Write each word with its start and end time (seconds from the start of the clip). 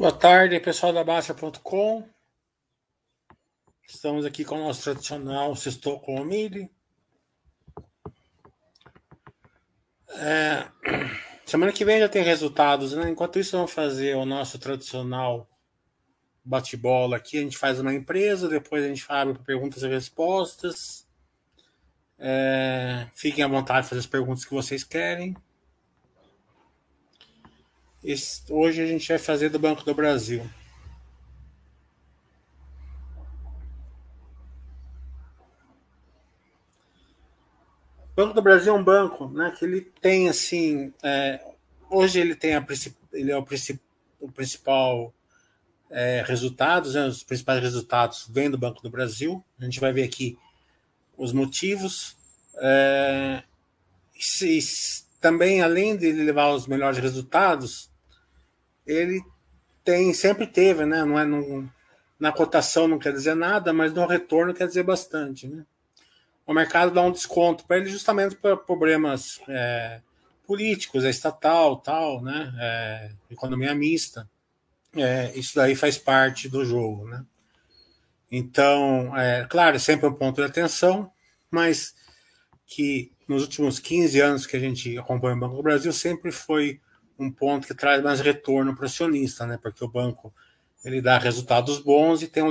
Boa 0.00 0.12
tarde, 0.12 0.58
pessoal 0.60 0.94
da 0.94 1.04
Baixa.com. 1.04 2.08
Estamos 3.86 4.24
aqui 4.24 4.46
com 4.46 4.54
o 4.54 4.64
nosso 4.64 4.82
tradicional 4.84 5.54
Sextou 5.54 6.00
com 6.00 6.14
o 6.14 6.24
Mili. 6.24 6.70
É, 10.08 10.66
semana 11.44 11.70
que 11.70 11.84
vem 11.84 12.00
já 12.00 12.08
tem 12.08 12.22
resultados, 12.22 12.94
né? 12.94 13.10
Enquanto 13.10 13.38
isso, 13.38 13.54
vamos 13.58 13.72
fazer 13.72 14.16
o 14.16 14.24
nosso 14.24 14.58
tradicional 14.58 15.46
bate-bola 16.42 17.18
aqui. 17.18 17.36
A 17.36 17.42
gente 17.42 17.58
faz 17.58 17.78
uma 17.78 17.92
empresa, 17.92 18.48
depois 18.48 18.82
a 18.82 18.88
gente 18.88 19.04
abre 19.06 19.38
perguntas 19.40 19.82
e 19.82 19.86
respostas. 19.88 21.06
É, 22.18 23.06
fiquem 23.12 23.44
à 23.44 23.48
vontade 23.48 23.82
de 23.82 23.90
fazer 23.90 24.00
as 24.00 24.06
perguntas 24.06 24.46
que 24.46 24.54
vocês 24.54 24.82
querem. 24.82 25.36
Esse, 28.02 28.42
hoje 28.50 28.80
a 28.82 28.86
gente 28.86 29.06
vai 29.06 29.18
fazer 29.18 29.50
do 29.50 29.58
Banco 29.58 29.84
do 29.84 29.94
Brasil. 29.94 30.48
O 38.12 38.14
Banco 38.16 38.34
do 38.34 38.42
Brasil 38.42 38.74
é 38.74 38.78
um 38.78 38.84
banco, 38.84 39.28
né, 39.28 39.54
que 39.56 39.64
ele 39.64 39.80
tem 40.00 40.28
assim, 40.28 40.92
é, 41.02 41.40
hoje 41.88 42.20
ele 42.20 42.34
tem 42.34 42.54
a 42.54 42.66
ele 43.12 43.30
é 43.30 43.36
o, 43.36 43.46
o 44.20 44.32
principal 44.32 45.14
é, 45.90 46.22
resultados, 46.26 46.94
né, 46.94 47.06
os 47.06 47.22
principais 47.22 47.62
resultados 47.62 48.26
vêm 48.28 48.50
do 48.50 48.58
Banco 48.58 48.82
do 48.82 48.90
Brasil. 48.90 49.44
A 49.58 49.64
gente 49.64 49.80
vai 49.80 49.92
ver 49.92 50.04
aqui 50.04 50.38
os 51.16 51.32
motivos. 51.32 52.16
É, 52.56 53.42
e, 54.14 54.60
também, 55.20 55.60
além 55.62 55.96
de 55.96 56.10
levar 56.12 56.50
os 56.52 56.66
melhores 56.66 56.98
resultados, 56.98 57.90
ele 58.86 59.22
tem 59.84 60.12
sempre 60.14 60.46
teve, 60.46 60.84
né? 60.86 61.04
Não 61.04 61.18
é 61.18 61.68
na 62.18 62.32
cotação 62.32 62.86
não 62.86 62.98
quer 62.98 63.12
dizer 63.12 63.34
nada, 63.34 63.72
mas 63.72 63.94
no 63.94 64.06
retorno 64.06 64.52
quer 64.54 64.66
dizer 64.66 64.82
bastante, 64.82 65.48
né? 65.48 65.64
O 66.46 66.52
mercado 66.52 66.92
dá 66.92 67.00
um 67.02 67.12
desconto 67.12 67.64
para 67.64 67.78
ele 67.78 67.88
justamente 67.88 68.34
para 68.34 68.56
problemas 68.56 69.40
é, 69.48 70.00
políticos, 70.46 71.04
é 71.04 71.10
estatal, 71.10 71.76
tal, 71.76 72.20
né? 72.20 72.52
É, 72.58 73.10
economia 73.30 73.74
mista. 73.74 74.28
É, 74.94 75.32
isso 75.36 75.54
daí 75.54 75.76
faz 75.76 75.96
parte 75.96 76.48
do 76.48 76.64
jogo, 76.64 77.06
né? 77.06 77.24
Então, 78.30 79.16
é, 79.16 79.46
claro, 79.48 79.78
sempre 79.78 80.08
um 80.08 80.14
ponto 80.14 80.36
de 80.36 80.46
atenção, 80.46 81.10
mas 81.50 81.94
que 82.66 83.12
nos 83.30 83.42
últimos 83.42 83.78
15 83.78 84.20
anos 84.20 84.44
que 84.44 84.56
a 84.56 84.60
gente 84.60 84.98
acompanha 84.98 85.36
o 85.36 85.38
Banco 85.38 85.54
do 85.54 85.62
Brasil 85.62 85.92
sempre 85.92 86.32
foi 86.32 86.80
um 87.16 87.30
ponto 87.30 87.64
que 87.64 87.74
traz 87.74 88.02
mais 88.02 88.18
retorno 88.18 88.74
para 88.74 88.82
o 88.82 88.86
acionista, 88.86 89.46
né? 89.46 89.56
Porque 89.62 89.84
o 89.84 89.88
banco 89.88 90.34
ele 90.84 91.00
dá 91.00 91.16
resultados 91.16 91.78
bons 91.78 92.22
e 92.22 92.26
tem 92.26 92.42
um, 92.42 92.50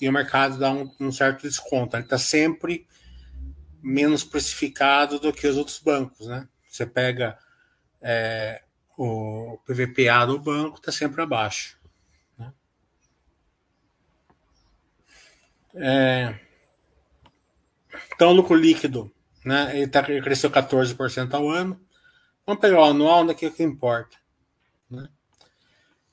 e 0.00 0.08
o 0.08 0.12
mercado 0.12 0.56
dá 0.56 0.70
um, 0.70 0.88
um 1.00 1.10
certo 1.10 1.42
desconto. 1.42 1.96
Ele 1.96 2.04
está 2.04 2.16
sempre 2.16 2.86
menos 3.82 4.22
precificado 4.22 5.18
do 5.18 5.32
que 5.32 5.48
os 5.48 5.56
outros 5.56 5.80
bancos, 5.80 6.28
né? 6.28 6.46
Você 6.68 6.86
pega 6.86 7.36
é, 8.00 8.62
o 8.96 9.58
PVPA 9.66 10.26
do 10.28 10.38
banco 10.38 10.78
está 10.78 10.92
sempre 10.92 11.22
abaixo. 11.22 11.76
Né? 12.38 12.52
É, 15.74 16.38
então, 18.14 18.32
lucro 18.32 18.54
líquido, 18.54 19.12
né? 19.44 19.76
Ele, 19.76 19.88
tá, 19.88 20.04
ele 20.08 20.22
cresceu 20.22 20.50
14% 20.50 21.34
ao 21.34 21.48
ano. 21.48 21.80
Vamos 22.46 22.60
pegar 22.60 22.80
o 22.80 22.84
anual, 22.84 23.26
daqui 23.26 23.46
é 23.46 23.50
que 23.50 23.62
importa. 23.62 24.16
Né? 24.90 25.08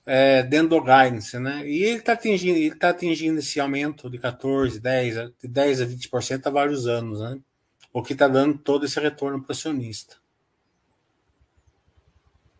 É, 0.05 0.43
dentro 0.43 0.69
do 0.69 0.81
guidance, 0.81 1.37
né? 1.39 1.67
E 1.67 1.83
ele 1.83 1.99
está 1.99 2.13
atingindo, 2.13 2.77
tá 2.77 2.89
atingindo 2.89 3.39
esse 3.39 3.59
aumento 3.59 4.09
de 4.09 4.17
14, 4.17 4.79
10, 4.79 5.15
de 5.41 5.47
10 5.47 5.81
a 5.81 5.85
20% 5.85 6.47
há 6.47 6.49
vários 6.49 6.87
anos, 6.87 7.19
né? 7.19 7.39
O 7.93 8.01
que 8.01 8.13
está 8.13 8.27
dando 8.27 8.57
todo 8.57 8.85
esse 8.85 8.99
retorno 8.99 9.41
para 9.41 9.49
o 9.49 9.51
acionista. 9.51 10.15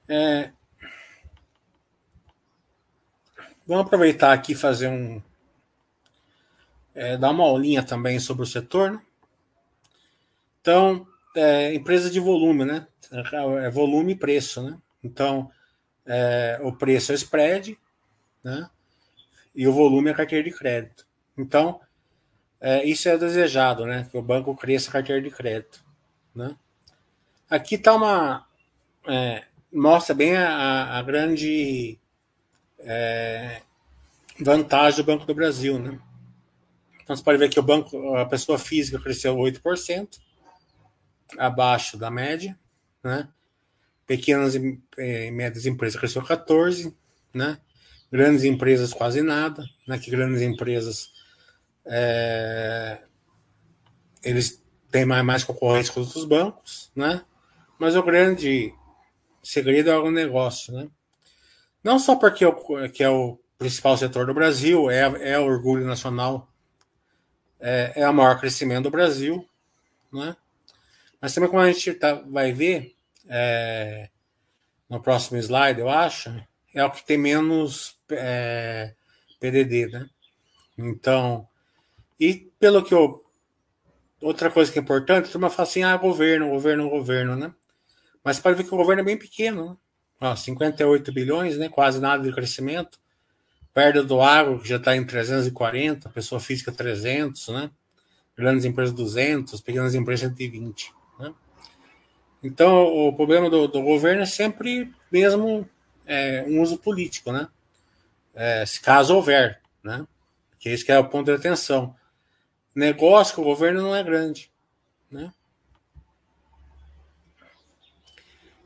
É, 0.08 0.52
vamos 3.66 3.86
aproveitar 3.86 4.34
aqui 4.34 4.54
fazer 4.54 4.90
um. 4.90 5.22
É, 6.94 7.16
dar 7.18 7.32
uma 7.32 7.46
aulinha 7.46 7.82
também 7.82 8.20
sobre 8.20 8.44
o 8.44 8.46
setor. 8.46 8.92
Né? 8.92 9.02
Então, 10.62 11.08
é, 11.36 11.74
empresa 11.74 12.10
de 12.10 12.20
volume, 12.20 12.66
né? 12.66 12.88
É 13.64 13.70
volume 13.70 14.14
e 14.14 14.16
preço, 14.16 14.62
né? 14.62 14.78
Então, 15.04 15.52
é, 16.06 16.60
o 16.62 16.72
preço 16.72 17.12
é 17.12 17.16
spread, 17.16 17.78
né? 18.44 18.70
E 19.54 19.68
o 19.68 19.74
volume 19.74 20.12
é 20.12 20.14
carteira 20.14 20.44
de 20.44 20.56
crédito. 20.56 21.06
Então, 21.38 21.82
é, 22.60 22.86
isso 22.86 23.10
é 23.10 23.18
desejado, 23.18 23.86
né? 23.86 24.08
Que 24.10 24.18
o 24.18 24.22
banco 24.22 24.56
cresça 24.56 24.90
a 24.90 24.94
carteira 24.94 25.22
de 25.22 25.32
crédito, 25.32 25.84
né? 26.34 26.56
Aqui 27.50 27.76
está 27.76 27.94
uma... 27.96 28.46
É, 29.08 29.44
mostra 29.74 30.14
bem 30.14 30.38
a, 30.38 30.98
a 30.98 31.02
grande 31.02 31.98
é, 32.80 33.62
vantagem 34.40 34.98
do 34.98 35.06
Banco 35.06 35.26
do 35.26 35.36
Brasil, 35.36 35.80
né? 35.80 36.00
Então, 37.04 37.16
você 37.16 37.24
pode 37.24 37.38
ver 37.40 37.50
que 37.50 37.60
o 37.60 37.64
banco, 37.64 38.16
a 38.16 38.26
pessoa 38.26 38.58
física 38.58 39.00
cresceu 39.00 39.36
8%, 39.36 40.20
abaixo 41.38 41.98
da 41.98 42.12
média, 42.12 42.58
né? 43.04 43.28
Pequenas 44.06 44.56
e 44.56 44.80
eh, 44.98 45.32
médias 45.32 45.66
empresas 45.66 46.00
cresceu 46.00 46.22
14, 46.24 46.96
né? 47.34 47.60
Grandes 48.12 48.44
empresas 48.44 48.94
quase 48.94 49.22
nada, 49.22 49.64
né? 49.88 49.98
Que 49.98 50.12
grandes 50.12 50.42
empresas 50.42 51.12
é, 51.86 53.02
eles 54.24 54.62
têm 54.90 55.06
mais, 55.06 55.24
mais 55.26 55.44
concorrência 55.44 55.94
com 55.94 56.02
outros 56.02 56.26
bancos, 56.26 56.92
né? 56.96 57.24
Mas 57.80 57.96
o 57.96 58.04
grande 58.04 58.74
segredo 59.42 59.90
é 59.90 59.98
o 59.98 60.12
negócio, 60.12 60.74
né? 60.74 60.88
Não 61.84 61.98
só 61.98 62.16
porque 62.16 62.44
é 62.44 62.48
o, 62.48 62.90
que 62.90 63.04
é 63.04 63.10
o 63.10 63.40
principal 63.58 63.98
setor 63.98 64.26
do 64.26 64.34
Brasil, 64.34 64.90
é, 64.90 65.32
é 65.32 65.40
o 65.40 65.46
orgulho 65.46 65.86
nacional, 65.86 66.52
é, 67.60 67.94
é 67.96 68.10
o 68.10 68.14
maior 68.14 68.40
crescimento 68.40 68.84
do 68.84 68.92
Brasil, 68.92 69.48
né? 70.12 70.36
Mas 71.22 71.34
também 71.34 71.50
como 71.50 71.62
a 71.62 71.72
gente 71.72 71.94
tá, 71.94 72.16
vai 72.16 72.52
ver 72.52 72.96
é, 73.28 74.10
no 74.90 75.00
próximo 75.02 75.38
slide, 75.38 75.80
eu 75.80 75.90
acho, 75.90 76.30
é 76.74 76.84
o 76.84 76.92
que 76.92 77.06
tem 77.06 77.18
menos 77.18 77.96
é, 78.10 78.96
PDD, 79.40 79.88
né? 79.88 80.10
Então, 80.78 81.48
e 82.20 82.52
pelo 82.60 82.84
que 82.84 82.94
eu. 82.94 83.24
Outra 84.22 84.52
coisa 84.52 84.72
que 84.72 84.78
é 84.78 84.82
importante, 84.82 85.30
a 85.30 85.32
turma 85.32 85.50
fala 85.50 85.68
assim: 85.68 85.84
ah, 85.84 85.98
governo, 85.98 86.50
governo, 86.50 86.90
governo, 86.90 87.36
né? 87.36 87.54
Mas 88.24 88.40
pode 88.40 88.58
ver 88.58 88.64
que 88.64 88.74
o 88.74 88.78
governo 88.78 89.02
é 89.02 89.06
bem 89.06 89.18
pequeno, 89.18 89.72
né? 89.72 89.78
Ó, 90.22 90.36
58 90.36 91.12
bilhões, 91.12 91.58
né? 91.58 91.70
Quase 91.70 92.00
nada 92.00 92.22
de 92.24 92.32
crescimento. 92.32 93.00
Perda 93.74 94.04
do 94.04 94.22
agro, 94.22 94.60
que 94.60 94.68
já 94.68 94.76
está 94.76 94.96
em 94.96 95.04
340, 95.04 96.10
pessoa 96.10 96.40
física 96.40 96.72
300, 96.72 97.48
né? 97.50 97.72
Grandes 98.38 98.66
empresas 98.66 98.94
200, 98.94 99.60
pequenas 99.62 99.96
empresas 99.96 100.30
120. 100.30 100.94
Então, 102.44 102.86
o 102.86 103.14
problema 103.14 103.50
do, 103.50 103.68
do 103.68 103.82
governo 103.82 104.24
é 104.24 104.26
sempre 104.26 104.92
mesmo 105.12 105.68
é, 106.06 106.44
um 106.48 106.62
uso 106.62 106.78
político, 106.78 107.32
né? 107.32 107.48
É, 108.34 108.66
se 108.66 108.82
caso 108.82 109.16
houver, 109.16 109.62
né? 109.84 110.08
Que 110.60 110.70
esse 110.70 110.84
que 110.84 110.92
é 110.92 110.98
o 110.98 111.08
ponto 111.08 111.26
de 111.26 111.38
atenção. 111.38 111.96
Negócio 112.74 113.36
com 113.36 113.42
o 113.42 113.46
governo 113.46 113.82
não 113.82 113.96
é 113.96 114.04
grande, 114.04 114.50
né? 115.10 115.32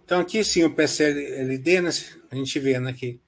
Então, 0.06 0.20
aqui 0.22 0.44
sim, 0.44 0.64
o 0.64 0.74
PCLD, 0.74 1.82
né, 1.82 1.90
a 2.30 2.36
gente 2.36 2.60
vê 2.60 2.80
né, 2.80 2.94
que 2.94 3.20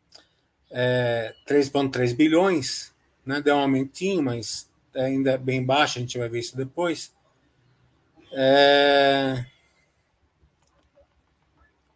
é, 0.70 1.34
3,3 1.48 2.16
bilhões, 2.16 2.94
né, 3.26 3.42
deu 3.42 3.56
um 3.56 3.62
aumentinho, 3.62 4.22
mas 4.22 4.70
ainda 4.96 5.32
é 5.32 5.38
bem 5.40 5.66
baixo, 5.66 5.98
a 5.98 6.02
gente 6.02 6.20
vai 6.20 6.30
ver 6.30 6.40
isso 6.40 6.56
depois. 6.56 7.12
É, 8.32 9.44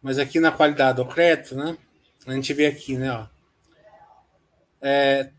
mas 0.02 0.18
aqui 0.18 0.40
na 0.40 0.50
qualidade 0.50 0.96
do 0.96 1.06
crédito, 1.06 1.54
né? 1.54 1.76
A 2.26 2.32
gente 2.32 2.52
vê 2.52 2.66
aqui, 2.66 2.96
né? 2.96 3.12
Ó, 3.12 3.26
é, 4.80 5.30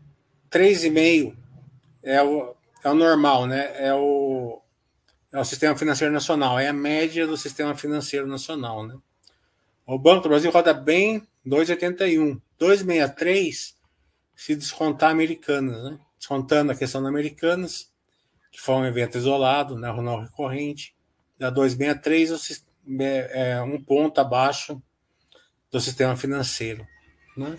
3,5 0.50 1.36
é 2.02 2.22
o, 2.22 2.54
é 2.82 2.90
o 2.90 2.94
normal, 2.94 3.46
né? 3.46 3.72
É 3.76 3.94
o, 3.94 4.60
é 5.32 5.38
o 5.38 5.44
sistema 5.44 5.76
financeiro 5.76 6.12
nacional, 6.12 6.58
é 6.58 6.68
a 6.68 6.72
média 6.72 7.26
do 7.26 7.36
sistema 7.36 7.74
financeiro 7.74 8.26
nacional, 8.26 8.86
né? 8.86 8.96
O 9.86 9.98
Banco 9.98 10.22
do 10.22 10.28
Brasil 10.30 10.50
roda 10.50 10.72
bem 10.72 11.26
2,81. 11.46 12.40
2,63 12.58 13.74
se 14.34 14.56
descontar 14.56 15.10
Americanas, 15.10 15.82
né? 15.84 15.98
Descontando 16.16 16.72
a 16.72 16.74
questão 16.74 17.02
da 17.02 17.08
Americanas, 17.10 17.92
que 18.50 18.60
foi 18.60 18.76
um 18.76 18.86
evento 18.86 19.18
isolado, 19.18 19.76
né? 19.76 19.92
Não 19.92 20.20
recorrente. 20.20 20.94
Da 21.38 21.52
2,63 21.52 22.32
o 22.32 22.38
é, 23.00 23.52
é, 23.52 23.62
um 23.62 23.82
ponto 23.82 24.20
abaixo 24.20 24.82
do 25.70 25.80
sistema 25.80 26.16
financeiro. 26.16 26.86
Né? 27.36 27.58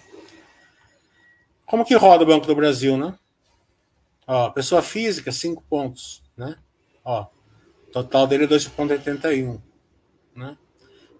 Como 1.66 1.86
que 1.86 1.96
roda 1.96 2.24
o 2.24 2.28
Banco 2.28 2.46
do 2.46 2.56
Brasil, 2.56 2.98
né? 2.98 3.18
Ó, 4.28 4.50
pessoa 4.50 4.82
física, 4.82 5.32
5 5.32 5.64
pontos, 5.64 6.24
né? 6.36 6.58
Ó, 7.04 7.28
total 7.92 8.26
dele 8.26 8.46
é 8.46 8.48
2,81, 8.48 9.62
né? 10.36 10.58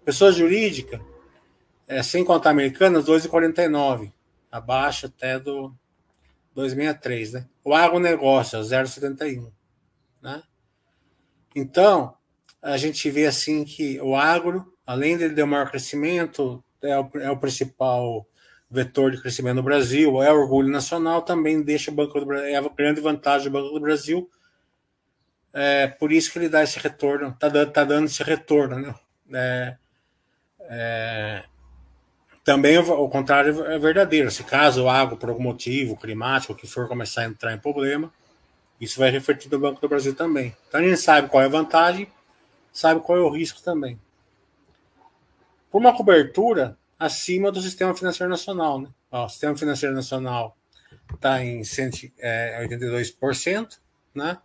Pessoa 0.04 0.32
jurídica, 0.32 1.00
é, 1.86 2.02
sem 2.02 2.24
contar 2.24 2.50
americanas, 2.50 3.04
2,49, 3.04 4.12
abaixo 4.50 5.06
até 5.06 5.38
do 5.38 5.72
2,63, 6.56 7.32
né? 7.32 7.48
O 7.62 7.74
agronegócio, 7.74 8.58
0,71, 8.58 9.52
né? 10.22 10.42
Então, 11.54 12.15
a 12.66 12.76
gente 12.76 13.08
vê 13.10 13.26
assim 13.26 13.64
que 13.64 14.00
o 14.00 14.16
agro, 14.16 14.74
além 14.84 15.16
de 15.16 15.30
ter 15.30 15.42
o 15.42 15.46
maior 15.46 15.70
crescimento, 15.70 16.62
é 16.82 16.98
o, 16.98 17.10
é 17.14 17.30
o 17.30 17.36
principal 17.36 18.26
vetor 18.68 19.12
de 19.12 19.20
crescimento 19.22 19.56
no 19.56 19.62
Brasil, 19.62 20.20
é 20.20 20.32
orgulho 20.32 20.68
nacional, 20.68 21.22
também 21.22 21.62
deixa 21.62 21.92
o 21.92 21.94
Banco 21.94 22.18
do 22.18 22.26
Brasil, 22.26 22.48
é 22.48 22.56
a 22.56 22.68
grande 22.68 23.00
vantagem 23.00 23.48
do 23.48 23.52
Banco 23.52 23.72
do 23.72 23.80
Brasil. 23.80 24.28
É 25.52 25.86
por 25.86 26.10
isso 26.10 26.32
que 26.32 26.38
ele 26.38 26.48
dá 26.48 26.62
esse 26.62 26.78
retorno, 26.78 27.28
está 27.28 27.48
dando, 27.48 27.70
tá 27.70 27.84
dando 27.84 28.06
esse 28.06 28.22
retorno. 28.24 28.80
Né? 28.80 28.94
É, 29.32 29.76
é, 30.68 31.44
também 32.44 32.76
o, 32.78 33.08
contrário 33.08 33.64
é 33.64 33.78
verdadeiro. 33.78 34.28
Se 34.30 34.42
caso 34.42 34.84
o 34.84 34.88
água, 34.88 35.16
por 35.16 35.28
algum 35.28 35.42
motivo 35.42 35.96
climático, 35.96 36.54
que 36.54 36.66
for 36.66 36.88
começar 36.88 37.22
a 37.22 37.26
entrar 37.26 37.54
em 37.54 37.58
problema, 37.58 38.12
isso 38.80 38.98
vai 38.98 39.10
refletir 39.10 39.50
no 39.50 39.58
Banco 39.60 39.80
do 39.80 39.88
Brasil 39.88 40.14
também. 40.14 40.54
Então 40.68 40.80
a 40.80 40.84
gente 40.84 40.98
sabe 40.98 41.28
qual 41.28 41.42
é 41.42 41.46
a 41.46 41.48
vantagem, 41.48 42.08
sabe 42.76 43.00
qual 43.00 43.16
é 43.16 43.22
o 43.22 43.30
risco 43.30 43.62
também. 43.62 43.98
Por 45.70 45.78
uma 45.78 45.96
cobertura, 45.96 46.76
acima 46.98 47.50
do 47.50 47.62
sistema 47.62 47.94
financeiro 47.94 48.28
nacional. 48.28 48.82
Né? 48.82 48.90
O 49.10 49.26
sistema 49.30 49.56
financeiro 49.56 49.94
nacional 49.94 50.54
está 51.14 51.42
em 51.42 51.62
182%, 51.62 53.78
né? 54.14 54.36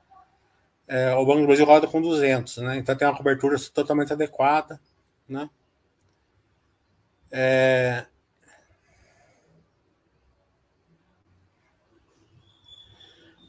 É, 0.88 1.14
o 1.14 1.26
Banco 1.26 1.42
do 1.42 1.48
Brasil 1.48 1.66
roda 1.66 1.88
com 1.88 2.02
200, 2.02 2.56
né? 2.58 2.78
Então 2.78 2.96
tem 2.96 3.08
uma 3.08 3.18
cobertura 3.18 3.58
totalmente 3.74 4.14
adequada, 4.14 4.80
né? 5.28 5.50
É... 7.30 8.06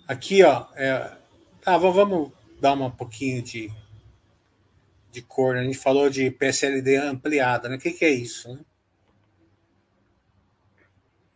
Aqui, 0.06 0.42
ó, 0.42 0.66
é... 0.74 1.16
tá, 1.60 1.78
vamos 1.78 2.32
dar 2.60 2.74
um 2.74 2.90
pouquinho 2.90 3.40
de, 3.42 3.72
de 5.12 5.22
cor. 5.22 5.54
Né? 5.54 5.60
A 5.60 5.64
gente 5.64 5.78
falou 5.78 6.08
de 6.08 6.30
PSLD 6.30 6.96
ampliada, 6.96 7.68
né? 7.68 7.76
O 7.76 7.78
que, 7.78 7.92
que 7.92 8.04
é 8.04 8.10
isso? 8.10 8.52
Né? 8.52 8.60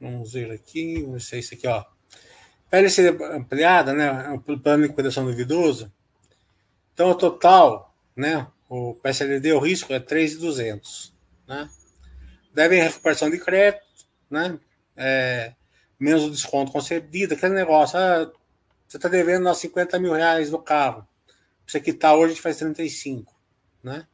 Vamos 0.00 0.32
ver 0.32 0.50
aqui, 0.50 1.02
vamos 1.02 1.28
ver 1.28 1.38
isso 1.38 1.54
aqui, 1.54 1.66
ó. 1.66 1.84
PLC 2.70 3.08
ampliada, 3.32 3.92
né? 3.92 4.30
O 4.30 4.40
plano 4.40 4.82
de 4.82 4.88
liquidação 4.88 5.24
do 5.24 5.40
idoso. 5.40 5.92
Então, 6.92 7.10
o 7.10 7.14
total, 7.14 7.94
né? 8.16 8.46
O 8.68 8.94
PSLD, 8.94 9.52
o 9.52 9.60
risco 9.60 9.92
é 9.92 10.00
3,200, 10.00 11.14
né? 11.46 11.70
Devem 12.52 12.82
recuperação 12.82 13.30
de 13.30 13.38
crédito, 13.38 13.84
né? 14.30 14.58
É, 14.96 15.54
menos 16.00 16.24
o 16.24 16.30
desconto 16.30 16.72
concedido, 16.72 17.34
aquele 17.34 17.54
negócio. 17.54 17.98
Ah, 17.98 18.30
você 18.88 18.96
está 18.96 19.08
devendo 19.08 19.44
nós 19.44 19.58
50 19.58 19.98
mil 19.98 20.12
reais 20.12 20.50
no 20.50 20.58
carro. 20.58 21.06
Você 21.66 21.80
quitar 21.80 22.14
hoje, 22.14 22.24
a 22.24 22.28
gente 22.28 22.42
faz 22.42 22.56
35, 22.58 23.35
né? 23.86 24.06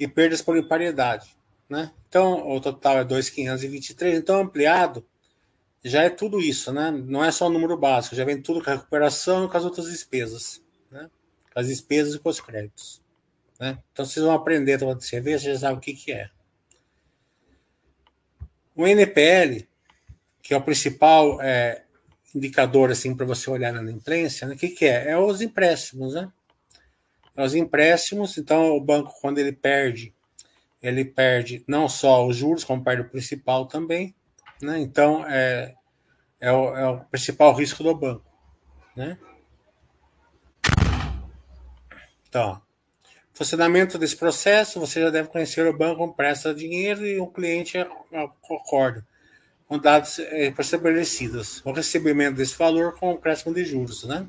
E 0.00 0.08
perdas 0.08 0.40
por 0.40 0.56
imparidade. 0.56 1.36
Né? 1.68 1.92
Então, 2.08 2.48
o 2.48 2.60
total 2.60 2.98
é 2.98 3.04
2,523. 3.04 4.18
Então, 4.18 4.40
ampliado 4.40 5.06
já 5.84 6.02
é 6.02 6.08
tudo 6.08 6.40
isso, 6.40 6.72
né? 6.72 6.90
Não 6.90 7.22
é 7.22 7.30
só 7.30 7.46
o 7.46 7.50
número 7.50 7.76
básico, 7.76 8.16
já 8.16 8.24
vem 8.24 8.40
tudo 8.40 8.64
com 8.64 8.70
a 8.70 8.74
recuperação 8.74 9.44
e 9.44 9.48
com 9.48 9.56
as 9.56 9.64
outras 9.64 9.90
despesas, 9.90 10.62
né? 10.90 11.10
Com 11.52 11.60
as 11.60 11.66
despesas 11.66 12.14
e 12.14 12.18
com 12.18 12.30
os 12.30 12.40
créditos. 12.40 13.02
Né? 13.60 13.78
Então, 13.92 14.06
vocês 14.06 14.24
vão 14.24 14.34
aprender 14.34 14.82
a 14.82 14.94
você 14.94 15.20
ver, 15.20 15.38
vocês 15.38 15.60
já 15.60 15.68
sabem 15.68 15.76
o 15.76 15.80
que, 15.80 15.92
que 15.92 16.10
é. 16.10 16.30
O 18.74 18.86
NPL, 18.86 19.66
que 20.42 20.54
é 20.54 20.56
o 20.56 20.62
principal 20.62 21.40
é, 21.42 21.84
indicador 22.34 22.90
assim 22.90 23.14
para 23.14 23.26
você 23.26 23.50
olhar 23.50 23.72
na 23.72 23.92
imprensa, 23.92 24.46
né? 24.46 24.54
o 24.54 24.58
que, 24.58 24.70
que 24.70 24.86
é? 24.86 25.10
É 25.10 25.18
os 25.18 25.42
empréstimos, 25.42 26.14
né? 26.14 26.32
É 27.36 27.42
os 27.42 27.54
empréstimos, 27.54 28.38
então 28.38 28.76
o 28.76 28.80
banco, 28.80 29.12
quando 29.20 29.38
ele 29.38 29.52
perde 29.52 30.14
ele 30.84 31.02
perde 31.02 31.64
não 31.66 31.88
só 31.88 32.26
os 32.26 32.36
juros, 32.36 32.62
como 32.62 32.84
perde 32.84 33.00
o 33.00 33.08
principal 33.08 33.64
também. 33.64 34.14
Né? 34.60 34.78
Então, 34.80 35.24
é, 35.26 35.74
é, 36.38 36.52
o, 36.52 36.76
é 36.76 36.86
o 36.86 37.00
principal 37.06 37.54
risco 37.54 37.82
do 37.82 37.94
banco. 37.94 38.22
Né? 38.94 39.16
Então, 42.28 42.60
funcionamento 43.32 43.96
desse 43.96 44.14
processo, 44.14 44.78
você 44.78 45.00
já 45.00 45.08
deve 45.08 45.30
conhecer 45.30 45.66
o 45.66 45.76
banco 45.76 46.12
presta 46.12 46.54
dinheiro 46.54 47.06
e 47.06 47.18
o 47.18 47.28
cliente 47.28 47.78
acorda 48.12 49.06
com 49.66 49.78
dados 49.78 50.18
é, 50.18 50.48
estabelecidos. 50.48 51.62
O 51.64 51.72
recebimento 51.72 52.36
desse 52.36 52.58
valor 52.58 52.98
com 52.98 53.12
o 53.12 53.18
crescimento 53.18 53.56
de 53.56 53.64
juros, 53.64 54.04
né? 54.04 54.26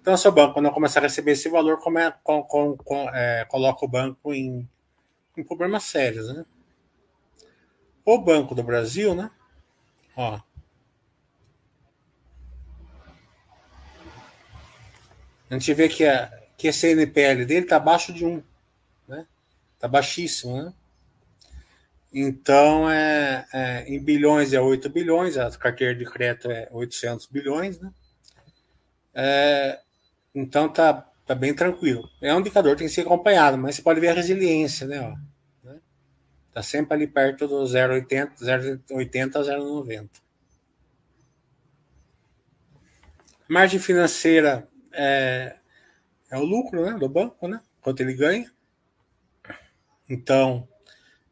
Então, 0.00 0.16
seu 0.16 0.32
banco, 0.32 0.54
quando 0.54 0.70
começar 0.70 1.00
a 1.00 1.02
receber 1.02 1.32
esse 1.32 1.48
valor, 1.48 1.80
come, 1.80 2.10
com, 2.22 2.42
com, 2.42 2.76
com, 2.76 3.10
é, 3.10 3.44
coloca 3.46 3.84
o 3.84 3.88
banco 3.88 4.32
em 4.32 4.68
com 5.32 5.44
problemas 5.44 5.84
sérios, 5.84 6.28
né? 6.34 6.44
O 8.04 8.18
Banco 8.18 8.54
do 8.54 8.62
Brasil, 8.62 9.14
né? 9.14 9.30
Ó. 10.16 10.40
A 15.50 15.54
gente 15.54 15.72
vê 15.74 15.88
que, 15.88 16.04
a, 16.04 16.30
que 16.56 16.68
esse 16.68 16.88
NPL 16.88 17.44
dele 17.44 17.60
está 17.60 17.76
abaixo 17.76 18.12
de 18.12 18.24
1, 18.24 18.42
né? 19.06 19.26
Está 19.74 19.86
baixíssimo, 19.86 20.62
né? 20.62 20.72
Então, 22.12 22.90
é, 22.90 23.46
é, 23.52 23.84
em 23.86 24.02
bilhões 24.02 24.52
é 24.52 24.60
8 24.60 24.88
bilhões, 24.88 25.36
a 25.36 25.50
carteira 25.50 25.94
de 25.94 26.04
crédito 26.04 26.50
é 26.50 26.68
800 26.72 27.26
bilhões, 27.26 27.78
né? 27.78 27.92
É, 29.14 29.80
então, 30.34 30.68
tá, 30.68 31.06
tá 31.26 31.34
bem 31.34 31.54
tranquilo. 31.54 32.08
É 32.20 32.34
um 32.34 32.40
indicador, 32.40 32.76
tem 32.76 32.86
que 32.86 32.92
ser 32.92 33.02
acompanhado, 33.02 33.58
mas 33.58 33.76
você 33.76 33.82
pode 33.82 34.00
ver 34.00 34.08
a 34.08 34.14
resiliência, 34.14 34.86
né? 34.86 35.00
Ó. 35.00 35.28
Está 36.48 36.62
sempre 36.62 36.94
ali 36.94 37.06
perto 37.06 37.46
do 37.46 37.62
0,80, 37.62 38.32
0,80 38.40 39.36
a 39.36 39.58
0,90. 39.58 40.08
Margem 43.48 43.78
financeira 43.78 44.68
é, 44.92 45.56
é 46.30 46.36
o 46.36 46.44
lucro 46.44 46.84
né, 46.84 46.98
do 46.98 47.08
banco, 47.08 47.46
né? 47.46 47.60
Quanto 47.80 48.00
ele 48.00 48.12
ganha. 48.12 48.50
Então, 50.08 50.68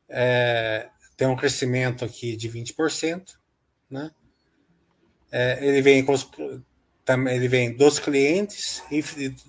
é, 0.08 0.88
tem 1.16 1.26
um 1.26 1.36
crescimento 1.36 2.04
aqui 2.04 2.36
de 2.36 2.48
20%, 2.48 3.36
né? 3.90 4.12
É, 5.32 5.66
ele 5.66 5.82
vem 5.82 6.04
com 6.04 6.12
os, 6.12 6.30
ele 7.08 7.48
vem 7.48 7.76
dos 7.76 7.98
clientes 7.98 8.82
e 8.90 9.02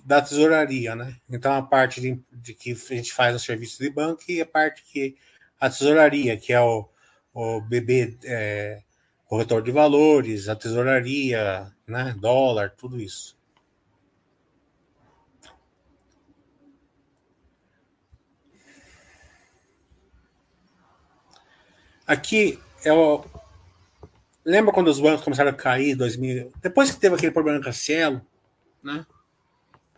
da 0.04 0.22
tesouraria, 0.22 0.94
né? 0.94 1.16
Então 1.28 1.52
a 1.52 1.62
parte 1.62 2.00
de, 2.00 2.20
de 2.32 2.54
que 2.54 2.72
a 2.72 2.94
gente 2.94 3.12
faz 3.12 3.34
o 3.34 3.38
serviço 3.38 3.82
de 3.82 3.90
banco 3.90 4.22
e 4.28 4.40
a 4.40 4.46
parte 4.46 4.82
que 4.84 5.16
a 5.60 5.68
tesouraria, 5.68 6.36
que 6.36 6.52
é 6.52 6.60
o, 6.60 6.88
o 7.34 7.60
BB 7.60 8.18
é, 8.24 8.82
corretor 9.26 9.62
de 9.62 9.72
valores, 9.72 10.48
a 10.48 10.56
tesouraria, 10.56 11.72
né, 11.86 12.14
dólar, 12.18 12.74
tudo 12.76 13.00
isso. 13.00 13.36
Aqui 22.06 22.58
é 22.84 22.92
o. 22.92 23.22
Lembra 24.48 24.72
quando 24.72 24.88
os 24.88 24.98
bancos 24.98 25.22
começaram 25.22 25.50
a 25.50 25.54
cair 25.54 25.94
2000? 25.94 26.50
Depois 26.62 26.90
que 26.90 26.98
teve 26.98 27.14
aquele 27.14 27.32
problema 27.32 27.62
com 27.62 27.68
a 27.68 27.72
Cielo, 27.72 28.22
né? 28.82 29.04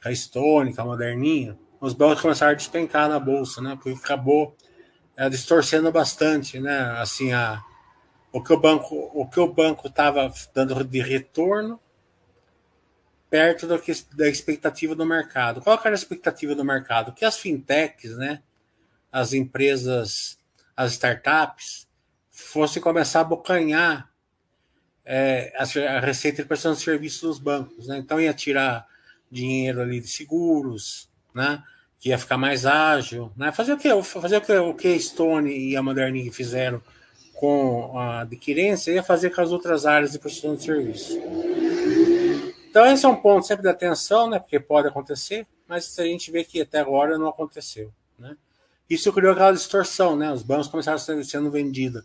A 0.05 0.13
Stone, 0.13 0.75
com 0.75 0.83
a 0.83 0.85
Moderninha, 0.85 1.57
os 1.81 1.95
bancos 1.95 2.21
começaram 2.21 2.51
a 2.51 2.57
despencar 2.57 3.09
na 3.09 3.21
bolsa, 3.21 3.63
né? 3.63 3.79
Porque 3.81 3.91
acabou 3.91 4.57
é, 5.17 5.29
distorcendo 5.31 5.93
bastante, 5.93 6.59
né? 6.59 6.81
Assim, 6.99 7.33
a, 7.33 7.63
o 8.33 8.43
que 8.43 8.53
o 8.53 8.59
banco 8.59 9.13
o 9.15 9.25
que 9.25 9.39
o 9.39 9.47
banco 9.47 9.87
estava 9.87 10.29
dando 10.53 10.83
de 10.83 11.01
retorno 11.01 11.79
perto 13.31 13.69
do 13.69 13.79
que, 13.79 13.93
da 14.17 14.27
expectativa 14.27 14.97
do 14.97 15.07
mercado. 15.07 15.61
Qual 15.61 15.79
era 15.79 15.91
a 15.91 15.95
expectativa 15.95 16.57
do 16.57 16.65
mercado? 16.65 17.13
Que 17.13 17.25
as 17.25 17.39
fintechs, 17.39 18.17
né, 18.17 18.43
as 19.13 19.33
empresas, 19.33 20.41
as 20.77 20.91
startups, 20.91 21.87
fossem 22.33 22.83
começar 22.83 23.21
a 23.21 23.25
bocanhar 23.25 24.10
é, 25.05 25.53
a, 25.57 25.97
a, 25.97 26.01
receita 26.01 26.43
de 26.43 26.49
prestação 26.49 26.75
de 26.75 26.81
serviços 26.81 27.21
dos 27.21 27.39
bancos. 27.39 27.89
Né? 27.89 27.99
Então 27.99 28.21
ia 28.21 28.35
tirar 28.35 28.87
dinheiro 29.31 29.81
ali 29.81 30.01
de 30.01 30.09
seguros, 30.09 31.09
né? 31.35 31.63
que 32.01 32.09
ia 32.09 32.19
ficar 32.19 32.39
mais 32.39 32.65
ágil, 32.65 33.31
né? 33.37 33.53
Fazer 33.53 33.75
o 33.75 33.77
que? 33.77 34.03
Fazer 34.03 34.39
o 34.39 34.41
que 34.41 34.53
o 34.53 34.75
que 34.75 34.99
Stone 34.99 35.51
e 35.51 35.77
a 35.77 35.83
Moderninha 35.83 36.33
fizeram 36.33 36.83
com 37.35 37.99
a 37.99 38.21
adquirência 38.21 38.91
ia 38.91 39.03
fazer 39.03 39.31
com 39.31 39.41
as 39.43 39.53
outras 39.53 39.85
áreas 39.85 40.13
de 40.13 40.19
prestação 40.19 40.57
de 40.57 40.63
serviço. 40.63 41.19
Então, 42.71 42.87
esse 42.87 43.05
é 43.05 43.09
um 43.09 43.17
ponto 43.17 43.47
sempre 43.47 43.65
da 43.65 43.73
atenção, 43.73 44.31
né? 44.31 44.39
Porque 44.39 44.59
pode 44.59 44.89
acontecer, 44.89 45.47
mas 45.69 45.99
a 45.99 46.05
gente 46.05 46.31
vê 46.31 46.43
que 46.43 46.61
até 46.63 46.81
agora 46.81 47.19
não 47.19 47.29
aconteceu. 47.29 47.93
Né? 48.19 48.37
Isso 48.89 49.13
criou 49.13 49.33
aquela 49.33 49.53
distorção, 49.53 50.17
né? 50.17 50.33
Os 50.33 50.43
bancos 50.43 50.69
começaram 50.69 50.99
sendo 50.99 51.51
vendidos 51.51 52.05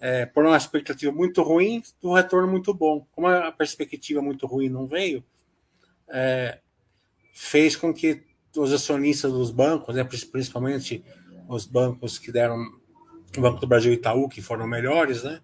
é, 0.00 0.26
por 0.26 0.44
uma 0.44 0.56
expectativa 0.56 1.12
muito 1.12 1.42
ruim, 1.42 1.82
do 2.00 2.12
retorno 2.12 2.48
muito 2.48 2.72
bom. 2.74 3.06
Como 3.12 3.26
a 3.26 3.50
perspectiva 3.52 4.20
muito 4.20 4.46
ruim 4.46 4.68
não 4.68 4.86
veio, 4.86 5.24
é, 6.08 6.58
fez 7.32 7.76
com 7.76 7.92
que 7.92 8.22
os 8.56 8.72
acionistas 8.72 9.32
dos 9.32 9.50
bancos, 9.50 9.94
né, 9.94 10.04
principalmente 10.04 11.04
os 11.48 11.66
bancos 11.66 12.18
que 12.18 12.32
deram, 12.32 12.56
o 13.36 13.40
Banco 13.40 13.60
do 13.60 13.66
Brasil 13.66 13.92
e 13.92 13.96
Itaú, 13.96 14.28
que 14.28 14.40
foram 14.40 14.66
melhores, 14.66 15.22
né, 15.22 15.40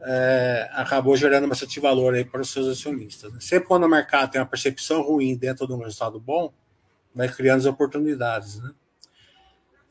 é, 0.00 0.68
acabou 0.72 1.16
gerando 1.16 1.48
bastante 1.48 1.80
valor 1.80 2.14
aí 2.14 2.24
para 2.24 2.40
os 2.40 2.50
seus 2.50 2.66
acionistas. 2.66 3.32
Né? 3.32 3.38
Sempre 3.40 3.68
quando 3.68 3.84
o 3.84 3.88
mercado 3.88 4.30
tem 4.30 4.40
uma 4.40 4.46
percepção 4.46 5.02
ruim 5.02 5.36
dentro 5.36 5.66
de 5.66 5.72
um 5.72 5.78
resultado 5.78 6.20
bom, 6.20 6.52
vai 7.14 7.28
criando 7.28 7.60
as 7.60 7.66
oportunidades. 7.66 8.60
Né? 8.60 8.70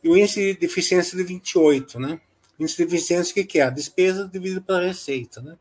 E 0.03 0.09
o 0.09 0.17
índice 0.17 0.55
de 0.55 0.65
eficiência 0.65 1.17
de 1.17 1.23
28, 1.23 1.99
né? 1.99 2.19
Índice 2.59 2.77
de 2.77 2.83
eficiência, 2.83 3.31
o 3.31 3.33
que, 3.35 3.43
que 3.43 3.59
é? 3.59 3.63
A 3.63 3.69
despesa 3.69 4.27
dividida 4.27 4.61
pela 4.61 4.81
receita, 4.81 5.41
né? 5.41 5.57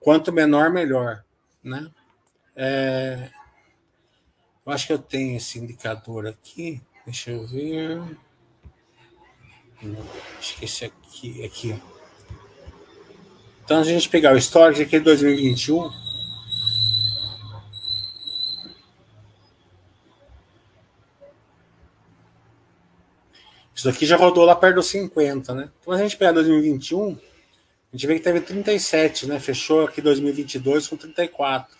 Quanto 0.00 0.32
menor, 0.32 0.70
melhor, 0.70 1.24
né? 1.62 1.90
É, 2.54 3.30
eu 4.64 4.72
acho 4.72 4.86
que 4.86 4.92
eu 4.92 4.98
tenho 4.98 5.36
esse 5.36 5.58
indicador 5.58 6.26
aqui. 6.26 6.80
Deixa 7.04 7.30
eu 7.30 7.46
ver. 7.46 8.00
Acho 10.38 10.56
que 10.56 10.64
esse 10.64 10.84
aqui, 10.84 11.44
aqui. 11.44 11.82
Então, 13.64 13.80
a 13.80 13.84
gente 13.84 14.08
pegar 14.08 14.34
o 14.34 14.38
histórico 14.38 14.82
aqui 14.82 14.98
de 14.98 15.04
2021. 15.04 16.11
Isso 23.82 23.90
daqui 23.90 24.06
já 24.06 24.16
rodou 24.16 24.44
lá 24.44 24.54
perto 24.54 24.76
dos 24.76 24.86
50, 24.90 25.52
né? 25.56 25.68
Então, 25.80 25.92
a 25.92 25.98
gente 25.98 26.16
pegar 26.16 26.30
2021, 26.30 27.08
a 27.08 27.96
gente 27.96 28.06
vê 28.06 28.14
que 28.14 28.20
teve 28.20 28.40
37, 28.40 29.26
né? 29.26 29.40
Fechou 29.40 29.84
aqui 29.84 30.00
2022 30.00 30.86
com 30.86 30.96
34. 30.96 31.76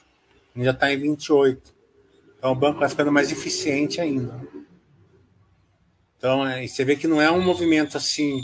Já 0.56 0.72
está 0.72 0.92
em 0.92 0.98
28. 0.98 1.72
Então, 2.36 2.50
o 2.50 2.56
banco 2.56 2.80
vai 2.80 2.88
ficando 2.88 3.12
mais 3.12 3.30
eficiente 3.30 4.00
ainda. 4.00 4.34
Então, 6.18 6.44
é, 6.44 6.66
você 6.66 6.84
vê 6.84 6.96
que 6.96 7.06
não 7.06 7.22
é 7.22 7.30
um 7.30 7.40
movimento 7.40 7.96
assim 7.96 8.40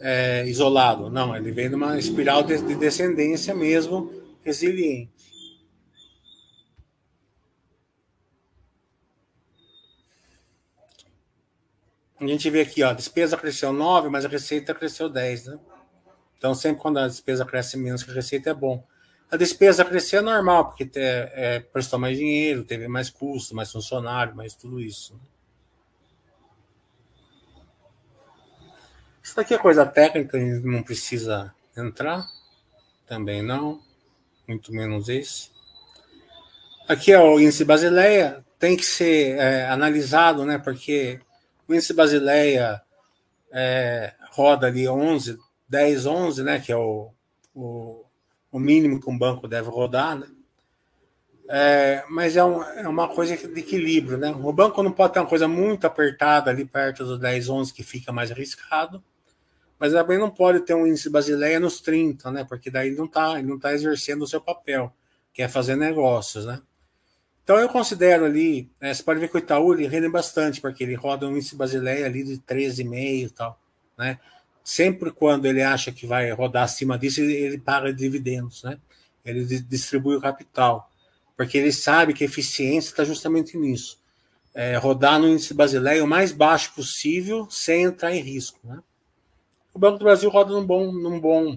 é, 0.00 0.44
isolado. 0.48 1.08
Não, 1.08 1.36
ele 1.36 1.52
vem 1.52 1.68
numa 1.68 1.96
espiral 1.96 2.42
de, 2.42 2.60
de 2.62 2.74
descendência 2.74 3.54
mesmo, 3.54 4.12
resiliente. 4.42 5.21
A 12.22 12.26
gente 12.28 12.48
vê 12.48 12.60
aqui, 12.60 12.84
ó, 12.84 12.90
a 12.90 12.92
despesa 12.92 13.36
cresceu 13.36 13.72
9, 13.72 14.08
mas 14.08 14.24
a 14.24 14.28
receita 14.28 14.72
cresceu 14.72 15.08
10, 15.08 15.46
né? 15.46 15.58
Então, 16.38 16.54
sempre 16.54 16.80
quando 16.80 16.98
a 16.98 17.08
despesa 17.08 17.44
cresce 17.44 17.76
menos 17.76 18.04
que 18.04 18.12
a 18.12 18.14
receita 18.14 18.50
é 18.50 18.54
bom. 18.54 18.86
A 19.28 19.36
despesa 19.36 19.84
crescer 19.84 20.18
é 20.18 20.20
normal, 20.20 20.68
porque 20.68 20.88
é, 20.94 21.32
é, 21.34 21.60
prestou 21.60 21.98
mais 21.98 22.16
dinheiro, 22.16 22.62
teve 22.62 22.86
mais 22.86 23.10
custo, 23.10 23.56
mais 23.56 23.72
funcionário, 23.72 24.36
mais 24.36 24.54
tudo 24.54 24.78
isso. 24.78 25.20
Isso 29.20 29.34
daqui 29.34 29.54
é 29.54 29.58
coisa 29.58 29.84
técnica, 29.84 30.38
não 30.38 30.82
precisa 30.84 31.52
entrar. 31.76 32.24
Também 33.04 33.42
não. 33.42 33.82
Muito 34.46 34.72
menos 34.72 35.08
esse. 35.08 35.50
Aqui 36.88 37.10
é 37.10 37.18
o 37.18 37.40
índice 37.40 37.64
Basileia. 37.64 38.44
Tem 38.60 38.76
que 38.76 38.84
ser 38.84 39.38
é, 39.38 39.68
analisado, 39.68 40.44
né? 40.44 40.58
Porque 40.58 41.20
índice 41.68 41.92
Basileia 41.92 42.80
é, 43.52 44.14
roda 44.30 44.66
ali 44.66 44.88
11, 44.88 45.38
10, 45.68 46.06
11, 46.06 46.42
né? 46.42 46.60
Que 46.60 46.72
é 46.72 46.76
o, 46.76 47.10
o, 47.54 48.04
o 48.50 48.58
mínimo 48.58 49.00
que 49.00 49.10
um 49.10 49.16
banco 49.16 49.46
deve 49.46 49.68
rodar, 49.68 50.18
né? 50.18 50.26
É, 51.48 52.04
mas 52.08 52.36
é, 52.36 52.42
um, 52.42 52.62
é, 52.62 52.88
uma 52.88 53.08
coisa 53.08 53.36
de 53.36 53.60
equilíbrio, 53.60 54.16
né? 54.16 54.30
O 54.30 54.52
banco 54.52 54.82
não 54.82 54.92
pode 54.92 55.12
ter 55.12 55.20
uma 55.20 55.28
coisa 55.28 55.46
muito 55.46 55.86
apertada 55.86 56.50
ali 56.50 56.64
perto 56.64 57.04
dos 57.04 57.18
10, 57.18 57.48
11 57.50 57.74
que 57.74 57.82
fica 57.82 58.10
mais 58.10 58.30
arriscado, 58.30 59.04
mas 59.78 59.92
também 59.92 60.18
não 60.18 60.30
pode 60.30 60.60
ter 60.60 60.74
um 60.74 60.86
índice 60.86 61.10
Basileia 61.10 61.60
nos 61.60 61.80
30, 61.80 62.30
né? 62.30 62.44
Porque 62.44 62.70
daí 62.70 62.88
ele 62.88 62.96
não 62.96 63.04
está 63.04 63.34
tá 63.60 63.74
exercendo 63.74 64.22
o 64.22 64.26
seu 64.26 64.40
papel, 64.40 64.94
que 65.32 65.42
é 65.42 65.48
fazer 65.48 65.76
negócios, 65.76 66.46
né? 66.46 66.60
Então 67.44 67.58
eu 67.58 67.68
considero 67.68 68.24
ali, 68.24 68.70
né, 68.80 68.94
você 68.94 69.02
pode 69.02 69.18
ver 69.18 69.28
que 69.28 69.36
o 69.36 69.38
Itaú 69.38 69.74
ele 69.74 69.86
rende 69.88 70.08
bastante, 70.08 70.60
porque 70.60 70.84
ele 70.84 70.94
roda 70.94 71.26
um 71.26 71.32
índice 71.36 71.56
Basileia 71.56 72.06
ali 72.06 72.22
de 72.22 72.38
13,5 72.38 73.26
e 73.26 73.30
tal, 73.30 73.60
né? 73.98 74.18
Sempre 74.62 75.10
quando 75.10 75.46
ele 75.46 75.60
acha 75.60 75.90
que 75.90 76.06
vai 76.06 76.30
rodar 76.30 76.62
acima 76.62 76.96
disso, 76.96 77.20
ele, 77.20 77.34
ele 77.34 77.58
paga 77.58 77.92
dividendos, 77.92 78.62
né? 78.62 78.78
Ele 79.24 79.44
distribui 79.44 80.16
o 80.16 80.20
capital, 80.20 80.88
porque 81.36 81.58
ele 81.58 81.72
sabe 81.72 82.14
que 82.14 82.22
a 82.22 82.26
eficiência 82.26 82.90
está 82.90 83.04
justamente 83.04 83.56
nisso. 83.58 84.00
É, 84.54 84.76
rodar 84.76 85.18
no 85.18 85.28
índice 85.28 85.54
Basileia 85.54 86.04
o 86.04 86.06
mais 86.06 86.30
baixo 86.30 86.72
possível 86.74 87.48
sem 87.50 87.84
entrar 87.84 88.14
em 88.14 88.20
risco, 88.20 88.60
né? 88.62 88.80
O 89.74 89.78
Banco 89.78 89.98
do 89.98 90.04
Brasil 90.04 90.30
roda 90.30 90.52
num 90.52 90.64
bom, 90.64 90.92
num 90.92 91.18
bom 91.18 91.56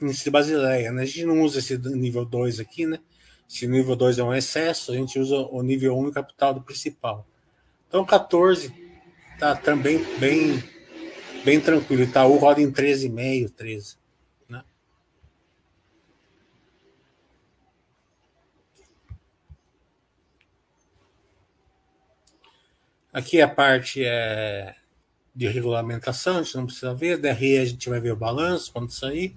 índice 0.00 0.30
Basileia. 0.30 0.92
Né? 0.92 1.02
A 1.02 1.06
gente 1.06 1.24
não 1.24 1.40
usa 1.40 1.58
esse 1.58 1.78
nível 1.78 2.24
2 2.24 2.60
aqui, 2.60 2.86
né? 2.86 3.00
Se 3.48 3.64
o 3.64 3.70
nível 3.70 3.96
2 3.96 4.18
é 4.18 4.22
um 4.22 4.34
excesso, 4.34 4.92
a 4.92 4.94
gente 4.94 5.18
usa 5.18 5.36
o 5.36 5.62
nível 5.62 5.96
1 5.96 6.06
um 6.06 6.12
capital 6.12 6.52
do 6.52 6.60
principal. 6.60 7.26
Então, 7.88 8.04
14 8.04 8.70
tá 9.38 9.56
também 9.56 10.04
bem, 10.18 10.62
bem 11.42 11.58
tranquilo. 11.58 12.02
Itaú 12.02 12.36
roda 12.36 12.60
em 12.60 12.70
13,5, 12.70 13.50
13. 13.50 13.96
Né? 14.50 14.62
Aqui 23.10 23.40
a 23.40 23.48
parte 23.48 24.04
é 24.04 24.74
de 25.34 25.46
regulamentação, 25.46 26.38
a 26.38 26.42
gente 26.42 26.56
não 26.56 26.66
precisa 26.66 26.92
ver, 26.92 27.16
DRE 27.16 27.58
a 27.58 27.64
gente 27.64 27.88
vai 27.88 28.00
ver 28.00 28.12
o 28.12 28.16
balanço 28.16 28.72
quando 28.72 28.90
sair, 28.90 29.36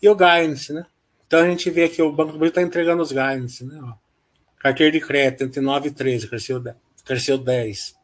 e 0.00 0.08
o 0.10 0.14
guidance, 0.14 0.74
né? 0.74 0.86
Então 1.26 1.40
a 1.40 1.48
gente 1.48 1.70
vê 1.70 1.88
que 1.88 2.00
o 2.00 2.12
Banco 2.12 2.32
do 2.32 2.38
Brasil 2.38 2.50
está 2.50 2.62
entregando 2.62 3.02
os 3.02 3.10
guidance, 3.10 3.64
né? 3.64 3.80
Ó, 3.82 3.94
carteira 4.58 4.92
de 4.92 5.00
crédito 5.00 5.44
entre 5.44 5.60
9 5.60 5.88
e 5.88 5.92
13, 5.92 6.28
cresceu 6.28 6.60
10. 6.60 6.76
Cresceu 7.04 7.38
10. 7.38 7.96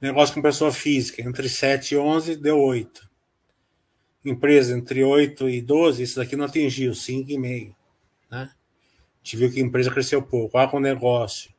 Negócio 0.00 0.34
com 0.34 0.42
pessoa 0.42 0.72
física, 0.72 1.22
entre 1.22 1.48
7 1.48 1.94
e 1.94 1.98
11, 1.98 2.36
deu 2.36 2.58
8. 2.58 3.08
Empresa 4.24 4.76
entre 4.76 5.04
8 5.04 5.48
e 5.48 5.60
12, 5.60 6.02
isso 6.02 6.16
daqui 6.16 6.36
não 6.36 6.44
atingiu, 6.44 6.92
5,5. 6.92 7.74
Né? 8.30 8.50
A 8.50 8.50
gente 9.22 9.36
viu 9.36 9.52
que 9.52 9.60
a 9.60 9.64
empresa 9.64 9.90
cresceu 9.90 10.22
pouco. 10.22 10.58
Ah, 10.58 10.68
com 10.68 10.80
negócio, 10.80 11.52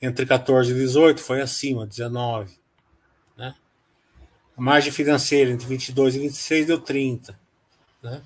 entre 0.00 0.24
14 0.24 0.70
e 0.72 0.74
18, 0.74 1.20
foi 1.22 1.40
acima, 1.40 1.86
19. 1.86 2.62
A 4.56 4.60
margem 4.60 4.92
financeira 4.92 5.50
entre 5.50 5.66
22 5.66 6.14
e 6.16 6.18
26 6.20 6.66
deu 6.66 6.80
30. 6.80 7.38
Né? 8.02 8.22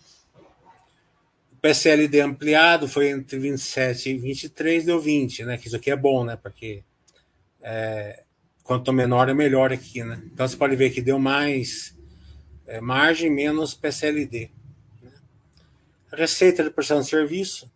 PSLD 1.66 2.20
ampliado 2.20 2.86
foi 2.86 3.08
entre 3.08 3.38
27 3.40 4.10
e 4.10 4.18
23, 4.18 4.84
deu 4.84 5.00
20, 5.00 5.44
né? 5.44 5.58
Que 5.58 5.66
isso 5.66 5.74
aqui 5.74 5.90
é 5.90 5.96
bom, 5.96 6.24
né? 6.24 6.36
Porque 6.36 6.84
é, 7.60 8.22
quanto 8.62 8.92
menor 8.92 9.28
é 9.28 9.34
melhor 9.34 9.72
aqui, 9.72 10.04
né? 10.04 10.22
Então 10.32 10.46
você 10.46 10.56
pode 10.56 10.76
ver 10.76 10.90
que 10.90 11.02
deu 11.02 11.18
mais 11.18 11.98
é, 12.68 12.80
margem 12.80 13.28
menos 13.28 13.74
PSLD. 13.74 14.52
Né? 15.02 15.10
A 16.12 16.16
receita 16.16 16.62
de 16.62 16.70
prestação 16.70 17.02
de 17.02 17.08
serviço, 17.08 17.68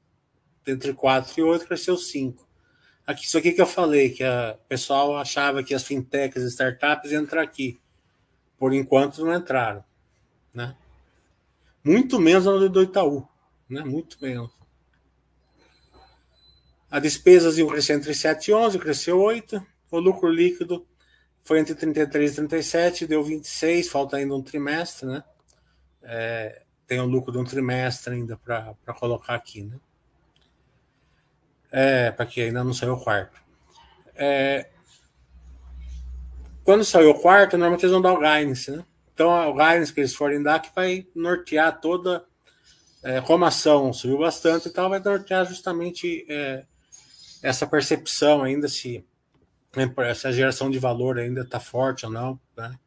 entre 0.64 0.94
4 0.94 1.40
e 1.40 1.42
8, 1.42 1.66
cresceu 1.66 1.96
5. 1.96 2.48
Aqui, 3.04 3.24
isso 3.24 3.38
aqui 3.38 3.50
que 3.50 3.60
eu 3.60 3.66
falei, 3.66 4.10
que 4.10 4.22
o 4.22 4.56
pessoal 4.68 5.16
achava 5.16 5.64
que 5.64 5.74
as 5.74 5.82
fintechs 5.82 6.44
e 6.44 6.46
startups 6.46 7.10
iam 7.10 7.24
entrar 7.24 7.42
aqui 7.42 7.80
por 8.56 8.72
enquanto 8.72 9.24
não 9.24 9.34
entraram, 9.34 9.82
né? 10.54 10.76
Muito 11.82 12.20
menos 12.20 12.44
no 12.44 12.68
do 12.68 12.82
Itaú, 12.82 13.26
né? 13.70 13.82
Muito 13.82 14.16
menos. 14.20 14.50
A 16.90 16.98
despesas 16.98 17.56
iam 17.56 17.68
crescer 17.68 17.92
entre 17.92 18.12
7 18.12 18.48
e 18.48 18.54
11, 18.54 18.78
cresceu 18.78 19.20
8. 19.20 19.64
O 19.90 19.98
lucro 19.98 20.28
líquido 20.28 20.86
foi 21.44 21.60
entre 21.60 21.74
33 21.74 22.32
e 22.32 22.36
37, 22.36 23.06
deu 23.06 23.22
26, 23.22 23.88
falta 23.88 24.16
ainda 24.16 24.34
um 24.34 24.42
trimestre, 24.42 25.06
né? 25.06 25.22
É, 26.02 26.62
tem 26.86 26.98
o 26.98 27.06
lucro 27.06 27.30
de 27.32 27.38
um 27.38 27.44
trimestre 27.44 28.14
ainda 28.14 28.36
para 28.36 28.74
colocar 28.98 29.34
aqui, 29.34 29.62
né? 29.62 29.78
É, 31.70 32.10
para 32.10 32.26
que 32.26 32.42
ainda 32.42 32.64
não 32.64 32.74
saiu 32.74 32.94
o 32.94 33.00
quarto. 33.00 33.40
É, 34.16 34.68
quando 36.64 36.84
saiu 36.84 37.10
o 37.10 37.20
quarto, 37.20 37.56
normalmente 37.56 37.82
eles 37.82 37.92
vão 37.92 38.02
dar 38.02 38.12
o 38.12 38.18
guidance, 38.18 38.70
né? 38.70 38.84
então 39.12 39.30
o 39.50 39.52
guidance 39.52 39.92
que 39.92 40.00
eles 40.00 40.14
forem 40.14 40.42
dar 40.42 40.60
que 40.60 40.70
vai 40.74 41.06
nortear 41.14 41.80
toda 41.80 42.24
é, 43.02 43.20
como 43.20 43.44
a 43.44 43.48
ação 43.48 43.92
subiu 43.92 44.18
bastante 44.18 44.68
e 44.68 44.70
tal, 44.70 44.90
vai 44.90 45.00
nortear 45.00 45.46
justamente 45.46 46.26
é, 46.28 46.64
essa 47.42 47.66
percepção 47.66 48.42
ainda 48.42 48.68
se 48.68 49.04
essa 49.98 50.32
geração 50.32 50.70
de 50.70 50.78
valor 50.78 51.18
ainda 51.18 51.42
está 51.42 51.60
forte 51.60 52.04
ou 52.04 52.12
não, 52.12 52.40
né? 52.56 52.78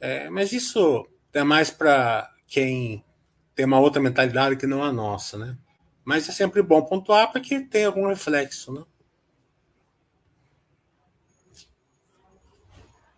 É, 0.00 0.30
mas 0.30 0.52
isso 0.52 1.08
é 1.32 1.42
mais 1.42 1.70
para 1.70 2.30
quem 2.46 3.04
tem 3.54 3.66
uma 3.66 3.80
outra 3.80 4.00
mentalidade 4.00 4.56
que 4.56 4.66
não 4.66 4.82
a 4.82 4.92
nossa, 4.92 5.36
né? 5.36 5.56
Mas 6.04 6.28
é 6.28 6.32
sempre 6.32 6.62
bom 6.62 6.82
pontuar 6.82 7.32
porque 7.32 7.60
tem 7.60 7.84
algum 7.84 8.06
reflexo, 8.06 8.72
né? 8.72 8.84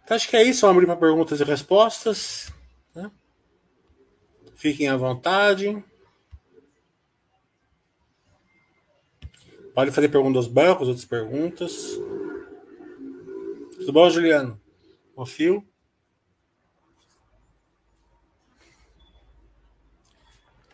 Então, 0.06 0.14
acho 0.16 0.28
que 0.28 0.36
é 0.36 0.42
isso. 0.44 0.60
Vamos 0.60 0.76
abrir 0.76 0.86
para 0.86 0.96
perguntas 0.96 1.40
e 1.40 1.44
respostas. 1.44 2.52
Né? 2.94 3.10
Fiquem 4.54 4.88
à 4.88 4.96
vontade. 4.96 5.82
Pode 9.76 9.90
fazer 9.90 10.08
perguntas 10.08 10.36
aos 10.36 10.46
bancos, 10.48 10.88
outras 10.88 11.04
perguntas. 11.04 12.00
Tudo 13.76 13.92
bom, 13.92 14.08
Juliano? 14.08 14.58
O 15.14 15.26
fio? 15.26 15.62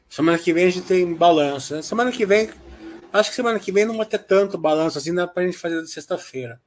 Semana 0.09 0.39
que 0.39 0.53
vem 0.53 0.67
a 0.67 0.71
gente 0.71 0.87
tem 0.87 1.13
balanço. 1.17 1.75
Né? 1.75 1.83
Semana 1.83 2.13
que 2.13 2.25
vem, 2.25 2.49
acho 3.13 3.31
que 3.31 3.35
semana 3.35 3.59
que 3.59 3.73
vem 3.73 3.85
não 3.85 3.97
vai 3.97 4.07
ter 4.07 4.21
tanto 4.21 4.57
balanço 4.57 4.99
assim, 4.99 5.13
dá 5.13 5.27
para 5.27 5.43
a 5.43 5.47
gente 5.47 5.59
fazer 5.59 5.83
de 5.83 5.91
sexta-feira. 5.91 6.63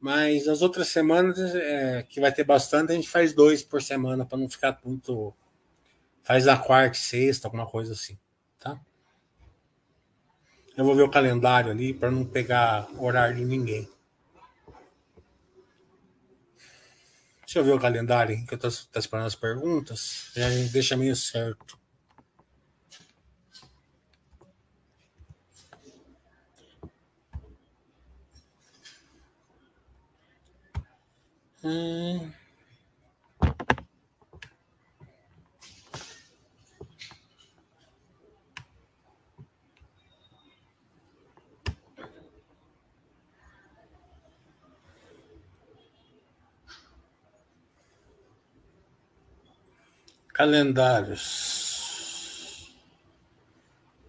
Mas 0.00 0.46
as 0.46 0.62
outras 0.62 0.86
semanas, 0.86 1.36
é, 1.52 2.04
que 2.08 2.20
vai 2.20 2.32
ter 2.32 2.44
bastante, 2.44 2.92
a 2.92 2.94
gente 2.94 3.08
faz 3.08 3.32
dois 3.32 3.64
por 3.64 3.82
semana 3.82 4.24
para 4.24 4.38
não 4.38 4.48
ficar 4.48 4.78
muito. 4.84 5.34
Faz 6.22 6.46
a 6.46 6.56
quarta, 6.56 6.96
sexta, 6.96 7.48
alguma 7.48 7.66
coisa 7.66 7.92
assim, 7.92 8.16
tá? 8.56 8.80
Eu 10.76 10.84
vou 10.84 10.94
ver 10.94 11.02
o 11.02 11.10
calendário 11.10 11.70
ali 11.70 11.94
para 11.94 12.10
não 12.10 12.24
pegar 12.24 12.86
horário 12.98 13.36
de 13.36 13.44
ninguém. 13.44 13.88
Deixa 17.40 17.60
eu 17.60 17.64
ver 17.64 17.72
o 17.72 17.80
calendário 17.80 18.44
que 18.44 18.54
eu 18.54 18.56
estou 18.56 19.00
esperando 19.00 19.26
as 19.26 19.34
perguntas. 19.34 20.32
Deixa 20.72 20.96
meio 20.96 21.16
certo. 21.16 21.78
Hum. 31.64 32.30
Calendários. 50.36 52.70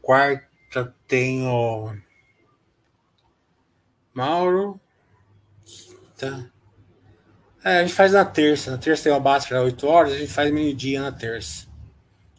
Quarta 0.01 0.93
tenho 1.07 1.97
Mauro. 4.13 4.77
Tá. 6.17 6.49
É, 7.63 7.77
a 7.77 7.81
gente 7.81 7.93
faz 7.93 8.11
na 8.11 8.25
terça. 8.25 8.71
Na 8.71 8.77
terça 8.77 9.03
tem 9.03 9.13
o 9.13 9.29
às 9.29 9.49
8 9.49 9.87
horas, 9.87 10.11
a 10.11 10.17
gente 10.17 10.33
faz 10.33 10.51
meio-dia 10.51 11.01
na 11.01 11.13
terça. 11.13 11.65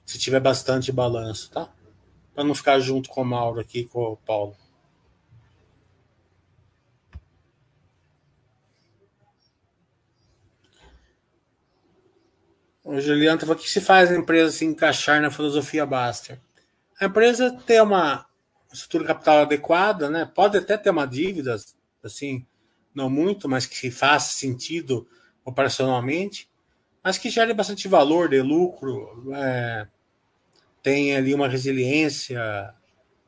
Se 0.05 0.19
tiver 0.19 0.41
bastante 0.41 0.93
balanço, 0.93 1.51
tá? 1.51 1.73
Para 2.35 2.45
não 2.45 2.55
ficar 2.55 2.79
junto 2.81 3.09
com 3.09 3.23
o 3.23 3.25
Mauro 3.25 3.59
aqui, 3.59 3.85
com 3.85 4.01
o 4.01 4.19
Paulo. 4.19 4.55
O 12.89 12.99
Juliano 13.03 13.39
falou 13.39 13.55
que 13.55 13.69
se 13.69 13.83
faz 13.83 14.11
a 14.11 14.17
empresa 14.17 14.51
se 14.51 14.65
encaixar 14.65 15.21
na 15.21 15.31
filosofia 15.31 15.85
Baster. 15.85 16.41
A 16.99 17.05
empresa 17.05 17.55
tem 17.67 17.83
uma 17.83 18.25
estrutura 18.73 19.05
capital 19.05 19.43
adequada, 19.43 20.09
né? 20.09 20.25
Pode 20.35 20.57
até 20.57 20.75
ter 20.79 20.89
uma 20.89 21.05
dívida, 21.05 21.55
assim, 22.03 22.47
não 22.95 23.11
muito, 23.11 23.47
mas 23.47 23.67
que 23.67 23.91
faça 23.91 24.33
sentido 24.33 25.07
operacionalmente, 25.45 26.51
mas 27.05 27.19
que 27.19 27.29
gere 27.29 27.53
bastante 27.53 27.87
valor 27.87 28.31
de 28.31 28.41
lucro, 28.41 29.35
é, 29.35 29.87
tem 30.83 31.15
ali 31.15 31.35
uma 31.35 31.47
resiliência 31.47 32.73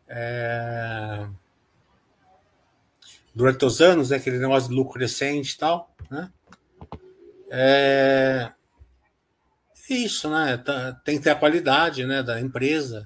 é, 0.08 1.26
durante 3.34 3.62
os 3.66 3.82
anos, 3.82 4.08
né, 4.08 4.16
aquele 4.16 4.38
negócio 4.38 4.70
de 4.70 4.74
lucro 4.74 4.94
crescente 4.94 5.50
e 5.50 5.58
tal, 5.58 5.94
né? 6.10 6.32
É, 7.50 8.52
isso, 9.94 10.30
né? 10.30 10.56
Tá, 10.56 10.92
tem 11.04 11.18
que 11.18 11.24
ter 11.24 11.30
a 11.30 11.34
qualidade 11.34 12.04
né, 12.06 12.22
da 12.22 12.40
empresa, 12.40 13.04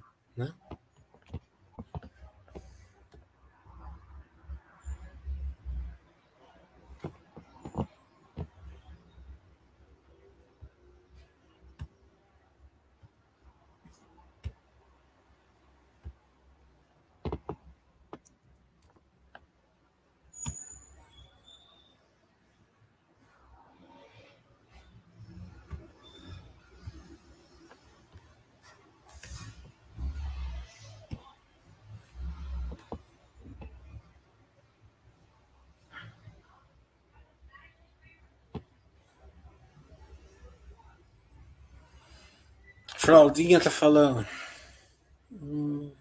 Fraldinha 43.05 43.61
tá 43.61 43.71
falando. 43.71 44.27
Hum. 45.31 45.93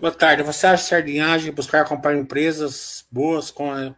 Boa 0.00 0.10
tarde. 0.10 0.42
Você 0.42 0.66
acha 0.66 0.82
sardinhagem 0.84 1.52
buscar 1.52 1.86
comprar 1.86 2.16
empresas 2.16 3.06
boas 3.10 3.50
com, 3.50 3.94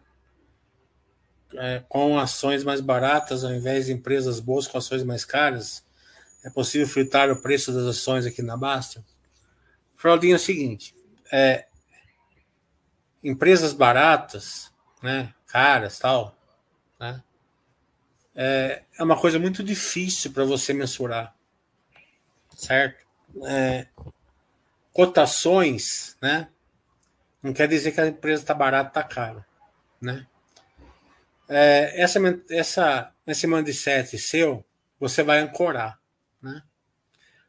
é, 1.53 1.83
com 1.87 2.19
ações 2.19 2.65
mais 2.65 2.81
baratas 2.81 3.45
ao 3.45 3.53
invés 3.53 3.85
de 3.85 3.93
empresas 3.93 4.41
boas 4.41 4.67
com 4.67 4.77
ações 4.77 5.01
mais 5.01 5.23
caras? 5.23 5.85
É 6.43 6.49
possível 6.49 6.85
fritar 6.85 7.31
o 7.31 7.41
preço 7.41 7.71
das 7.71 7.85
ações 7.85 8.25
aqui 8.25 8.41
na 8.41 8.57
Basta? 8.57 9.01
Fraldinha 9.95 10.33
é 10.33 10.35
o 10.35 10.39
seguinte: 10.39 10.93
é, 11.31 11.67
empresas 13.23 13.71
baratas, 13.71 14.73
né, 15.01 15.33
caras, 15.47 15.99
tal, 15.99 16.35
né, 16.99 17.23
é, 18.35 18.83
é 18.97 19.03
uma 19.03 19.19
coisa 19.19 19.37
muito 19.39 19.63
difícil 19.63 20.31
para 20.31 20.43
você 20.45 20.73
mensurar, 20.73 21.35
certo? 22.55 23.05
É, 23.45 23.87
cotações, 24.93 26.17
né? 26.21 26.49
Não 27.41 27.53
quer 27.53 27.67
dizer 27.67 27.91
que 27.91 28.01
a 28.01 28.07
empresa 28.07 28.43
está 28.43 28.53
barata, 28.53 28.99
está 28.99 29.03
cara, 29.03 29.45
né? 30.01 30.27
É, 31.49 32.01
essa, 32.01 32.19
essa, 32.49 33.13
esse 33.27 33.47
mindset 33.47 34.17
seu, 34.17 34.63
você 34.99 35.23
vai 35.23 35.39
ancorar, 35.39 35.99
né? 36.41 36.63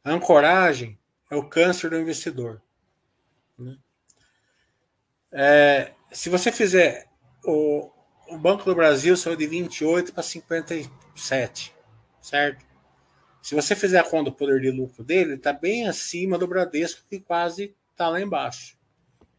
A 0.05 0.11
ancoragem 0.11 0.99
é 1.31 1.37
o 1.37 1.49
câncer 1.49 1.91
do 1.91 1.99
investidor. 1.99 2.61
Né? 3.57 3.79
É, 5.31 5.93
se 6.11 6.29
você 6.29 6.51
fizer 6.51 7.09
o, 7.45 7.91
o 8.33 8.39
Banco 8.39 8.65
do 8.65 8.75
Brasil 8.75 9.17
saiu 9.17 9.37
de 9.37 9.47
28 9.47 10.13
para 10.13 10.23
57, 10.23 11.75
certo? 12.23 12.65
Se 13.43 13.55
você 13.55 13.77
fizer 13.77 13.99
a 13.99 14.05
conta 14.05 14.31
do 14.31 14.37
poder 14.37 14.61
de 14.61 14.71
lucro 14.71 15.05
dele, 15.05 15.35
está 15.35 15.53
bem 15.53 15.87
acima 15.87 16.39
do 16.39 16.47
Bradesco, 16.47 17.03
que 17.09 17.21
quase 17.21 17.75
está 17.91 18.09
lá 18.09 18.21
embaixo. 18.21 18.77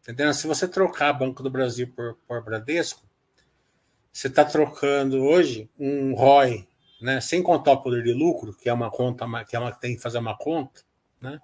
Entendeu? 0.02 0.34
Se 0.34 0.46
você 0.46 0.68
trocar 0.68 1.14
Banco 1.14 1.42
do 1.42 1.50
Brasil 1.50 1.92
por, 1.96 2.18
por 2.28 2.44
Bradesco, 2.44 3.02
você 4.12 4.28
está 4.28 4.46
trocando 4.46 5.24
hoje 5.24 5.70
um 5.80 6.14
ROI, 6.14 6.68
né, 7.02 7.20
sem 7.20 7.42
contar 7.42 7.72
o 7.72 7.82
poder 7.82 8.04
de 8.04 8.14
lucro, 8.14 8.54
que 8.54 8.70
é 8.70 8.74
uma 8.74 8.92
conta 8.92 9.26
que 9.46 9.56
é 9.56 9.60
uma, 9.60 9.72
tem 9.72 9.96
que 9.96 10.02
fazer 10.02 10.20
uma 10.20 10.38
conta, 10.38 10.82
né? 11.20 11.40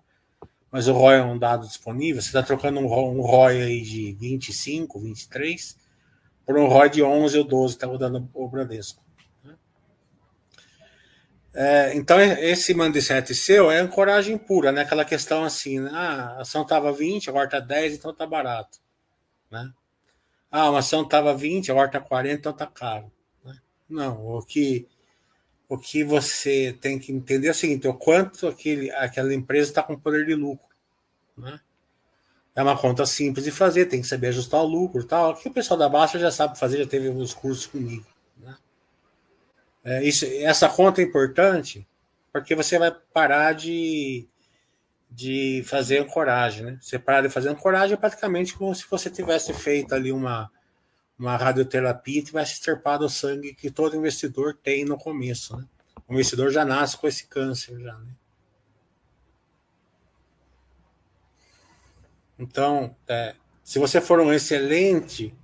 Mas 0.71 0.87
o 0.87 0.93
ROI 0.93 1.15
é 1.15 1.23
um 1.23 1.39
dado 1.39 1.65
disponível, 1.65 2.21
você 2.21 2.27
está 2.27 2.43
trocando 2.43 2.79
um, 2.79 2.85
um 2.85 3.21
ROI 3.21 3.61
aí 3.63 3.81
de 3.81 4.11
25, 4.13 4.99
23, 4.99 5.78
por 6.49 6.57
um 6.57 6.65
ROI 6.65 6.89
de 6.89 7.03
11 7.03 7.37
ou 7.37 7.43
12 7.43 7.75
estava 7.75 7.95
dando 7.95 8.27
o 8.33 8.47
Bradesco. 8.47 9.05
É, 11.53 11.95
então, 11.95 12.19
esse 12.19 12.73
mindset 12.73 13.35
seu 13.35 13.69
é 13.69 13.77
ancoragem 13.77 14.35
pura, 14.35 14.71
né? 14.71 14.81
Aquela 14.81 15.05
questão 15.05 15.43
assim, 15.43 15.79
né? 15.79 15.91
ah, 15.93 16.37
a 16.37 16.41
ação 16.41 16.63
estava 16.63 16.91
20, 16.91 17.29
agora 17.29 17.45
está 17.45 17.59
10, 17.59 17.93
então 17.93 18.09
está 18.09 18.25
barato. 18.25 18.79
Né? 19.51 19.71
Ah, 20.49 20.71
uma 20.71 20.79
ação 20.79 21.03
estava 21.03 21.35
20, 21.35 21.69
agora 21.69 21.85
está 21.85 21.99
40, 21.99 22.33
então 22.33 22.51
está 22.51 22.65
caro. 22.65 23.11
Né? 23.45 23.55
Não, 23.87 24.35
o 24.35 24.41
que, 24.41 24.87
o 25.67 25.77
que 25.77 26.03
você 26.03 26.75
tem 26.81 26.97
que 26.97 27.11
entender 27.11 27.49
é 27.49 27.51
o 27.51 27.53
seguinte: 27.53 27.87
o 27.87 27.93
quanto 27.93 28.47
aquele, 28.47 28.89
aquela 28.93 29.35
empresa 29.35 29.69
está 29.69 29.83
com 29.83 29.99
poder 29.99 30.25
de 30.25 30.33
lucro. 30.33 30.65
Né? 31.37 31.59
É 32.59 32.61
uma 32.61 32.77
conta 32.77 33.05
simples 33.05 33.45
de 33.45 33.51
fazer, 33.51 33.85
tem 33.85 34.01
que 34.01 34.07
saber 34.07 34.27
ajustar 34.27 34.59
o 34.59 34.67
lucro 34.67 35.01
tal. 35.05 35.33
Que 35.33 35.47
o 35.47 35.53
pessoal 35.53 35.79
da 35.79 35.87
Baixa 35.87 36.19
já 36.19 36.29
sabe 36.29 36.59
fazer, 36.59 36.79
já 36.79 36.85
teve 36.85 37.07
alguns 37.07 37.33
cursos 37.33 37.65
comigo. 37.65 38.05
É, 39.81 40.03
isso, 40.03 40.25
essa 40.25 40.67
conta 40.67 40.99
é 40.99 41.05
importante 41.05 41.87
porque 42.33 42.53
você 42.55 42.77
vai 42.77 42.91
parar 43.13 43.53
de, 43.53 44.27
de 45.09 45.63
fazer 45.67 45.99
ancoragem. 45.99 46.65
Né? 46.65 46.77
Você 46.81 46.99
parar 46.99 47.21
de 47.21 47.29
fazer 47.29 47.47
ancoragem 47.47 47.93
é 47.93 47.97
praticamente 47.97 48.53
como 48.53 48.75
se 48.75 48.83
você 48.89 49.09
tivesse 49.09 49.53
feito 49.53 49.95
ali 49.95 50.11
uma, 50.11 50.51
uma 51.17 51.37
radioterapia 51.37 52.19
e 52.19 52.23
tivesse 52.23 52.55
extirpado 52.55 53.05
o 53.05 53.09
sangue 53.09 53.55
que 53.55 53.71
todo 53.71 53.95
investidor 53.95 54.53
tem 54.61 54.83
no 54.83 54.97
começo. 54.97 55.55
Né? 55.55 55.63
O 56.09 56.13
investidor 56.13 56.51
já 56.51 56.65
nasce 56.65 56.97
com 56.97 57.07
esse 57.07 57.25
câncer. 57.25 57.79
Já, 57.79 57.97
né? 57.99 58.11
Então, 62.39 62.95
é, 63.05 63.35
se 63.61 63.77
você 63.79 63.99
for 63.99 64.21
um 64.21 64.31
excelente 64.31 65.35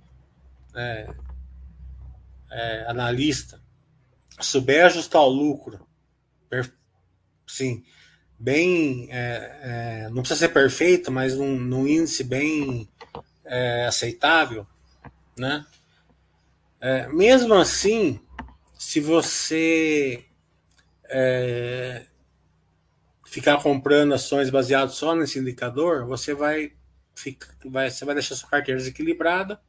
é, 0.74 1.14
é, 2.50 2.86
analista, 2.88 3.60
souber 4.40 4.86
ajustar 4.86 5.20
o 5.20 5.28
lucro, 5.28 5.86
sim, 7.46 7.84
bem, 8.38 9.08
é, 9.10 9.58
é, 9.62 10.08
não 10.08 10.22
precisa 10.22 10.40
ser 10.40 10.48
perfeito, 10.48 11.12
mas 11.12 11.36
num, 11.36 11.60
num 11.60 11.86
índice 11.86 12.24
bem 12.24 12.88
é, 13.44 13.86
aceitável, 13.86 14.66
né? 15.36 15.64
Mesmo 17.12 17.54
assim, 17.54 18.20
se 18.78 19.00
você 19.00 20.24
ficar 23.24 23.60
comprando 23.62 24.14
ações 24.14 24.50
baseadas 24.50 24.94
só 24.94 25.14
nesse 25.14 25.38
indicador, 25.38 26.06
você 26.06 26.32
vai, 26.32 26.72
ficar, 27.16 27.54
vai, 27.64 27.90
você 27.90 28.04
vai 28.04 28.14
deixar 28.14 28.36
sua 28.36 28.48
carteira 28.48 28.78
desequilibrada. 28.78 29.60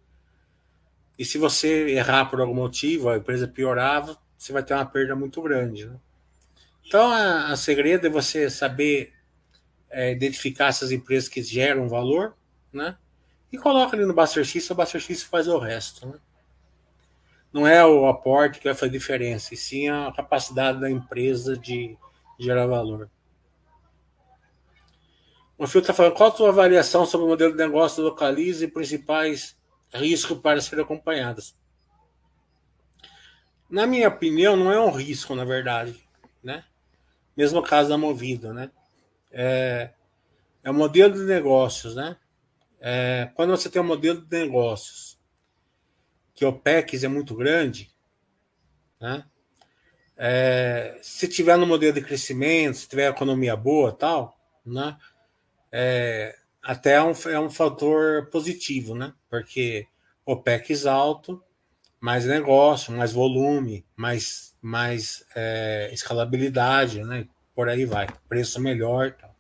E 1.17 1.25
se 1.25 1.37
você 1.37 1.89
errar 1.89 2.25
por 2.25 2.39
algum 2.39 2.53
motivo, 2.53 3.09
a 3.09 3.17
empresa 3.17 3.47
piorava, 3.47 4.17
você 4.37 4.53
vai 4.53 4.61
ter 4.61 4.75
uma 4.75 4.85
perda 4.85 5.15
muito 5.15 5.41
grande. 5.41 5.87
Né? 5.87 5.95
Então, 6.85 7.09
a, 7.09 7.51
a, 7.51 7.55
segredo 7.55 8.05
é 8.05 8.09
você 8.09 8.49
saber 8.49 9.13
é, 9.89 10.11
identificar 10.11 10.67
essas 10.67 10.91
empresas 10.91 11.27
que 11.27 11.41
geram 11.41 11.89
valor, 11.89 12.35
né? 12.71 12.97
E 13.51 13.57
coloca 13.57 13.95
ali 13.95 14.05
no 14.05 14.13
Buster 14.13 14.43
X, 14.43 14.69
o 14.69 14.75
Buster 14.75 14.99
X 15.01 15.23
faz 15.23 15.47
o 15.47 15.57
resto, 15.57 16.05
né? 16.05 16.19
Não 17.51 17.65
é 17.65 17.83
o 17.83 18.05
aporte 18.05 18.59
que 18.59 18.65
vai 18.65 18.75
fazer 18.75 18.91
diferença, 18.91 19.53
e 19.53 19.57
sim 19.57 19.87
a 19.89 20.11
capacidade 20.15 20.79
da 20.79 20.91
empresa 20.91 21.57
de 21.57 21.97
gerar 22.37 22.67
valor. 22.67 23.09
O 25.57 25.65
Fio 25.65 25.81
está 25.81 25.93
falando, 25.93 26.13
qual 26.13 26.29
a 26.29 26.33
tua 26.33 26.49
avaliação 26.49 27.05
sobre 27.05 27.25
o 27.25 27.29
modelo 27.29 27.51
de 27.51 27.57
negócio 27.57 28.03
localiza 28.03 28.65
e 28.65 28.67
principais 28.67 29.57
riscos 29.91 30.37
para 30.39 30.61
serem 30.61 30.83
acompanhados? 30.83 31.55
na 33.69 33.85
minha 33.85 34.07
opinião, 34.07 34.55
não 34.55 34.71
é 34.71 34.79
um 34.79 34.91
risco, 34.91 35.35
na 35.35 35.43
verdade, 35.43 35.95
né? 36.41 36.63
Mesmo 37.35 37.61
caso 37.61 37.89
da 37.89 37.97
Movida, 37.97 38.53
né? 38.53 38.71
É, 39.31 39.91
é 40.63 40.71
um 40.71 40.73
modelo 40.73 41.13
de 41.13 41.21
negócios, 41.21 41.95
né? 41.95 42.17
É, 42.79 43.29
quando 43.35 43.51
você 43.51 43.69
tem 43.69 43.81
um 43.81 43.85
modelo 43.85 44.21
de 44.21 44.39
negócios 44.39 45.19
que 46.33 46.45
o 46.45 46.53
PEX 46.53 47.03
é 47.03 47.07
muito 47.07 47.35
grande, 47.35 47.91
né? 48.99 49.25
É, 50.15 50.97
se 51.01 51.27
tiver 51.27 51.57
no 51.57 51.67
modelo 51.67 51.93
de 51.93 52.01
crescimento, 52.01 52.77
se 52.77 52.87
tiver 52.87 53.09
economia 53.09 53.55
boa 53.55 53.91
tal, 53.91 54.39
né? 54.65 54.97
É, 55.71 56.35
até 56.63 56.93
é 56.93 57.03
um, 57.03 57.13
é 57.29 57.39
um 57.39 57.49
fator 57.49 58.27
positivo, 58.27 58.95
né? 58.95 59.13
Porque 59.29 59.87
o 60.25 60.35
PEX 60.35 60.85
alto 60.85 61.41
mais 61.99 62.25
negócio, 62.25 62.93
mais 62.93 63.11
volume, 63.11 63.85
mais, 63.95 64.55
mais 64.61 65.25
é, 65.35 65.89
escalabilidade, 65.91 67.03
né? 67.03 67.27
Por 67.55 67.69
aí 67.69 67.85
vai, 67.85 68.07
preço 68.29 68.59
melhor. 68.59 69.13
Tal. 69.13 69.35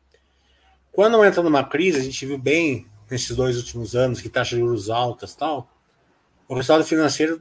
Quando 0.91 1.23
entra 1.23 1.43
numa 1.43 1.63
crise, 1.63 1.99
a 1.99 2.03
gente 2.03 2.25
viu 2.25 2.37
bem 2.37 2.87
nesses 3.09 3.35
dois 3.35 3.57
últimos 3.57 3.95
anos 3.95 4.19
que 4.19 4.29
taxa 4.29 4.55
de 4.55 4.61
juros 4.61 4.89
altas 4.89 5.35
tal, 5.35 5.71
o 6.47 6.55
resultado 6.55 6.83
financeiro 6.83 7.39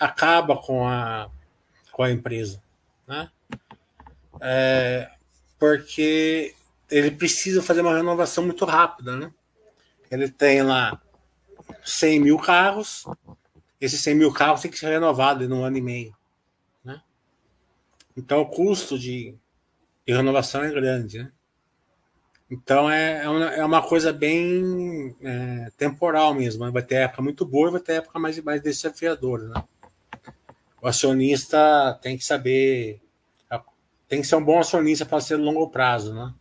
acaba 0.00 0.56
com 0.56 0.86
a, 0.88 1.30
com 1.92 2.02
a 2.02 2.10
empresa, 2.10 2.62
né? 3.06 3.30
É, 4.40 5.10
porque 5.58 6.54
ele 6.90 7.10
precisa 7.10 7.62
fazer 7.62 7.80
uma 7.80 7.96
renovação 7.96 8.44
muito 8.44 8.64
rápida, 8.64 9.16
né? 9.16 9.32
Ele 10.10 10.28
tem 10.28 10.62
lá 10.62 11.00
100 11.84 12.20
mil 12.20 12.38
carros, 12.38 13.04
esses 13.80 14.00
100 14.00 14.14
mil 14.14 14.32
carros 14.32 14.62
tem 14.62 14.70
que 14.70 14.78
ser 14.78 14.90
renovado 14.90 15.44
em 15.44 15.52
um 15.52 15.64
ano 15.64 15.76
e 15.76 15.82
meio. 15.82 16.16
Né? 16.84 17.00
Então 18.16 18.40
o 18.40 18.46
custo 18.46 18.98
de, 18.98 19.34
de 20.06 20.14
renovação 20.14 20.64
é 20.64 20.70
grande. 20.70 21.18
Né? 21.18 21.32
Então 22.50 22.90
é, 22.90 23.24
é, 23.24 23.28
uma, 23.28 23.44
é 23.54 23.64
uma 23.64 23.82
coisa 23.82 24.12
bem 24.12 25.14
é, 25.20 25.70
temporal 25.76 26.34
mesmo. 26.34 26.64
Né? 26.64 26.70
Vai 26.70 26.82
ter 26.82 26.96
época 26.96 27.22
muito 27.22 27.44
boa 27.44 27.68
e 27.68 27.72
vai 27.72 27.80
ter 27.80 27.94
época 27.94 28.18
mais, 28.18 28.40
mais 28.40 28.62
desafiadora. 28.62 29.48
Né? 29.48 29.64
O 30.80 30.86
acionista 30.86 31.98
tem 32.00 32.16
que 32.16 32.24
saber. 32.24 33.00
Tem 34.08 34.20
que 34.20 34.26
ser 34.28 34.36
um 34.36 34.44
bom 34.44 34.60
acionista 34.60 35.04
para 35.04 35.20
ser 35.20 35.34
longo 35.34 35.68
prazo, 35.68 36.14
né? 36.14 36.32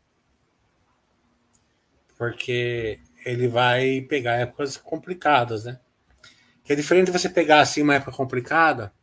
Porque 2.17 2.99
ele 3.25 3.47
vai 3.47 4.01
pegar 4.01 4.36
épocas 4.36 4.78
complicadas, 4.78 5.65
né? 5.65 5.80
Que 6.63 6.73
é 6.73 6.75
diferente 6.75 7.12
você 7.12 7.30
pegar 7.30 7.62
assim 7.62 7.82
uma 7.82 7.95
época 7.95 8.12
complicada, 8.12 8.93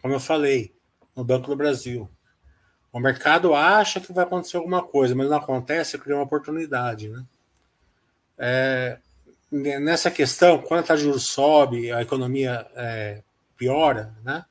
como 0.00 0.14
eu 0.14 0.20
falei, 0.20 0.74
no 1.16 1.24
Banco 1.24 1.48
do 1.48 1.56
Brasil. 1.56 2.08
O 2.92 3.00
mercado 3.00 3.54
acha 3.54 4.00
que 4.00 4.12
vai 4.12 4.24
acontecer 4.24 4.56
alguma 4.56 4.82
coisa, 4.82 5.14
mas 5.14 5.28
não 5.28 5.36
acontece, 5.36 5.98
cria 5.98 6.14
uma 6.14 6.24
oportunidade. 6.24 7.08
Né? 7.08 7.24
É, 8.38 8.98
nessa 9.50 10.10
questão, 10.10 10.60
quando 10.62 10.80
a 10.80 10.82
taxa 10.84 10.98
de 10.98 11.04
juros 11.04 11.24
sobe, 11.24 11.90
a 11.90 12.02
economia 12.02 12.66
é, 12.74 13.22
piora, 13.56 14.14
né? 14.22 14.44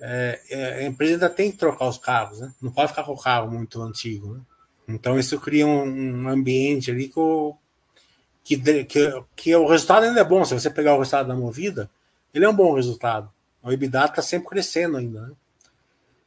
É, 0.00 0.40
é, 0.50 0.74
a 0.74 0.82
empresa 0.84 1.14
ainda 1.14 1.28
tem 1.28 1.50
que 1.50 1.58
trocar 1.58 1.88
os 1.88 1.98
carros, 1.98 2.38
né? 2.38 2.54
não 2.62 2.70
pode 2.70 2.90
ficar 2.90 3.02
com 3.02 3.12
o 3.12 3.20
carro 3.20 3.50
muito 3.50 3.82
antigo. 3.82 4.36
Né? 4.36 4.40
Então 4.88 5.18
isso 5.18 5.38
cria 5.38 5.66
um, 5.66 6.24
um 6.24 6.28
ambiente 6.28 6.90
ali 6.90 7.08
que 7.08 7.20
o, 7.20 7.54
que, 8.42 8.84
que, 8.84 9.24
que 9.36 9.54
o 9.54 9.66
resultado 9.66 10.04
ainda 10.04 10.20
é 10.20 10.24
bom. 10.24 10.42
Se 10.44 10.54
você 10.54 10.70
pegar 10.70 10.94
o 10.94 10.98
resultado 10.98 11.28
da 11.28 11.36
movida, 11.36 11.90
ele 12.32 12.46
é 12.46 12.48
um 12.48 12.56
bom 12.56 12.74
resultado. 12.74 13.30
O 13.62 13.70
EBITDA 13.70 14.06
está 14.06 14.22
sempre 14.22 14.48
crescendo 14.48 14.96
ainda. 14.96 15.26
Né? 15.26 15.32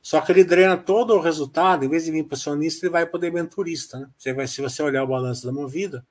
Só 0.02 0.22
que 0.22 0.32
ele 0.32 0.44
drena 0.44 0.78
todo 0.78 1.16
o 1.16 1.20
resultado, 1.20 1.84
em 1.84 1.90
vez 1.90 2.06
de 2.06 2.12
vir 2.12 2.24
para 2.24 2.36
o 2.36 2.38
acionista, 2.38 2.86
ele 2.86 2.94
vai 2.94 3.06
para 3.06 3.18
o 3.18 3.20
debenturista. 3.20 4.00
Né? 4.00 4.10
Você 4.16 4.34
vai, 4.34 4.48
se 4.48 4.62
você 4.62 4.84
olhar 4.84 5.04
o 5.04 5.08
balanço 5.08 5.46
da 5.46 5.52
movida, 5.52 6.06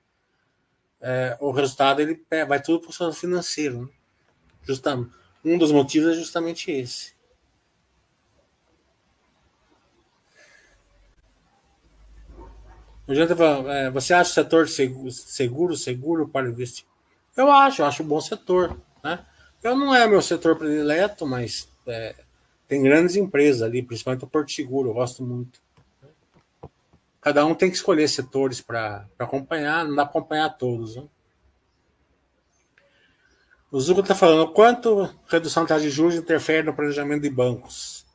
é, 1.01 1.37
o 1.41 1.53
resultado 1.53 2.03
ele 2.03 2.21
vai 2.49 2.61
tudo 2.61 2.81
para 2.81 3.09
o 3.09 3.13
financeiro. 3.13 3.83
Né? 3.83 3.89
Justamente, 4.65 5.11
um 5.45 5.57
dos 5.57 5.71
motivos 5.71 6.11
é 6.11 6.15
justamente 6.15 6.71
esse. 6.73 7.13
É, 13.13 13.91
você 13.91 14.15
acha 14.15 14.31
o 14.31 14.35
setor 14.35 14.69
seguro, 14.69 15.77
seguro 15.77 16.29
para 16.29 16.49
investir? 16.49 16.87
Eu 17.37 17.51
acho, 17.51 17.83
eu 17.83 17.87
acho 17.87 18.05
um 18.05 18.07
bom 18.07 18.21
setor. 18.21 18.81
Né? 19.03 19.25
Eu 19.63 19.77
não 19.77 19.93
é 19.93 20.07
meu 20.07 20.23
setor 20.23 20.57
predileto, 20.57 21.27
mas 21.27 21.69
é, 21.89 22.15
tem 22.69 22.83
grandes 22.83 23.17
empresas 23.17 23.63
ali, 23.63 23.83
principalmente 23.83 24.25
o 24.25 24.29
Porto 24.29 24.53
Seguro, 24.53 24.91
eu 24.91 24.95
gosto 24.95 25.25
muito. 25.25 25.61
Cada 27.21 27.45
um 27.45 27.55
tem 27.55 27.69
que 27.69 27.77
escolher 27.77 28.09
setores 28.09 28.61
para 28.61 29.07
acompanhar, 29.19 29.85
não 29.85 29.97
dá 29.97 30.07
para 30.07 30.19
acompanhar 30.19 30.49
todos. 30.51 30.95
Né? 30.95 31.05
O 33.73 33.81
Zuko 33.81 34.01
está 34.01 34.15
falando 34.15 34.53
quanto 34.53 35.13
redução 35.27 35.65
de 35.65 35.69
taxa 35.69 35.83
de 35.83 35.91
juros 35.91 36.15
interfere 36.15 36.65
no 36.65 36.75
planejamento 36.75 37.23
de 37.23 37.31
bancos. 37.31 38.07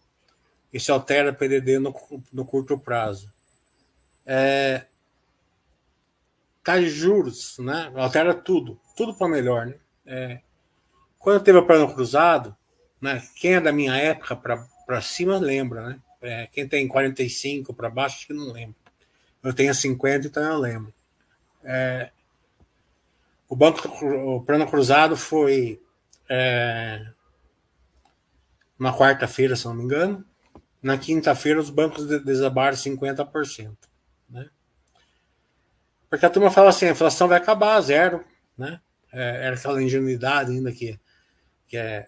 Isso 0.71 0.91
altera 0.91 1.31
o 1.31 1.35
PDD 1.35 1.79
no, 1.79 1.93
no 2.31 2.45
curto 2.45 2.77
prazo 2.79 3.34
é, 4.25 4.85
de 6.65 6.89
juros, 6.89 7.57
né? 7.59 7.91
Altera 7.95 8.33
tudo, 8.33 8.79
tudo 8.95 9.13
para 9.13 9.27
melhor, 9.27 9.67
né? 9.67 9.75
É, 10.05 10.39
quando 11.19 11.43
teve 11.43 11.57
o 11.57 11.65
plano 11.65 11.93
cruzado, 11.93 12.55
né? 12.99 13.21
Quem 13.35 13.55
é 13.55 13.61
da 13.61 13.71
minha 13.71 13.95
época 13.95 14.35
para 14.35 15.01
cima 15.01 15.37
lembra, 15.37 15.89
né? 15.89 15.99
É, 16.21 16.47
quem 16.47 16.67
tem 16.67 16.87
45 16.87 17.73
para 17.73 17.89
baixo, 17.89 18.17
acho 18.17 18.27
que 18.27 18.33
não 18.33 18.51
lembra. 18.51 18.75
Eu 19.43 19.53
tenho 19.53 19.73
50, 19.75 20.27
então 20.27 20.43
eu 20.43 20.57
lembro. 20.57 20.93
É, 21.63 22.09
o 23.47 23.55
Banco 23.55 23.87
o 23.87 24.41
Plano 24.41 24.67
Cruzado 24.67 25.15
foi 25.15 25.79
é, 26.27 27.05
na 28.77 28.91
quarta-feira, 28.91 29.55
se 29.55 29.65
não 29.65 29.75
me 29.75 29.83
engano. 29.83 30.25
Na 30.81 30.97
quinta-feira, 30.97 31.59
os 31.59 31.69
bancos 31.69 32.05
desabaram 32.23 32.75
50%. 32.75 33.75
Porque 36.15 36.25
a 36.25 36.29
turma 36.29 36.49
fala 36.49 36.69
assim: 36.69 36.85
a 36.85 36.91
inflação 36.91 37.27
vai 37.27 37.37
acabar, 37.37 37.79
zero. 37.81 38.23
Né? 38.57 38.79
É, 39.11 39.47
era 39.47 39.55
aquela 39.55 39.83
ingenuidade 39.83 40.51
ainda 40.51 40.71
que, 40.71 40.97
que, 41.67 41.75
é, 41.75 42.07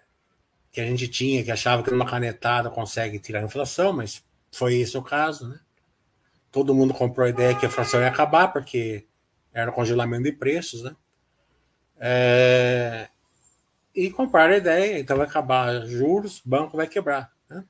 que 0.71 0.79
a 0.79 0.85
gente 0.85 1.09
tinha, 1.09 1.43
que 1.43 1.51
achava 1.51 1.83
que 1.83 1.91
numa 1.91 2.05
canetada 2.05 2.69
consegue 2.69 3.19
tirar 3.19 3.41
a 3.41 3.43
inflação, 3.43 3.91
mas 3.91 4.23
foi 4.49 4.75
esse 4.75 4.97
o 4.97 5.03
caso. 5.03 5.49
Né? 5.49 5.59
Todo 6.49 6.73
mundo 6.73 6.93
comprou 6.93 7.25
a 7.25 7.29
ideia 7.29 7.53
que 7.53 7.65
a 7.65 7.69
inflação 7.69 7.99
ia 7.99 8.07
acabar, 8.07 8.47
porque 8.47 9.05
era 9.51 9.73
congelamento 9.73 10.23
de 10.23 10.31
preços. 10.31 10.83
Né? 10.83 10.95
É, 11.97 13.09
e 13.93 14.09
compraram 14.09 14.53
a 14.53 14.57
ideia, 14.57 14.99
então 14.99 15.17
vai 15.17 15.27
acabar 15.27 15.85
juros, 15.85 16.39
o 16.45 16.49
banco 16.49 16.77
vai 16.77 16.87
quebrar. 16.87 17.29
Né? 17.49 17.61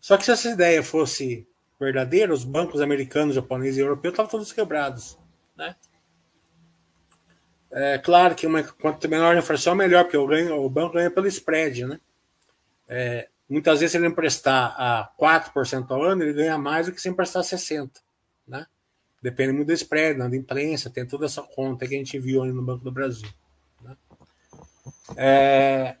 Só 0.00 0.16
que 0.16 0.24
se 0.24 0.30
essa 0.30 0.48
ideia 0.48 0.80
fosse 0.80 1.48
verdadeira, 1.82 2.32
os 2.32 2.44
bancos 2.44 2.80
americanos, 2.80 3.34
japoneses 3.34 3.78
e 3.78 3.80
europeus 3.80 4.12
estavam 4.12 4.30
todos 4.30 4.52
quebrados. 4.52 5.18
Né? 5.56 5.74
É 7.70 7.98
claro 7.98 8.34
que 8.34 8.46
uma, 8.46 8.62
quanto 8.62 9.08
menor 9.08 9.34
a 9.34 9.38
inflação, 9.38 9.74
melhor, 9.74 10.04
porque 10.04 10.16
o, 10.16 10.26
ganho, 10.26 10.62
o 10.62 10.68
banco 10.68 10.94
ganha 10.94 11.10
pelo 11.10 11.26
spread. 11.26 11.86
Né? 11.86 12.00
É, 12.88 13.28
muitas 13.48 13.80
vezes, 13.80 13.92
se 13.92 13.98
ele 13.98 14.06
emprestar 14.06 14.74
a 14.78 15.10
4% 15.18 15.90
ao 15.90 16.02
ano, 16.02 16.22
ele 16.22 16.34
ganha 16.34 16.58
mais 16.58 16.86
do 16.86 16.92
que 16.92 17.00
se 17.00 17.08
emprestar 17.08 17.42
60%. 17.42 17.90
Né? 18.46 18.66
Depende 19.22 19.52
muito 19.52 19.68
do 19.68 19.72
spread, 19.72 20.18
da 20.18 20.36
imprensa, 20.36 20.90
tem 20.90 21.06
toda 21.06 21.26
essa 21.26 21.42
conta 21.42 21.86
que 21.86 21.94
a 21.94 21.98
gente 21.98 22.18
viu 22.18 22.42
ali 22.42 22.52
no 22.52 22.62
Banco 22.62 22.84
do 22.84 22.92
Brasil. 22.92 23.28
É, 25.16 25.96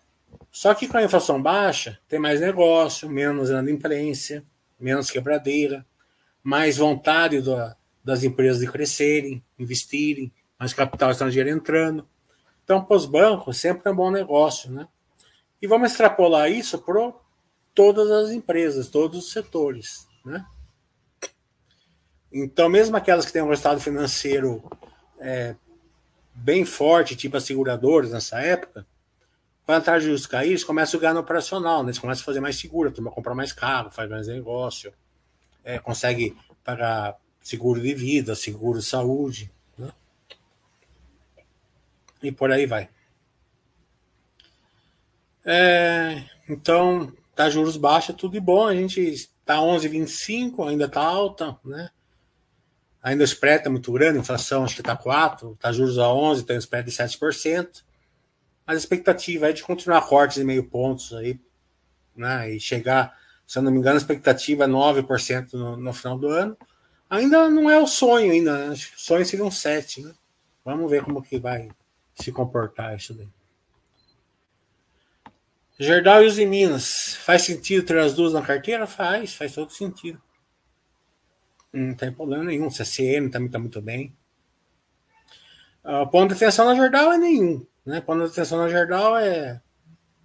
só 0.50 0.74
que 0.74 0.86
com 0.86 0.98
a 0.98 1.02
inflação 1.02 1.40
baixa, 1.40 1.98
tem 2.08 2.18
mais 2.18 2.40
negócio, 2.40 3.08
menos 3.08 3.48
inadimplência, 3.48 4.44
menos 4.82 5.10
quebradeira, 5.10 5.86
mais 6.42 6.76
vontade 6.76 7.42
das 8.02 8.24
empresas 8.24 8.60
de 8.60 8.70
crescerem, 8.70 9.42
investirem, 9.58 10.32
mais 10.58 10.72
capital 10.72 11.10
estrangeiro 11.10 11.48
entrando. 11.48 12.06
Então, 12.64 12.84
para 12.84 12.96
os 12.96 13.06
bancos, 13.06 13.58
sempre 13.58 13.88
é 13.88 13.92
um 13.92 13.96
bom 13.96 14.10
negócio. 14.10 14.70
Né? 14.70 14.86
E 15.60 15.66
vamos 15.66 15.90
extrapolar 15.90 16.50
isso 16.50 16.78
para 16.78 17.12
todas 17.74 18.10
as 18.10 18.30
empresas, 18.30 18.88
todos 18.88 19.18
os 19.18 19.32
setores. 19.32 20.06
Né? 20.24 20.44
Então, 22.32 22.68
mesmo 22.68 22.96
aquelas 22.96 23.26
que 23.26 23.32
têm 23.32 23.42
um 23.42 23.48
resultado 23.48 23.80
financeiro 23.80 24.62
é, 25.18 25.54
bem 26.34 26.64
forte, 26.64 27.16
tipo 27.16 27.36
as 27.36 27.44
seguradoras 27.44 28.10
nessa 28.12 28.40
época, 28.40 28.86
de 29.66 30.00
juros 30.00 30.26
cair, 30.26 30.50
eles 30.50 30.64
começam 30.64 30.98
a 30.98 31.00
ganhar 31.00 31.14
no 31.14 31.20
operacional, 31.20 31.82
né? 31.82 31.90
eles 31.90 31.98
começam 31.98 32.22
a 32.22 32.24
fazer 32.24 32.40
mais 32.40 32.58
seguro, 32.58 32.88
a 32.88 32.92
turma 32.92 33.10
compra 33.10 33.34
mais 33.34 33.52
carro, 33.52 33.90
faz 33.90 34.10
mais 34.10 34.26
negócio, 34.26 34.92
é, 35.64 35.78
consegue 35.78 36.36
pagar 36.64 37.16
seguro 37.40 37.80
de 37.80 37.94
vida, 37.94 38.34
seguro 38.34 38.80
de 38.80 38.84
saúde, 38.84 39.50
né? 39.78 39.92
e 42.22 42.32
por 42.32 42.50
aí 42.50 42.66
vai. 42.66 42.88
É, 45.44 46.24
então, 46.48 47.12
tá 47.34 47.48
juros 47.48 47.76
baixos, 47.76 48.14
tudo 48.16 48.32
de 48.32 48.40
bom, 48.40 48.66
a 48.66 48.74
gente 48.74 49.28
tá 49.44 49.56
11,25, 49.56 50.68
ainda 50.68 50.88
tá 50.88 51.02
alta, 51.02 51.56
né? 51.64 51.90
Ainda 53.02 53.22
o 53.22 53.24
spread 53.24 53.58
está 53.58 53.70
muito 53.70 53.90
grande, 53.90 54.18
inflação 54.18 54.64
acho 54.64 54.76
que 54.76 54.80
está 54.80 54.96
4, 54.96 55.52
está 55.52 55.72
juros 55.72 55.98
a 55.98 56.12
11, 56.12 56.44
tem 56.44 56.56
um 56.56 56.60
spread 56.60 56.88
de 56.88 56.96
7%. 56.96 57.82
Mas 58.66 58.76
a 58.76 58.78
expectativa 58.78 59.48
é 59.48 59.52
de 59.52 59.62
continuar 59.62 60.02
cortes 60.02 60.38
de 60.38 60.44
meio 60.44 60.64
pontos 60.64 61.12
aí, 61.12 61.40
né? 62.14 62.50
E 62.52 62.60
chegar, 62.60 63.18
se 63.46 63.58
eu 63.58 63.62
não 63.62 63.70
me 63.70 63.78
engano, 63.78 63.94
a 63.94 63.98
expectativa 63.98 64.64
é 64.64 64.68
9% 64.68 65.52
no, 65.54 65.76
no 65.76 65.92
final 65.92 66.18
do 66.18 66.28
ano. 66.28 66.56
Ainda 67.10 67.50
não 67.50 67.70
é 67.70 67.78
o 67.78 67.86
sonho, 67.86 68.32
ainda. 68.32 68.68
Né? 68.68 68.74
O 68.74 68.76
sonho 68.76 69.26
seria 69.26 69.44
um 69.44 69.50
7, 69.50 70.02
né? 70.02 70.14
Vamos 70.64 70.90
ver 70.90 71.02
como 71.02 71.22
que 71.22 71.38
vai 71.38 71.68
se 72.14 72.30
comportar 72.30 72.96
isso 72.96 73.12
daí. 73.12 73.28
Gerdau 75.78 76.22
e 76.22 76.26
os 76.26 76.38
em 76.38 76.46
Minas. 76.46 77.14
Faz 77.16 77.42
sentido 77.42 77.84
ter 77.84 77.98
as 77.98 78.14
duas 78.14 78.32
na 78.32 78.42
carteira? 78.42 78.86
Faz, 78.86 79.34
faz 79.34 79.54
todo 79.54 79.72
sentido. 79.72 80.22
Não 81.72 81.94
tem 81.94 82.12
problema 82.12 82.44
nenhum. 82.44 82.70
CCN 82.70 83.30
também 83.30 83.46
está 83.46 83.58
muito 83.58 83.80
bem. 83.82 84.14
Uh, 85.84 86.08
ponto 86.08 86.28
de 86.28 86.36
atenção 86.36 86.66
na 86.66 86.76
Jordal 86.76 87.12
é 87.12 87.18
nenhum. 87.18 87.66
Né? 87.84 88.00
De 88.00 88.22
atenção 88.24 88.58
na 88.58 88.68
Jordal 88.68 89.16
é, 89.18 89.60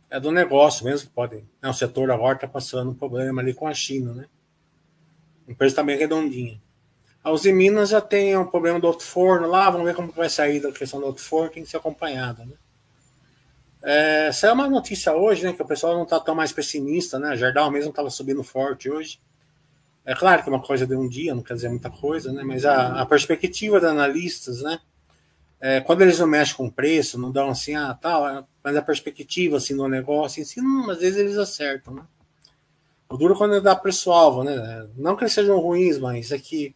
é 0.09 0.19
do 0.19 0.31
negócio 0.31 0.85
mesmo, 0.85 1.07
que 1.07 1.13
pode. 1.13 1.37
Né? 1.61 1.69
O 1.69 1.73
setor 1.73 2.11
agora 2.11 2.35
está 2.35 2.47
passando 2.47 2.91
um 2.91 2.95
problema 2.95 3.41
ali 3.41 3.53
com 3.53 3.67
a 3.67 3.73
China. 3.73 4.13
Né? 4.13 4.25
A 5.47 5.51
empresa 5.51 5.73
está 5.73 5.83
bem 5.83 5.97
redondinha. 5.97 6.61
A 7.23 7.31
Uzi 7.31 7.51
Minas 7.51 7.89
já 7.89 7.99
tem 7.99 8.37
um 8.37 8.45
problema 8.45 8.79
do 8.79 8.87
outro 8.87 9.05
forno 9.05 9.47
lá, 9.47 9.69
vamos 9.69 9.85
ver 9.85 9.95
como 9.95 10.11
vai 10.11 10.29
sair 10.29 10.61
da 10.61 10.71
questão 10.71 10.99
do 10.99 11.07
outro 11.07 11.23
forno, 11.23 11.49
tem 11.49 11.63
que 11.63 11.69
ser 11.69 11.77
acompanhado. 11.77 12.45
Né? 12.45 12.53
É, 13.83 14.31
saiu 14.31 14.53
uma 14.53 14.69
notícia 14.69 15.13
hoje, 15.13 15.43
né, 15.43 15.53
que 15.53 15.61
o 15.61 15.65
pessoal 15.65 15.93
não 15.93 16.03
está 16.03 16.19
tão 16.19 16.33
mais 16.33 16.51
pessimista, 16.51 17.19
né? 17.19 17.29
A 17.29 17.35
Jardal 17.35 17.69
mesmo 17.69 17.89
estava 17.89 18.09
subindo 18.09 18.43
forte 18.43 18.89
hoje. 18.89 19.19
É 20.05 20.15
claro 20.15 20.41
que 20.41 20.49
é 20.49 20.53
uma 20.53 20.61
coisa 20.61 20.87
de 20.87 20.95
um 20.95 21.07
dia, 21.07 21.35
não 21.35 21.43
quer 21.43 21.53
dizer 21.53 21.69
muita 21.69 21.89
coisa, 21.89 22.31
né? 22.31 22.43
Mas 22.43 22.65
a, 22.65 23.01
a 23.01 23.05
perspectiva 23.05 23.79
dos 23.79 23.89
analistas, 23.89 24.61
né? 24.61 24.79
É, 25.59 25.81
quando 25.81 26.01
eles 26.01 26.19
não 26.19 26.27
mexem 26.27 26.55
com 26.55 26.69
preço, 26.69 27.19
não 27.19 27.31
dão 27.31 27.49
assim, 27.49 27.73
ah, 27.75 27.93
tal, 27.93 28.29
é, 28.29 28.43
mas 28.63 28.75
a 28.75 28.81
perspectiva 28.81 29.57
assim 29.57 29.75
do 29.75 29.87
negócio, 29.87 30.41
assim, 30.41 30.61
não, 30.61 30.89
às 30.89 30.99
vezes 30.99 31.17
eles 31.17 31.37
acertam, 31.37 31.95
né? 31.95 32.03
O 33.09 33.17
duro 33.17 33.33
é 33.33 33.37
quando 33.37 33.61
dá 33.61 33.75
preço-alvo, 33.75 34.43
né? 34.43 34.87
Não 34.95 35.15
que 35.15 35.23
eles 35.23 35.33
sejam 35.33 35.59
ruins, 35.59 35.97
mas 35.97 36.31
é 36.31 36.37
que 36.37 36.75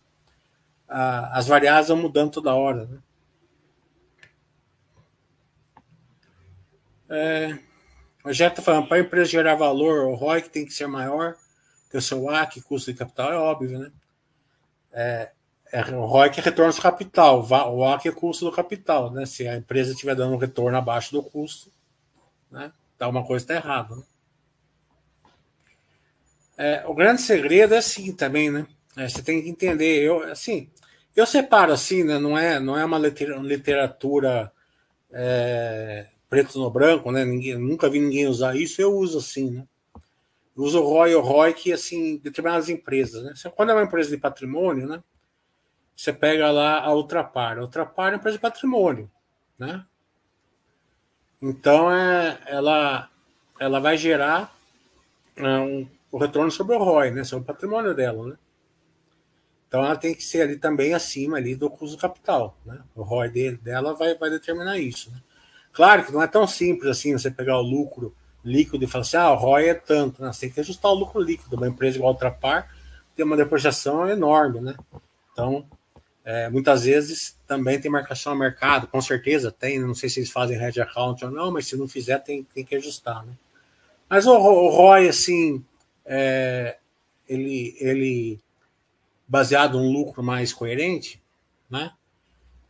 a, 0.88 1.38
as 1.38 1.48
variáveis 1.48 1.90
vão 1.90 1.98
mudando 1.98 2.32
toda 2.32 2.56
hora, 2.56 2.86
né? 2.86 3.00
É, 7.10 7.60
o 8.24 8.32
Jeto 8.32 8.60
está 8.60 8.62
falando, 8.62 8.88
para 8.88 8.98
a 8.98 9.02
empresa 9.02 9.30
gerar 9.30 9.56
valor, 9.56 10.08
o 10.08 10.16
ROI 10.16 10.42
que 10.42 10.50
tem 10.50 10.66
que 10.66 10.74
ser 10.74 10.88
maior, 10.88 11.36
que 11.90 11.98
o 11.98 12.02
seu 12.02 12.24
WAC, 12.24 12.62
custo 12.62 12.92
de 12.92 12.98
capital, 12.98 13.34
é 13.34 13.38
óbvio, 13.38 13.80
né? 13.80 13.92
É, 14.94 15.32
é, 15.72 15.82
o 15.96 16.06
ROIC 16.06 16.40
é 16.40 16.44
retorno 16.44 16.74
de 16.74 16.82
capital, 16.82 17.42
o 17.42 17.78
WAC 17.78 18.08
é 18.08 18.12
custo 18.12 18.46
do 18.46 18.52
capital, 18.52 19.10
né? 19.10 19.26
Se 19.26 19.48
a 19.48 19.56
empresa 19.56 19.92
estiver 19.92 20.16
dando 20.16 20.34
um 20.34 20.38
retorno 20.38 20.78
abaixo 20.78 21.14
do 21.14 21.24
custo, 21.24 21.72
né? 22.52 22.74
Tá 22.98 23.08
uma 23.08 23.26
coisa 23.26 23.44
está 23.44 23.56
errada, 23.56 23.96
né? 23.96 24.04
É, 26.58 26.84
o 26.86 26.94
grande 26.94 27.22
segredo 27.22 27.74
é 27.74 27.78
assim 27.78 28.14
também, 28.14 28.52
né? 28.52 28.68
É, 28.98 29.08
você 29.08 29.24
tem 29.24 29.42
que 29.42 29.50
entender, 29.50 30.04
eu 30.04 30.24
assim, 30.24 30.70
eu 31.16 31.26
separo 31.26 31.72
assim, 31.72 32.04
né? 32.04 32.20
Não 32.20 32.38
é, 32.38 32.60
não 32.60 32.78
é 32.78 32.84
uma 32.84 33.00
literatura 33.00 34.52
é, 35.12 36.08
preto 36.30 36.60
no 36.60 36.70
branco, 36.70 37.12
né? 37.12 37.24
Ninguém, 37.24 37.58
nunca 37.58 37.90
vi 37.90 38.00
ninguém 38.00 38.28
usar 38.28 38.56
isso, 38.58 38.82
eu 38.82 38.94
uso 38.94 39.20
assim, 39.20 39.52
né? 39.52 39.68
usa 40.56 40.80
o 40.80 40.84
ROI 40.84 41.16
ou 41.16 41.24
ROI 41.24 41.54
que 41.54 41.72
assim, 41.72 42.18
determinadas 42.18 42.70
empresas, 42.70 43.24
né? 43.24 43.34
Quando 43.56 43.70
é 43.70 43.74
uma 43.74 43.84
empresa 43.84 44.10
de 44.10 44.18
patrimônio, 44.18 44.86
né? 44.86 45.02
Você 46.02 46.12
pega 46.12 46.50
lá 46.50 46.80
a 46.80 46.92
Ultrapar. 46.96 47.60
A 47.60 47.62
Ultrapar 47.62 48.08
é 48.08 48.10
uma 48.10 48.16
empresa 48.18 48.36
de 48.36 48.42
patrimônio, 48.42 49.08
né? 49.60 49.86
Então 51.40 51.94
é, 51.94 52.40
ela, 52.48 53.08
ela 53.60 53.80
vai 53.80 53.96
gerar 53.98 54.52
é, 55.36 55.60
um, 55.60 55.88
o 56.12 56.18
retorno 56.18 56.50
sobre 56.50 56.76
o 56.76 56.84
ROI, 56.84 57.12
né? 57.12 57.24
Sobre 57.24 57.44
o 57.44 57.46
patrimônio 57.46 57.94
dela, 57.94 58.30
né? 58.30 58.36
Então 59.68 59.86
ela 59.86 59.96
tem 59.96 60.16
que 60.16 60.24
ser 60.24 60.42
ali 60.42 60.58
também 60.58 60.96
acima 60.96 61.38
ali 61.38 61.56
do 61.56 61.70
custo 61.70 61.96
do 61.96 62.02
capital, 62.02 62.58
né? 62.66 62.82
O 62.96 63.04
ROI 63.04 63.30
dela 63.62 63.94
vai, 63.94 64.16
vai 64.16 64.32
determinar 64.32 64.80
isso. 64.80 65.12
Né? 65.12 65.22
Claro 65.72 66.04
que 66.04 66.12
não 66.12 66.24
é 66.24 66.28
tão 66.28 66.48
simples 66.48 66.90
assim 66.90 67.14
você 67.14 67.30
pegar 67.30 67.60
o 67.60 67.62
lucro 67.62 68.12
líquido 68.44 68.84
e 68.84 68.88
falar 68.88 69.04
assim, 69.04 69.18
ah, 69.18 69.34
o 69.34 69.36
ROI 69.36 69.70
é 69.70 69.76
tanto, 69.76 70.24
né? 70.24 70.34
Você 70.34 70.48
tem 70.48 70.50
que 70.50 70.62
ajustar 70.62 70.90
o 70.92 70.96
lucro 70.96 71.22
líquido. 71.22 71.58
Uma 71.58 71.68
empresa 71.68 71.98
igual 71.98 72.10
a 72.10 72.14
Ultrapar 72.14 72.76
tem 73.16 73.24
uma 73.24 73.38
depreciação 73.38 74.10
enorme, 74.10 74.62
né? 74.62 74.76
Então, 75.32 75.70
é, 76.24 76.50
muitas 76.50 76.84
vezes 76.84 77.38
também 77.48 77.80
tem 77.80 77.90
marcação 77.90 78.34
a 78.34 78.36
mercado, 78.36 78.88
com 78.88 79.02
certeza 79.02 79.52
tem, 79.52 79.80
não 79.80 79.96
sei 79.96 80.08
se 80.08 80.20
eles 80.20 80.32
fazem 80.32 80.62
hedge 80.62 80.80
account 80.80 81.26
ou 81.26 81.32
não, 81.32 81.52
mas 81.52 81.68
se 81.68 81.76
não 81.76 81.88
fizer 81.88 82.20
tem, 82.20 82.44
tem 82.44 82.64
que 82.64 82.76
ajustar, 82.76 83.26
né? 83.26 83.34
Mas 84.08 84.28
o, 84.28 84.34
o 84.34 84.70
ROI, 84.70 85.08
assim, 85.08 85.64
é, 86.06 86.78
ele, 87.28 87.76
ele 87.80 88.40
baseado 89.28 89.78
em 89.78 89.82
um 89.82 89.92
lucro 89.92 90.22
mais 90.22 90.54
coerente, 90.54 91.22
né? 91.70 91.92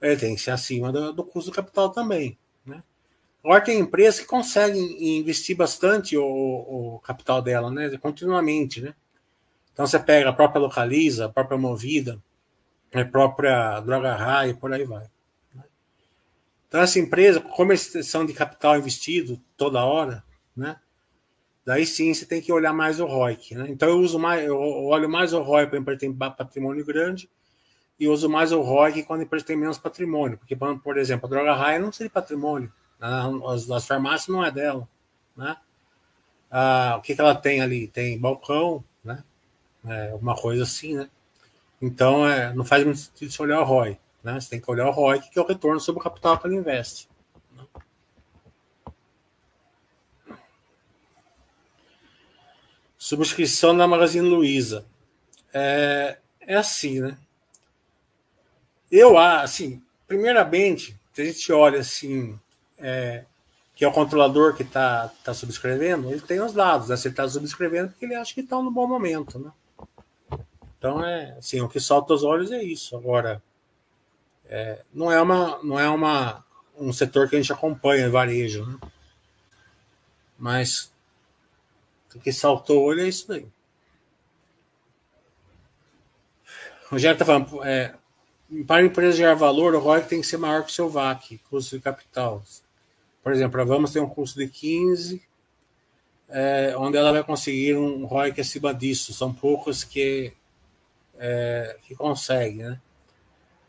Ele 0.01 0.15
tem 0.15 0.35
que 0.35 0.41
ser 0.41 0.51
acima 0.51 0.91
do, 0.91 1.11
do 1.11 1.23
custo 1.23 1.51
do 1.51 1.55
capital 1.55 1.89
também, 1.89 2.37
né? 2.65 2.81
Agora 3.43 3.61
tem 3.61 3.79
empresas 3.79 4.19
que 4.19 4.27
conseguem 4.27 5.17
investir 5.19 5.57
bastante 5.57 6.15
o, 6.15 6.23
o 6.23 6.99
capital 6.99 7.41
dela, 7.41 7.71
né? 7.71 7.97
Continuamente, 7.97 8.79
né? 8.79 8.93
Então 9.73 9.85
você 9.85 9.99
pega 9.99 10.29
a 10.29 10.33
própria 10.33 10.61
Localiza, 10.61 11.25
a 11.25 11.29
própria 11.29 11.57
Movida, 11.57 12.21
a 12.99 13.05
própria 13.05 13.79
Droga 13.79 14.13
Raia, 14.13 14.53
por 14.53 14.73
aí 14.73 14.83
vai. 14.83 15.05
Né? 15.53 15.63
Então 16.67 16.81
essa 16.81 16.99
empresa, 16.99 17.39
como 17.39 17.71
eles 17.71 17.91
são 18.05 18.25
de 18.25 18.33
capital 18.33 18.77
investido 18.77 19.41
toda 19.55 19.85
hora, 19.85 20.23
né? 20.55 20.77
Daí 21.65 21.85
sim 21.85 22.13
você 22.13 22.25
tem 22.25 22.41
que 22.41 22.51
olhar 22.51 22.73
mais 22.73 22.99
o 22.99 23.05
ROIC, 23.05 23.55
né? 23.55 23.67
Então 23.69 23.87
eu 23.87 23.99
uso 23.99 24.17
mais, 24.17 24.45
eu 24.45 24.59
olho 24.59 25.07
mais 25.07 25.31
o 25.31 25.41
ROI 25.41 25.67
para 25.67 25.77
empresa 25.77 25.99
tem 25.99 26.13
patrimônio 26.13 26.83
grande 26.83 27.29
e 27.99 28.07
uso 28.07 28.27
mais 28.27 28.51
o 28.51 28.61
ROIC 28.61 29.03
quando 29.03 29.21
a 29.21 29.23
empresa 29.23 29.45
tem 29.45 29.55
menos 29.55 29.77
patrimônio, 29.77 30.37
porque 30.37 30.55
por 30.55 30.97
exemplo 30.97 31.27
a 31.27 31.29
Droga 31.29 31.53
Raia 31.53 31.79
não 31.79 31.91
seria 31.91 32.09
patrimônio, 32.09 32.71
as, 32.99 33.69
as 33.69 33.85
farmácias 33.85 34.27
não 34.27 34.43
é 34.43 34.51
dela, 34.51 34.87
né? 35.37 35.55
Ah, 36.49 36.95
o 36.97 37.01
que, 37.01 37.15
que 37.15 37.21
ela 37.21 37.33
tem 37.35 37.61
ali? 37.61 37.87
Tem 37.87 38.19
balcão, 38.19 38.83
né? 39.03 39.23
É, 39.85 40.13
uma 40.15 40.35
coisa 40.35 40.63
assim, 40.63 40.95
né? 40.95 41.09
Então, 41.81 42.27
é, 42.27 42.53
não 42.53 42.63
faz 42.63 42.83
muito 42.83 42.99
sentido 42.99 43.31
você 43.31 43.41
olhar 43.41 43.61
o 43.61 43.63
ROI, 43.63 43.97
né? 44.23 44.39
Você 44.39 44.49
tem 44.51 44.61
que 44.61 44.69
olhar 44.69 44.87
o 44.87 44.91
ROI, 44.91 45.19
que 45.19 45.39
é 45.39 45.41
o 45.41 45.47
retorno 45.47 45.79
sobre 45.79 45.99
o 45.99 46.03
capital 46.03 46.37
que 46.37 46.45
ela 46.45 46.55
investe. 46.55 47.09
Subscrição 52.97 53.75
da 53.75 53.87
Magazine 53.87 54.29
Luiza. 54.29 54.85
É, 55.51 56.19
é 56.41 56.55
assim, 56.55 56.99
né? 56.99 57.17
Eu, 58.91 59.17
assim, 59.17 59.81
primeiramente, 60.07 60.95
se 61.13 61.21
a 61.21 61.25
gente 61.25 61.51
olha 61.51 61.79
assim, 61.79 62.39
é, 62.77 63.25
que 63.73 63.83
é 63.83 63.87
o 63.87 63.91
controlador 63.91 64.55
que 64.55 64.61
está 64.61 65.09
tá 65.23 65.33
subscrevendo, 65.33 66.11
ele 66.11 66.21
tem 66.21 66.39
os 66.39 66.53
dados, 66.53 66.89
né? 66.89 66.95
Se 66.95 67.07
ele 67.07 67.13
está 67.13 67.27
subscrevendo, 67.27 67.89
porque 67.89 68.05
ele 68.05 68.15
acha 68.15 68.33
que 68.33 68.41
está 68.41 68.61
no 68.61 68.69
bom 68.69 68.85
momento, 68.85 69.39
né? 69.39 69.51
Então 70.81 71.05
é 71.05 71.37
assim, 71.37 71.61
o 71.61 71.69
que 71.69 71.79
salta 71.79 72.11
os 72.11 72.23
olhos 72.23 72.51
é 72.51 72.63
isso. 72.63 72.97
Agora, 72.97 73.39
é, 74.45 74.81
não 74.91 75.11
é 75.11 75.21
uma, 75.21 75.61
não 75.61 75.79
é 75.79 75.87
uma 75.87 76.43
um 76.75 76.91
setor 76.91 77.29
que 77.29 77.35
a 77.35 77.39
gente 77.39 77.53
acompanha, 77.53 78.09
varejo, 78.09 78.65
né? 78.65 78.79
Mas 80.39 80.91
o 82.15 82.19
que 82.19 82.33
saltou 82.33 82.79
o 82.79 82.83
olho 82.85 83.01
é 83.01 83.07
isso 83.07 83.27
daí. 83.27 83.45
O 86.87 86.93
Rogério 86.95 87.13
está 87.13 87.25
falando, 87.25 87.63
é, 87.63 87.93
para 88.65 88.81
a 88.81 88.85
empresa 88.85 89.17
gerar 89.17 89.35
valor, 89.35 89.75
o 89.75 89.79
ROI 89.79 90.01
tem 90.01 90.19
que 90.19 90.25
ser 90.25 90.37
maior 90.37 90.63
que 90.63 90.71
o 90.71 90.73
seu 90.73 90.89
VAC, 90.89 91.37
custo 91.47 91.77
de 91.77 91.83
capital. 91.83 92.41
Por 93.21 93.31
exemplo, 93.31 93.61
a 93.61 93.63
Vamos 93.63 93.91
tem 93.91 94.01
um 94.01 94.09
custo 94.09 94.39
de 94.39 94.47
15, 94.47 95.21
é, 96.27 96.73
onde 96.75 96.97
ela 96.97 97.11
vai 97.11 97.23
conseguir 97.23 97.75
um 97.75 98.03
ROI 98.05 98.33
que 98.33 98.41
é 98.41 98.43
acima 98.43 98.73
disso. 98.73 99.13
São 99.13 99.31
poucos 99.31 99.83
que, 99.83 100.33
é, 101.23 101.77
que 101.83 101.93
conseguem, 101.95 102.63
né? 102.63 102.81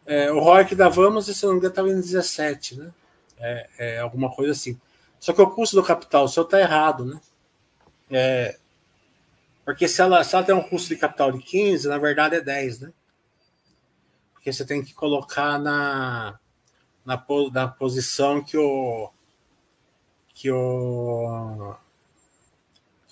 É, 0.06 0.32
o 0.32 0.40
ROI 0.40 0.64
que 0.64 0.74
da 0.74 0.88
Vamos, 0.88 1.28
esse 1.28 1.44
não 1.44 1.58
estava 1.58 1.90
em 1.90 2.00
17, 2.00 2.78
né? 2.78 2.92
É, 3.38 3.68
é, 3.78 3.98
alguma 3.98 4.34
coisa 4.34 4.52
assim. 4.52 4.80
Só 5.20 5.32
que 5.32 5.42
o 5.42 5.50
custo 5.50 5.76
do 5.76 5.84
capital 5.84 6.26
seu 6.26 6.44
está 6.44 6.58
errado, 6.58 7.04
né? 7.04 7.20
É, 8.10 8.58
porque 9.64 9.86
se 9.86 10.00
ela, 10.00 10.24
se 10.24 10.34
ela 10.34 10.44
tem 10.44 10.54
um 10.54 10.62
custo 10.62 10.88
de 10.88 10.96
capital 10.96 11.30
de 11.30 11.40
15, 11.40 11.88
na 11.88 11.98
verdade 11.98 12.36
é 12.36 12.40
10, 12.40 12.80
né? 12.80 12.92
Porque 14.32 14.50
você 14.52 14.64
tem 14.64 14.82
que 14.82 14.94
colocar 14.94 15.58
na, 15.58 16.40
na, 17.04 17.24
na 17.52 17.68
posição 17.68 18.42
que 18.42 18.56
o, 18.56 19.10
que 20.34 20.50
o, 20.50 21.76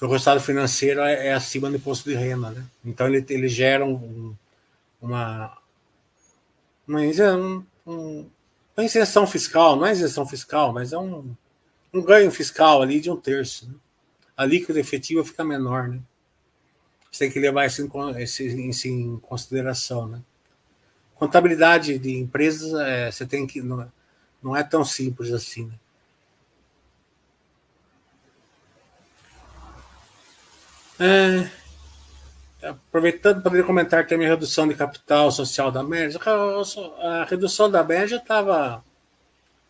o 0.01 0.07
resultado 0.07 0.41
financeiro 0.41 1.01
é, 1.01 1.27
é, 1.29 1.33
acima 1.35 1.69
do 1.69 1.77
imposto 1.77 2.09
de 2.09 2.17
renda, 2.17 2.51
né? 2.51 2.65
Então 2.85 3.07
ele, 3.07 3.25
ele 3.29 3.49
gera 3.49 3.85
um, 3.85 4.35
uma, 5.01 5.57
uma, 6.89 7.01
um, 7.01 7.65
um, 7.87 8.31
uma 8.77 8.85
isenção 8.85 9.27
fiscal, 9.27 9.77
não 9.77 9.87
é 9.87 9.93
isenção 9.93 10.27
fiscal, 10.27 10.73
mas 10.73 10.93
é 10.93 10.99
um, 10.99 11.35
um 11.93 12.03
ganho 12.03 12.31
fiscal 12.31 12.81
ali 12.81 13.01
de 13.01 13.11
um 13.11 13.17
terço. 13.17 13.69
Né? 13.69 13.75
A 14.37 14.47
líquida 14.47 14.81
efetiva 14.81 15.23
fica 15.23 15.45
menor, 15.45 15.89
né? 15.89 16.01
Você 17.11 17.25
tem 17.25 17.31
que 17.31 17.41
levar 17.41 17.67
isso 17.67 17.83
em, 17.83 18.71
isso 18.71 18.89
em 18.89 19.19
consideração, 19.19 20.07
né? 20.07 20.23
Contabilidade 21.15 21.99
de 21.99 22.17
empresas, 22.17 22.73
é, 22.81 23.11
você 23.11 23.27
tem 23.27 23.47
que 23.47 23.61
não, 23.61 23.93
não 24.43 24.57
é 24.57 24.63
tão 24.63 24.83
simples 24.85 25.31
assim. 25.33 25.67
Né? 25.67 25.75
É, 31.03 31.49
aproveitando, 32.69 33.43
poderia 33.43 33.65
comentar 33.65 34.07
também 34.07 34.27
a 34.27 34.31
redução 34.31 34.69
de 34.69 34.75
capital 34.75 35.33
social 35.33 35.73
da 35.73 35.83
média. 35.83 36.21
A 36.99 37.25
redução 37.25 37.71
da 37.71 37.83
média 37.83 38.17
estava 38.17 38.85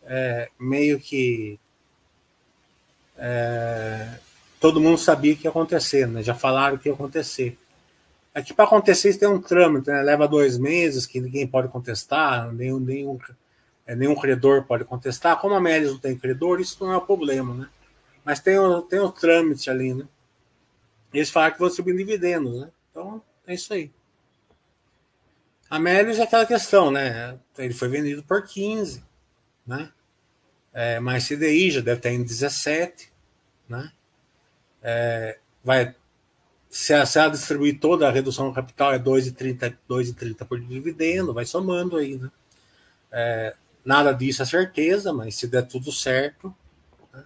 é, 0.02 0.48
meio 0.58 0.98
que. 0.98 1.56
É, 3.16 4.18
todo 4.58 4.80
mundo 4.80 4.98
sabia 4.98 5.36
que 5.36 5.44
ia 5.44 5.50
acontecer, 5.50 6.08
né? 6.08 6.20
já 6.20 6.34
falaram 6.34 6.76
que 6.76 6.88
ia 6.88 6.94
acontecer. 6.94 7.56
É 8.34 8.42
que 8.42 8.52
para 8.52 8.64
acontecer 8.64 9.10
isso 9.10 9.20
tem 9.20 9.28
um 9.28 9.40
trâmite, 9.40 9.88
né? 9.88 10.02
leva 10.02 10.26
dois 10.26 10.58
meses, 10.58 11.06
que 11.06 11.20
ninguém 11.20 11.46
pode 11.46 11.68
contestar, 11.68 12.52
nenhum, 12.52 12.80
nenhum, 12.80 13.18
é, 13.86 13.94
nenhum 13.94 14.16
credor 14.16 14.64
pode 14.64 14.84
contestar. 14.84 15.38
Como 15.38 15.54
a 15.54 15.60
Média 15.60 15.90
não 15.90 15.98
tem 15.98 16.16
credor, 16.16 16.60
isso 16.60 16.84
não 16.84 16.92
é 16.92 16.96
o 16.96 17.02
problema, 17.02 17.54
né? 17.54 17.68
Mas 18.24 18.40
tem 18.40 18.58
o, 18.58 18.82
tem 18.82 18.98
o 18.98 19.12
trâmite 19.12 19.70
ali, 19.70 19.94
né? 19.94 20.04
Eles 21.12 21.30
falaram 21.30 21.54
que 21.54 21.60
vão 21.60 21.70
subir 21.70 21.96
dividendos, 21.96 22.60
né? 22.60 22.70
Então, 22.90 23.22
é 23.46 23.54
isso 23.54 23.72
aí. 23.72 23.90
A 25.68 25.78
Melius 25.78 26.18
é 26.18 26.22
aquela 26.22 26.44
questão, 26.46 26.90
né? 26.90 27.38
Ele 27.56 27.72
foi 27.72 27.88
vendido 27.88 28.22
por 28.22 28.44
15, 28.44 29.04
né? 29.66 29.92
É, 30.72 31.00
mas 31.00 31.26
CDI 31.26 31.70
já 31.70 31.80
deve 31.80 31.98
estar 31.98 32.10
em 32.10 32.22
17, 32.22 33.12
né? 33.68 33.92
É, 34.82 35.38
vai, 35.62 35.94
se, 36.68 36.94
a, 36.94 37.04
se 37.04 37.18
ela 37.18 37.30
distribuir 37.30 37.78
toda 37.78 38.08
a 38.08 38.12
redução 38.12 38.48
do 38.48 38.54
capital 38.54 38.92
é 38.92 38.98
2,30 38.98 39.76
2,30 39.88 40.44
por 40.46 40.60
dividendo, 40.60 41.34
vai 41.34 41.44
somando 41.44 41.96
aí, 41.96 42.16
né? 42.16 42.30
É, 43.12 43.56
nada 43.84 44.12
disso 44.12 44.42
é 44.42 44.46
certeza, 44.46 45.12
mas 45.12 45.34
se 45.34 45.48
der 45.48 45.62
tudo 45.62 45.90
certo, 45.92 46.54
né? 47.12 47.24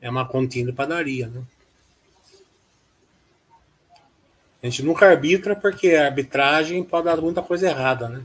é 0.00 0.08
uma 0.08 0.26
continha 0.26 0.66
de 0.66 0.72
padaria, 0.72 1.28
né? 1.28 1.42
A 4.62 4.66
gente 4.66 4.82
nunca 4.82 5.08
arbitra 5.08 5.54
porque 5.54 5.90
a 5.90 6.06
arbitragem 6.06 6.82
pode 6.82 7.04
dar 7.04 7.20
muita 7.20 7.42
coisa 7.42 7.68
errada, 7.68 8.08
né? 8.08 8.24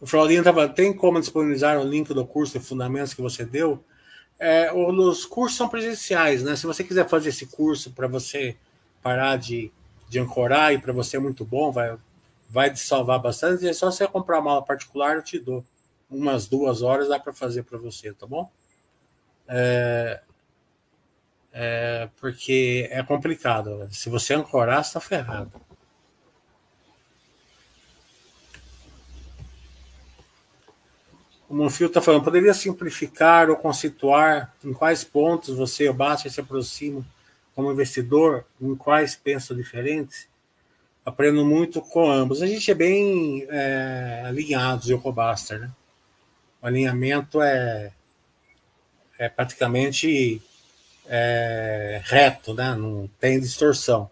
O 0.00 0.06
Fraudinho 0.06 0.42
tava, 0.42 0.66
tem 0.66 0.94
como 0.94 1.20
disponibilizar 1.20 1.78
o 1.78 1.84
link 1.84 2.14
do 2.14 2.26
curso 2.26 2.58
de 2.58 2.64
fundamentos 2.64 3.12
que 3.12 3.20
você 3.20 3.44
deu? 3.44 3.84
É, 4.38 4.72
os 4.72 5.26
cursos 5.26 5.58
são 5.58 5.68
presenciais, 5.68 6.42
né? 6.42 6.56
Se 6.56 6.66
você 6.66 6.82
quiser 6.82 7.06
fazer 7.06 7.28
esse 7.28 7.46
curso 7.46 7.90
para 7.90 8.08
você 8.08 8.56
parar 9.02 9.36
de, 9.36 9.70
de 10.08 10.18
ancorar 10.18 10.72
e 10.72 10.78
para 10.78 10.94
você 10.94 11.18
é 11.18 11.20
muito 11.20 11.44
bom, 11.44 11.70
vai, 11.70 11.94
vai 12.50 12.72
te 12.72 12.80
salvar 12.80 13.20
bastante. 13.20 13.66
É 13.66 13.72
só 13.72 13.90
você 13.90 14.06
comprar 14.08 14.40
uma 14.40 14.50
aula 14.50 14.64
particular, 14.64 15.16
eu 15.16 15.22
te 15.22 15.38
dou. 15.38 15.64
Umas 16.10 16.48
duas 16.48 16.82
horas 16.82 17.08
dá 17.08 17.18
para 17.20 17.32
fazer 17.32 17.62
para 17.62 17.78
você, 17.78 18.12
tá 18.12 18.26
bom? 18.26 18.50
É, 19.46 20.20
é, 21.52 22.08
porque 22.20 22.88
é 22.90 23.02
complicado. 23.04 23.88
Se 23.92 24.10
você 24.10 24.34
ancorar, 24.34 24.80
está 24.80 24.98
ferrado. 25.00 25.52
O 31.48 31.54
Monfio 31.54 31.88
está 31.88 32.00
falando, 32.00 32.22
poderia 32.22 32.54
simplificar 32.54 33.50
ou 33.50 33.56
conceituar 33.56 34.54
em 34.64 34.72
quais 34.72 35.02
pontos 35.02 35.56
você 35.56 35.88
ou 35.88 35.94
Basta 35.94 36.28
se 36.30 36.40
aproxima 36.40 37.04
como 37.56 37.72
investidor, 37.72 38.44
em 38.60 38.76
quais 38.76 39.16
pensam 39.16 39.56
diferentes? 39.56 40.29
Aprendo 41.10 41.44
muito 41.44 41.82
com 41.82 42.10
ambos. 42.10 42.40
A 42.40 42.46
gente 42.46 42.70
é 42.70 42.74
bem 42.74 43.46
é, 43.50 44.22
alinhados, 44.24 44.88
o 44.90 45.12
Baster, 45.12 45.60
né? 45.60 45.70
O 46.62 46.66
alinhamento 46.66 47.42
é, 47.42 47.92
é 49.18 49.28
praticamente 49.28 50.40
é, 51.06 52.00
reto, 52.04 52.54
né? 52.54 52.74
Não 52.74 53.10
tem 53.18 53.40
distorção. 53.40 54.10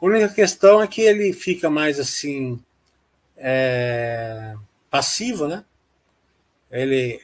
A 0.00 0.04
única 0.04 0.28
questão 0.28 0.82
é 0.82 0.86
que 0.86 1.02
ele 1.02 1.32
fica 1.32 1.68
mais 1.68 2.00
assim 2.00 2.58
é, 3.36 4.54
passivo, 4.90 5.46
né? 5.46 5.64
Ele, 6.70 7.20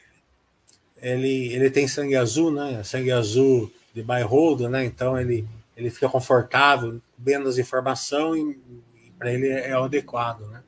ele, 1.00 1.52
ele 1.54 1.70
tem 1.70 1.88
sangue 1.88 2.16
azul, 2.16 2.52
né? 2.52 2.82
Sangue 2.84 3.12
azul 3.12 3.72
de 3.94 4.02
buy 4.02 4.22
hold, 4.22 4.60
né? 4.62 4.84
Então 4.84 5.18
ele, 5.18 5.46
ele 5.76 5.90
fica 5.90 6.08
confortável, 6.08 7.00
vendo 7.18 7.48
as 7.48 7.56
informações 7.56 8.56
e 8.56 8.89
para 9.20 9.30
ele 9.30 9.48
é 9.48 9.78
o 9.78 9.84
adequado, 9.84 10.46
né? 10.48 10.62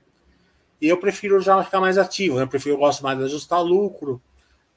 E 0.78 0.86
eu 0.86 0.98
prefiro 0.98 1.40
já 1.40 1.64
ficar 1.64 1.80
mais 1.80 1.96
ativo, 1.96 2.36
né? 2.36 2.42
Eu 2.42 2.48
prefiro, 2.48 2.74
eu 2.74 2.78
gosto 2.78 3.03
mais 3.03 3.16
de 3.18 3.24
ajustar 3.24 3.62
lucro, 3.62 4.20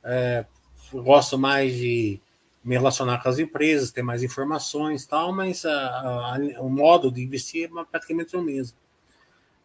é, 0.01 0.45
gosto 0.93 1.38
mais 1.38 1.73
de 1.76 2.21
me 2.63 2.76
relacionar 2.76 3.21
com 3.21 3.28
as 3.28 3.38
empresas, 3.38 3.91
ter 3.91 4.01
mais 4.01 4.23
informações 4.23 5.05
tal, 5.05 5.34
mas 5.34 5.65
a, 5.65 5.71
a, 5.71 6.38
o 6.61 6.69
modo 6.69 7.11
de 7.11 7.21
investir 7.21 7.69
é 7.69 7.84
praticamente 7.84 8.38
o 8.38 8.41
mesmo. 8.41 8.78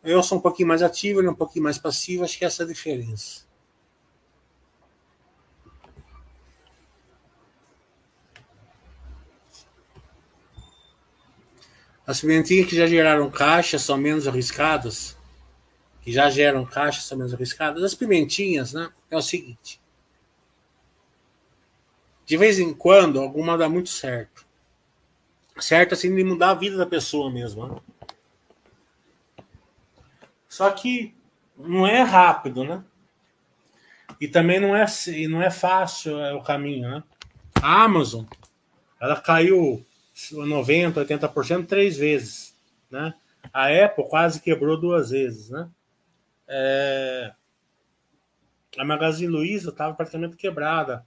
Eu 0.02 0.22
sou 0.24 0.38
um 0.38 0.40
pouquinho 0.40 0.68
mais 0.68 0.82
ativo, 0.82 1.20
ele 1.20 1.28
é 1.28 1.30
um 1.30 1.34
pouquinho 1.34 1.62
mais 1.62 1.78
passivo, 1.78 2.24
acho 2.24 2.36
que 2.36 2.44
essa 2.44 2.62
é 2.62 2.64
a 2.64 2.68
diferença. 2.68 3.42
As 12.11 12.20
pimentinhas 12.20 12.68
que 12.68 12.74
já 12.74 12.88
geraram 12.88 13.30
caixa 13.30 13.78
são 13.78 13.96
menos 13.96 14.26
arriscadas, 14.26 15.16
que 16.02 16.11
já 16.11 16.28
geram 16.28 16.66
caixa 16.66 17.00
são 17.00 17.16
menos 17.16 17.32
arriscadas. 17.32 17.84
As 17.84 17.94
pimentinhas, 17.94 18.72
né? 18.72 18.90
É 19.08 19.16
o 19.16 19.22
seguinte: 19.22 19.80
de 22.26 22.36
vez 22.36 22.58
em 22.58 22.74
quando, 22.74 23.20
alguma 23.20 23.56
dá 23.56 23.68
muito 23.68 23.90
certo. 23.90 24.44
Certo 25.61 25.92
assim 25.92 26.12
de 26.12 26.24
mudar 26.24 26.50
a 26.50 26.54
vida 26.54 26.76
da 26.76 26.84
pessoa 26.84 27.30
mesmo. 27.30 27.68
Né? 27.68 27.80
Só 30.48 30.68
que 30.72 31.14
não 31.56 31.86
é 31.86 32.02
rápido, 32.02 32.64
né? 32.64 32.82
E 34.20 34.26
também 34.26 34.58
não 34.58 34.74
é, 34.74 34.84
não 35.28 35.40
é 35.40 35.48
fácil 35.48 36.18
é, 36.18 36.34
o 36.34 36.42
caminho, 36.42 36.90
né? 36.90 37.04
A 37.62 37.84
Amazon, 37.84 38.24
ela 39.00 39.20
caiu 39.20 39.86
90%, 40.32 40.94
80% 40.94 41.66
três 41.66 41.96
vezes, 41.96 42.56
né? 42.90 43.14
A 43.52 43.68
Apple 43.84 44.08
quase 44.08 44.40
quebrou 44.40 44.78
duas 44.78 45.10
vezes, 45.10 45.50
né? 45.50 45.68
É... 46.46 47.32
A 48.78 48.84
Magazine 48.84 49.30
Luiza 49.30 49.70
estava 49.70 49.94
praticamente 49.94 50.36
quebrada. 50.36 51.04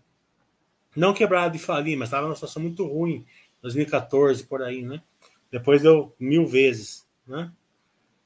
Não 0.95 1.13
quebrada 1.13 1.51
de 1.51 1.59
falir, 1.59 1.97
mas 1.97 2.07
estava 2.07 2.25
numa 2.25 2.35
situação 2.35 2.61
muito 2.61 2.85
ruim, 2.85 3.25
2014, 3.61 4.45
por 4.45 4.61
aí, 4.61 4.81
né? 4.83 5.01
Depois 5.51 5.81
deu 5.81 6.15
mil 6.19 6.45
vezes, 6.45 7.07
né? 7.27 7.51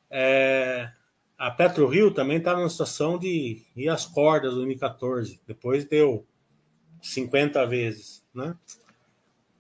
É... 0.10 0.92
A 1.38 1.52
PetroRio 1.52 2.12
também 2.12 2.38
estava 2.38 2.60
numa 2.60 2.70
situação 2.70 3.20
de 3.20 3.62
ir 3.76 3.90
às 3.90 4.06
cordas 4.06 4.56
2014. 4.56 5.40
Depois 5.46 5.86
deu 5.86 6.26
50 7.02 7.64
vezes, 7.68 8.26
né? 8.34 8.56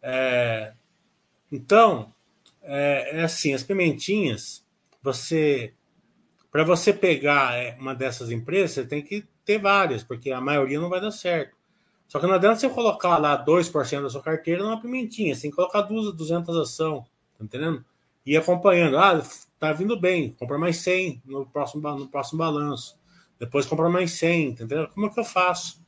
É, 0.02 0.74
então, 1.52 2.14
é, 2.62 3.20
é, 3.20 3.24
assim, 3.24 3.54
as 3.54 3.64
pimentinhas, 3.64 4.66
você 5.02 5.74
para 6.52 6.64
você 6.64 6.92
pegar 6.92 7.56
é, 7.56 7.78
uma 7.80 7.94
dessas 7.94 8.32
empresas, 8.32 8.72
você 8.72 8.86
tem 8.86 9.02
que 9.02 9.24
ter 9.46 9.60
várias, 9.60 10.04
porque 10.04 10.32
a 10.32 10.42
maioria 10.42 10.80
não 10.80 10.90
vai 10.90 11.00
dar 11.00 11.12
certo. 11.12 11.56
Só 12.08 12.20
que 12.20 12.26
não 12.26 12.34
adianta 12.34 12.60
você 12.60 12.70
colocar 12.70 13.18
lá 13.18 13.38
2% 13.46 14.02
da 14.02 14.10
sua 14.10 14.22
carteira 14.22 14.64
numa 14.64 14.82
pimentinha, 14.82 15.36
você 15.36 15.44
tem 15.44 15.52
que 15.52 15.56
colocar 15.56 15.82
200 15.82 16.56
ação, 16.58 17.06
tá 17.38 17.44
entendendo? 17.44 17.84
E 18.26 18.36
acompanhando, 18.36 18.98
ah, 18.98 19.22
tá 19.60 19.72
vindo 19.72 20.00
bem, 20.00 20.32
compra 20.32 20.58
mais 20.58 20.78
100 20.78 21.22
no 21.26 21.46
próximo, 21.46 21.82
no 21.96 22.08
próximo 22.08 22.40
balanço. 22.40 22.98
Depois 23.40 23.66
compra 23.66 23.90
mais 23.90 24.12
100, 24.14 24.50
entendeu? 24.50 24.88
Como 24.88 25.06
é 25.06 25.10
que 25.10 25.20
eu 25.20 25.24
faço? 25.24 25.86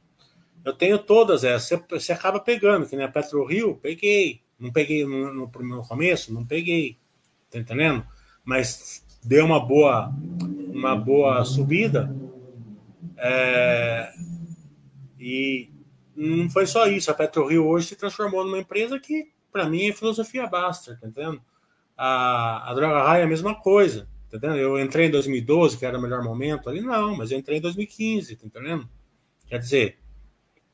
Eu 0.63 0.73
tenho 0.73 0.99
todas 0.99 1.43
essas, 1.43 1.67
você, 1.67 1.83
você 1.89 2.11
acaba 2.11 2.39
pegando, 2.39 2.87
que 2.87 2.95
nem 2.95 3.05
a 3.05 3.11
PetroRio, 3.11 3.77
peguei. 3.81 4.41
Não 4.59 4.71
peguei 4.71 5.05
no, 5.05 5.33
no, 5.33 5.87
começo, 5.87 6.33
não 6.33 6.45
peguei. 6.45 6.97
Tá 7.49 7.57
entendendo? 7.57 8.05
Mas 8.43 9.05
deu 9.23 9.45
uma 9.45 9.59
boa, 9.59 10.13
uma 10.73 10.95
boa 10.95 11.43
subida. 11.45 12.13
É, 13.17 14.11
e 15.19 15.69
não 16.15 16.49
foi 16.49 16.65
só 16.65 16.87
isso. 16.87 17.09
A 17.09 17.13
PetroRio 17.13 17.65
hoje 17.65 17.87
se 17.87 17.95
transformou 17.95 18.43
numa 18.43 18.59
empresa 18.59 18.99
que, 18.99 19.31
para 19.51 19.69
mim, 19.69 19.87
é 19.87 19.93
filosofia 19.93 20.47
basta, 20.47 20.97
tá 20.99 21.07
entendendo? 21.07 21.41
A, 21.97 22.71
a 22.71 22.73
Droga 22.73 23.03
Raia 23.03 23.21
é 23.21 23.25
a 23.25 23.27
mesma 23.27 23.55
coisa, 23.55 24.07
tá 24.29 24.37
entendendo? 24.37 24.59
Eu 24.59 24.79
entrei 24.79 25.07
em 25.07 25.11
2012, 25.11 25.77
que 25.77 25.85
era 25.85 25.97
o 25.97 26.01
melhor 26.01 26.23
momento 26.23 26.69
ali, 26.69 26.81
não, 26.81 27.15
mas 27.15 27.31
eu 27.31 27.37
entrei 27.37 27.57
em 27.57 27.61
2015, 27.61 28.35
tá 28.35 28.45
entendendo? 28.45 28.89
Quer 29.47 29.59
dizer, 29.59 29.99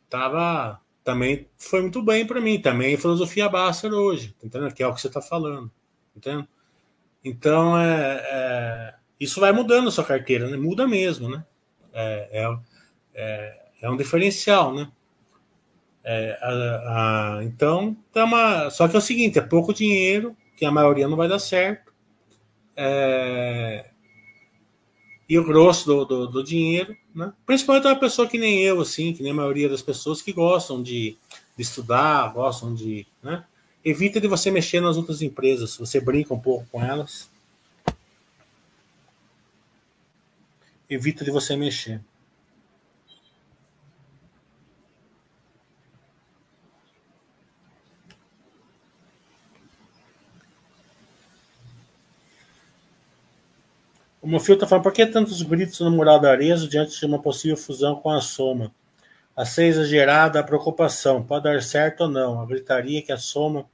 tava 0.09 0.79
também 1.05 1.47
foi 1.55 1.81
muito 1.81 2.01
bem 2.01 2.25
para 2.25 2.41
mim. 2.41 2.59
Também 2.59 2.97
filosofia 2.97 3.47
Basser 3.47 3.93
hoje, 3.93 4.35
tá 4.39 4.47
entendendo? 4.47 4.73
Que 4.73 4.81
é 4.83 4.87
o 4.87 4.93
que 4.93 4.99
você 4.99 5.07
está 5.07 5.21
falando, 5.21 5.69
tá 5.69 6.17
entendendo? 6.17 6.47
Então, 7.23 7.79
é, 7.79 8.25
é, 8.27 8.93
isso 9.19 9.39
vai 9.39 9.51
mudando 9.51 9.87
a 9.87 9.91
sua 9.91 10.03
carteira, 10.03 10.49
né? 10.49 10.57
Muda 10.57 10.87
mesmo, 10.87 11.29
né? 11.29 11.45
É, 11.93 12.43
é, 12.43 12.57
é, 13.13 13.61
é 13.83 13.89
um 13.89 13.95
diferencial, 13.95 14.73
né? 14.73 14.91
É, 16.03 16.37
a, 16.41 17.37
a, 17.37 17.43
então, 17.43 17.95
tá 18.11 18.25
uma, 18.25 18.69
só 18.71 18.87
que 18.87 18.95
é 18.95 18.99
o 18.99 19.01
seguinte, 19.01 19.39
é 19.39 19.41
pouco 19.41 19.73
dinheiro, 19.73 20.35
que 20.57 20.65
a 20.65 20.71
maioria 20.71 21.07
não 21.07 21.17
vai 21.17 21.27
dar 21.27 21.39
certo. 21.39 21.93
É, 22.75 23.91
e 25.27 25.39
o 25.39 25.43
grosso 25.43 25.85
do, 25.85 26.05
do, 26.05 26.27
do, 26.27 26.43
dinheiro, 26.43 26.95
né? 27.13 27.33
Principalmente 27.45 27.87
uma 27.87 27.99
pessoa 27.99 28.27
que 28.27 28.37
nem 28.37 28.61
eu, 28.61 28.79
assim, 28.79 29.13
que 29.13 29.23
nem 29.23 29.31
a 29.31 29.35
maioria 29.35 29.67
das 29.67 29.81
pessoas 29.81 30.21
que 30.21 30.31
gostam 30.31 30.81
de, 30.81 31.17
de 31.57 31.63
estudar, 31.63 32.31
gostam 32.33 32.73
de, 32.73 33.07
né? 33.23 33.43
Evita 33.83 34.19
de 34.19 34.27
você 34.27 34.49
mexer 34.51 34.79
nas 34.79 34.97
outras 34.97 35.21
empresas, 35.21 35.77
você 35.77 35.99
brinca 35.99 36.33
um 36.33 36.39
pouco 36.39 36.65
com 36.71 36.83
elas. 36.83 37.29
Evita 40.89 41.25
de 41.25 41.31
você 41.31 41.55
mexer. 41.55 42.01
O 54.25 54.27
Mofio 54.27 54.55
está 54.55 54.65
falando, 54.65 54.81
por 54.81 54.91
que 54.91 55.05
tantos 55.05 55.43
gritos 55.43 55.79
no 55.81 55.91
mural 55.91 56.19
da 56.19 56.31
Arezzo 56.31 56.67
diante 56.67 56.99
de 56.99 57.05
uma 57.05 57.21
possível 57.21 57.55
fusão 57.55 57.95
com 57.97 58.09
a 58.09 58.19
Soma? 58.19 58.73
A 59.35 59.45
ser 59.45 59.65
exagerada 59.65 60.39
a 60.39 60.43
preocupação, 60.43 61.21
pode 61.21 61.43
dar 61.43 61.61
certo 61.61 62.01
ou 62.01 62.09
não. 62.09 62.41
A 62.41 62.45
gritaria 62.47 63.03
que 63.03 63.11
a 63.11 63.19
Soma 63.19 63.67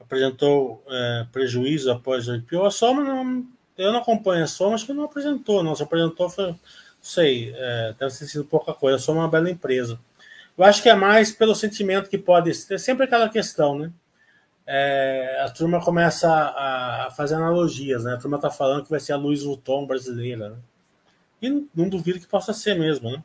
apresentou 0.00 0.82
é, 0.88 1.26
prejuízo 1.30 1.92
após 1.92 2.26
o 2.28 2.34
IPO. 2.34 2.64
A 2.64 2.70
Soma, 2.70 3.04
não, 3.04 3.44
eu 3.76 3.92
não 3.92 4.00
acompanho 4.00 4.44
a 4.44 4.46
Soma, 4.46 4.74
acho 4.74 4.86
que 4.86 4.94
não 4.94 5.04
apresentou, 5.04 5.62
não. 5.62 5.74
Se 5.74 5.82
apresentou, 5.82 6.30
foi, 6.30 6.46
não 6.46 6.58
sei, 7.02 7.52
é, 7.54 7.94
deve 7.98 8.16
ter 8.16 8.26
sido 8.26 8.46
pouca 8.46 8.72
coisa. 8.72 8.96
A 8.96 8.98
Soma 8.98 9.20
é 9.20 9.24
uma 9.24 9.30
bela 9.30 9.50
empresa. 9.50 10.00
Eu 10.56 10.64
acho 10.64 10.82
que 10.82 10.88
é 10.88 10.94
mais 10.94 11.30
pelo 11.30 11.54
sentimento 11.54 12.08
que 12.08 12.16
pode 12.16 12.54
ser, 12.54 12.80
sempre 12.80 13.04
aquela 13.04 13.28
questão, 13.28 13.78
né? 13.78 13.92
É, 14.66 15.40
a 15.44 15.50
turma 15.50 15.80
começa 15.80 16.28
a, 16.30 17.06
a, 17.06 17.10
fazer 17.10 17.34
analogias, 17.34 18.04
né? 18.04 18.14
A 18.14 18.18
turma 18.18 18.38
tá 18.38 18.50
falando 18.50 18.84
que 18.84 18.90
vai 18.90 19.00
ser 19.00 19.12
a 19.12 19.16
Louis 19.16 19.42
Vuitton 19.42 19.86
brasileira, 19.86 20.50
né? 20.50 20.56
E 21.42 21.50
não, 21.50 21.68
não 21.74 21.88
duvido 21.88 22.20
que 22.20 22.26
possa 22.26 22.52
ser 22.54 22.74
mesmo, 22.78 23.10
né? 23.10 23.22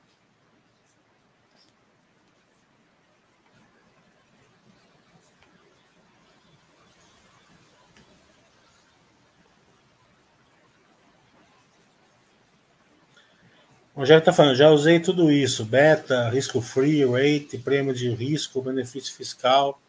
O 13.95 14.01
Rogério 14.01 14.19
está 14.19 14.31
falando, 14.31 14.55
já 14.55 14.69
usei 14.69 14.99
tudo 14.99 15.29
isso: 15.31 15.65
beta, 15.65 16.29
risco 16.29 16.61
free, 16.61 17.03
rate, 17.05 17.57
prêmio 17.57 17.93
de 17.93 18.09
risco, 18.09 18.61
benefício 18.61 19.13
fiscal. 19.13 19.79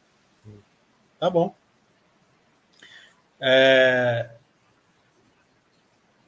Tá 1.20 1.28
bom. 1.28 1.54
É... 3.38 4.30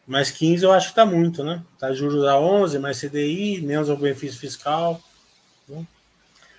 Mais 0.07 0.31
15 0.31 0.65
eu 0.65 0.73
acho 0.73 0.91
que 0.91 0.95
tá 0.95 1.07
muito, 1.07 1.43
né? 1.43 1.65
Tá 1.79 1.93
juros 1.93 2.25
a 2.27 2.39
11, 2.39 2.79
mais 2.79 3.01
CDI, 3.01 3.63
menos 3.63 3.89
o 3.89 3.97
benefício 3.97 4.39
fiscal. 4.39 5.01
Né? 5.67 5.87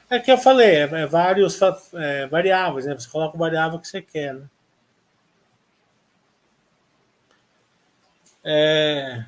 É 0.10 0.20
que 0.20 0.32
eu 0.32 0.38
falei, 0.38 0.76
é, 0.78 0.82
é 0.82 1.06
vários 1.06 1.60
é, 1.94 2.26
variáveis, 2.28 2.86
né? 2.88 2.96
Você 2.96 3.08
coloca 3.08 3.36
o 3.36 3.40
variável 3.40 3.80
que 3.80 3.88
você 3.88 4.02
quer, 4.02 4.34
né? 4.34 4.50
É, 8.44 9.26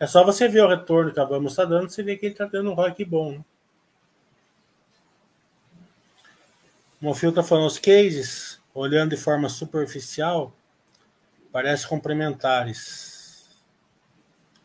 é 0.00 0.06
só 0.06 0.24
você 0.24 0.48
ver 0.48 0.62
o 0.62 0.68
retorno 0.68 1.12
que 1.12 1.20
a 1.20 1.24
Vamos 1.24 1.52
está 1.52 1.64
dando, 1.64 1.90
você 1.90 2.02
vê 2.02 2.16
que 2.16 2.26
ele 2.26 2.34
está 2.34 2.46
dando 2.46 2.70
um 2.70 2.74
ROI 2.74 3.04
bom. 3.04 3.32
Né? 3.32 3.44
Mofio 7.02 7.30
está 7.30 7.42
falando 7.42 7.66
os 7.66 7.80
cases, 7.80 8.60
olhando 8.72 9.10
de 9.10 9.16
forma 9.16 9.48
superficial, 9.48 10.54
parecem 11.50 11.88
complementares. 11.88 13.50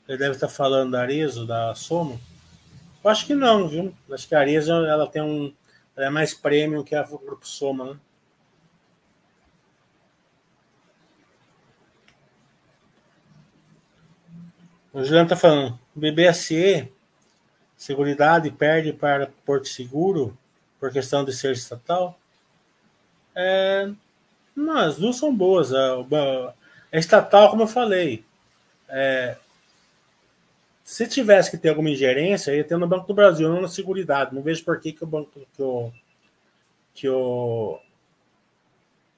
Ele 0.07 0.19
deve 0.19 0.35
estar 0.35 0.45
tá 0.45 0.53
falando 0.53 0.91
da 0.91 1.01
Arezo, 1.01 1.47
da 1.47 1.73
Soma. 1.73 2.19
Eu 3.03 3.09
acho 3.09 3.25
que 3.25 3.33
não, 3.33 3.67
viu? 3.67 3.91
Acho 4.11 4.27
que 4.27 4.35
a 4.35 4.39
Arezo 4.39 4.71
ela 4.71 5.07
tem 5.07 5.19
um, 5.19 5.51
Ela 5.95 6.05
é 6.05 6.09
mais 6.11 6.35
premium 6.35 6.83
que 6.83 6.93
a 6.93 7.01
Grupo 7.01 7.47
Soma, 7.47 7.93
né? 7.95 7.99
O 14.93 15.03
Juliano 15.03 15.23
está 15.23 15.35
falando, 15.35 15.79
BBSE, 15.95 16.93
Seguridade 17.75 18.51
perde 18.51 18.93
para 18.93 19.31
Porto 19.43 19.67
Seguro 19.67 20.37
por 20.79 20.91
questão 20.91 21.25
de 21.25 21.33
ser 21.33 21.53
estatal. 21.53 22.19
É, 23.39 23.91
não, 24.55 24.77
as 24.77 24.97
duas 24.97 25.15
são 25.15 25.33
boas. 25.33 25.71
A, 25.71 25.99
a 26.91 26.97
estatal, 26.97 27.51
como 27.51 27.63
eu 27.63 27.67
falei, 27.67 28.25
é, 28.89 29.37
se 30.83 31.07
tivesse 31.07 31.51
que 31.51 31.57
ter 31.57 31.69
alguma 31.69 31.91
ingerência, 31.91 32.55
ia 32.55 32.63
ter 32.63 32.77
no 32.77 32.87
Banco 32.87 33.05
do 33.07 33.13
Brasil, 33.13 33.47
não 33.47 33.61
na 33.61 33.67
Seguridade. 33.67 34.33
Não 34.33 34.41
vejo 34.41 34.65
por 34.65 34.79
que, 34.79 34.91
que 34.91 35.03
o 35.03 35.07
banco 35.07 35.29
que 35.53 35.61
o, 35.61 35.91
que 36.95 37.07
o 37.09 37.79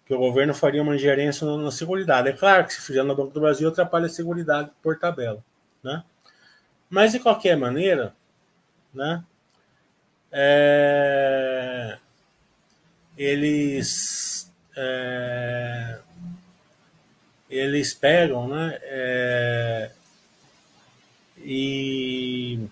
que 0.06 0.14
o 0.14 0.18
governo 0.18 0.56
faria 0.56 0.82
uma 0.82 0.96
ingerência 0.96 1.46
na 1.46 1.72
Seguridade. 1.72 2.28
É 2.30 2.34
claro 2.34 2.66
que 2.66 2.74
se 2.74 2.82
fizer 2.82 3.04
no 3.04 3.16
Banco 3.16 3.32
do 3.32 3.40
Brasil 3.40 3.70
atrapalha 3.70 4.08
a 4.08 4.10
Seguridade 4.10 4.72
por 4.82 4.98
tabela, 4.98 5.42
né? 5.84 6.04
Mas 6.90 7.12
de 7.12 7.20
qualquer 7.20 7.56
maneira, 7.56 8.16
né? 8.94 9.24
É, 10.32 12.00
eles 13.20 14.50
é, 14.78 16.00
eles 17.50 17.94
pegam, 17.94 18.48
né? 18.48 18.80
É, 18.82 19.92
e 21.38 22.66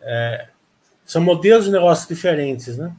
é, 0.00 0.48
são 1.04 1.22
modelos 1.22 1.66
de 1.66 1.70
negócios 1.70 2.08
diferentes, 2.08 2.76
né? 2.76 2.92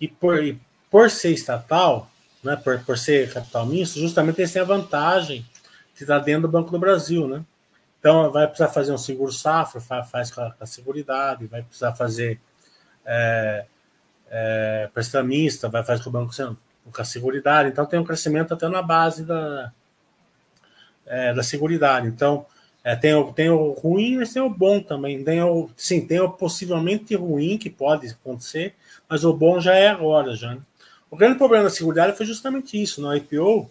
E 0.00 0.08
por, 0.08 0.42
e 0.42 0.58
por 0.90 1.10
ser 1.10 1.32
estatal, 1.32 2.10
né, 2.42 2.56
por, 2.56 2.82
por 2.84 2.96
ser 2.96 3.30
capital 3.30 3.66
misto, 3.66 3.98
justamente 3.98 4.40
eles 4.40 4.52
têm 4.52 4.62
a 4.62 4.66
vantagem 4.66 5.46
de 5.94 6.02
estar 6.02 6.18
dentro 6.20 6.42
do 6.42 6.48
Banco 6.48 6.70
do 6.70 6.78
Brasil, 6.78 7.28
né? 7.28 7.44
Então 8.00 8.30
vai 8.32 8.46
precisar 8.46 8.68
fazer 8.68 8.92
um 8.92 8.98
seguro 8.98 9.32
safra, 9.32 9.80
faz, 9.80 10.30
com, 10.30 10.40
a, 10.40 10.50
com 10.52 10.64
a 10.64 10.66
seguridade, 10.66 11.46
vai 11.46 11.62
precisar 11.62 11.94
fazer 11.94 12.40
é, 13.04 13.66
é, 14.36 14.90
prestamista, 14.92 15.68
vai 15.68 15.84
fazer 15.84 16.02
com 16.02 16.10
o 16.10 16.12
banco 16.12 16.34
com 16.34 17.00
a 17.00 17.04
seguridade. 17.04 17.68
Então 17.68 17.86
tem 17.86 18.00
um 18.00 18.04
crescimento 18.04 18.52
até 18.52 18.68
na 18.68 18.82
base 18.82 19.24
da, 19.24 19.72
é, 21.06 21.32
da 21.32 21.42
seguridade. 21.42 22.08
Então, 22.08 22.44
é, 22.82 22.96
tem, 22.96 23.14
o, 23.14 23.32
tem 23.32 23.48
o 23.48 23.70
ruim, 23.70 24.18
mas 24.18 24.32
tem 24.32 24.42
o 24.42 24.50
bom 24.50 24.80
também. 24.80 25.22
Tem 25.22 25.40
o, 25.40 25.70
sim, 25.76 26.04
tem 26.04 26.18
o 26.18 26.28
possivelmente 26.28 27.14
ruim 27.14 27.56
que 27.56 27.70
pode 27.70 28.08
acontecer, 28.08 28.74
mas 29.08 29.24
o 29.24 29.32
bom 29.32 29.60
já 29.60 29.74
é 29.74 29.88
agora. 29.88 30.34
já. 30.34 30.52
Né? 30.56 30.60
O 31.08 31.16
grande 31.16 31.38
problema 31.38 31.64
da 31.64 31.70
seguridade 31.70 32.16
foi 32.16 32.26
justamente 32.26 32.80
isso. 32.82 33.00
No 33.00 33.14
IPO, 33.14 33.70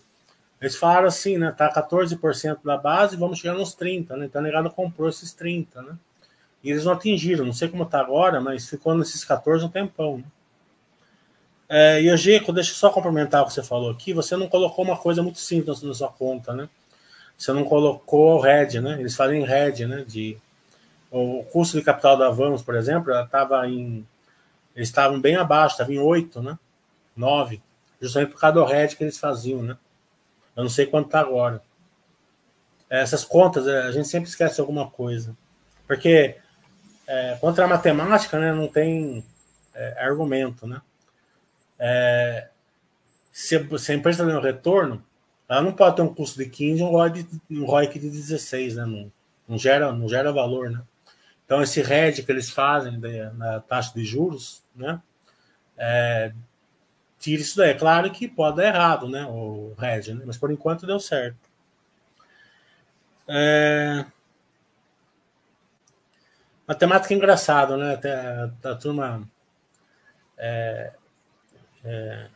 eles 0.62 0.78
falaram 0.78 1.08
assim, 1.08 1.38
né? 1.38 1.52
Tá 1.52 1.72
14% 1.72 2.60
da 2.64 2.78
base, 2.78 3.18
vamos 3.18 3.38
chegar 3.38 3.54
nos 3.54 3.76
30%, 3.76 4.16
né? 4.16 4.26
Então 4.26 4.40
a 4.40 4.44
negada 4.44 4.70
comprou 4.70 5.10
esses 5.10 5.36
30%, 5.36 5.82
né? 5.84 5.98
E 6.64 6.72
eles 6.72 6.86
não 6.86 6.94
atingiram, 6.94 7.46
não 7.46 7.52
sei 7.52 7.68
como 7.68 7.86
tá 7.86 8.00
agora, 8.00 8.40
mas 8.40 8.70
ficou 8.70 8.96
nesses 8.96 9.26
14 9.26 9.66
um 9.66 9.70
tempão, 9.70 10.20
né? 10.20 10.24
É, 11.68 12.02
e 12.02 12.12
o 12.12 12.18
Geco, 12.18 12.52
deixa 12.52 12.72
eu 12.72 12.76
só 12.76 12.90
complementar 12.90 13.42
o 13.42 13.48
que 13.48 13.54
você 13.54 13.64
falou 13.64 13.90
aqui. 13.90 14.14
Você 14.14 14.36
não 14.36 14.48
colocou 14.48 14.84
uma 14.84 14.98
coisa 14.98 15.24
muito 15.24 15.40
simples 15.40 15.82
na 15.82 15.94
sua 15.94 16.10
conta, 16.10 16.54
né? 16.54 16.70
Você 17.38 17.52
não 17.52 17.64
colocou 17.64 18.40
RED, 18.40 18.80
né? 18.80 19.00
Eles 19.00 19.16
falam 19.16 19.34
em 19.34 19.44
RED, 19.44 19.86
né? 19.86 20.04
De, 20.08 20.38
o 21.12 21.44
custo 21.52 21.78
de 21.78 21.84
capital 21.84 22.18
da 22.18 22.30
Vamos, 22.30 22.62
por 22.62 22.76
exemplo, 22.76 23.12
ela 23.12 23.24
estava 23.24 23.68
em. 23.68 24.06
Eles 24.76 24.90
estavam 24.90 25.20
bem 25.20 25.36
abaixo, 25.36 25.74
estava 25.74 25.94
em 25.94 26.00
8, 26.00 26.42
né? 26.42 26.58
9. 27.16 27.62
Justamente 28.02 28.32
por 28.32 28.40
causa 28.40 28.56
do 28.56 28.66
RED 28.66 28.96
que 28.96 29.04
eles 29.04 29.18
faziam, 29.18 29.62
né? 29.62 29.78
Eu 30.56 30.64
não 30.64 30.70
sei 30.70 30.86
quanto 30.86 31.08
está 31.08 31.20
agora. 31.20 31.62
Essas 32.90 33.24
contas, 33.24 33.68
a 33.68 33.92
gente 33.92 34.08
sempre 34.08 34.30
esquece 34.30 34.60
alguma 34.62 34.90
coisa. 34.90 35.36
Porque 35.88 36.36
é, 37.08 37.38
contra 37.40 37.66
a 37.66 37.68
matemática, 37.68 38.40
né, 38.40 38.54
não 38.54 38.68
tem 38.68 39.24
é, 39.74 40.06
argumento, 40.06 40.68
né? 40.68 40.82
É, 41.86 42.48
se, 43.30 43.58
a 43.58 43.94
empresa 43.94 44.26
tem 44.26 44.34
um 44.34 44.40
retorno, 44.40 45.04
ela 45.50 45.62
não 45.62 45.74
pode 45.74 45.98
ter 45.98 46.02
um 46.02 46.14
custo 46.14 46.38
de 46.38 46.50
15 46.50 46.80
e 46.80 46.84
um 47.60 47.66
ROIC 47.66 48.00
de, 48.00 48.08
um 48.08 48.10
de 48.10 48.18
16, 48.18 48.78
né? 48.78 48.86
Não, 48.86 49.12
não, 49.46 49.58
gera, 49.58 49.92
não 49.92 50.08
gera 50.08 50.32
valor, 50.32 50.72
né? 50.72 50.82
Então, 51.46 51.62
esse 51.62 51.82
RED 51.82 52.24
que 52.24 52.32
eles 52.32 52.50
fazem 52.50 52.98
de, 52.98 53.30
na 53.32 53.60
taxa 53.60 53.94
de 53.94 54.06
juros, 54.06 54.64
né? 54.74 55.02
É, 55.78 56.32
tira 57.20 57.42
isso 57.42 57.58
daí. 57.58 57.72
É 57.72 57.74
claro 57.74 58.10
que 58.12 58.30
pode 58.30 58.58
dar 58.58 58.68
errado, 58.68 59.10
né? 59.10 59.26
O 59.26 59.74
RED, 59.78 60.14
né? 60.14 60.24
Mas 60.26 60.38
por 60.38 60.52
enquanto 60.52 60.88
deu 60.88 61.02
certo. 61.02 61.50
É... 63.28 64.06
Matemática 66.66 67.14
é 67.14 67.18
engraçado, 67.18 67.76
né? 67.76 67.96
Até 67.96 68.14
a, 68.16 68.50
a 68.72 68.76
turma 68.76 69.30
é, 70.38 70.94
é, 71.84 72.28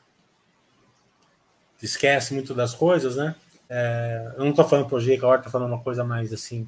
esquece 1.82 2.34
muito 2.34 2.54
das 2.54 2.74
coisas, 2.74 3.16
né? 3.16 3.36
É, 3.70 4.34
eu 4.36 4.44
não 4.44 4.52
estou 4.52 4.68
falando 4.68 4.88
pro 4.88 5.00
G, 5.00 5.18
que 5.18 5.26
a 5.26 5.28
hora 5.28 5.42
tá 5.42 5.50
falando 5.50 5.74
uma 5.74 5.84
coisa 5.84 6.04
mais 6.04 6.32
assim, 6.34 6.68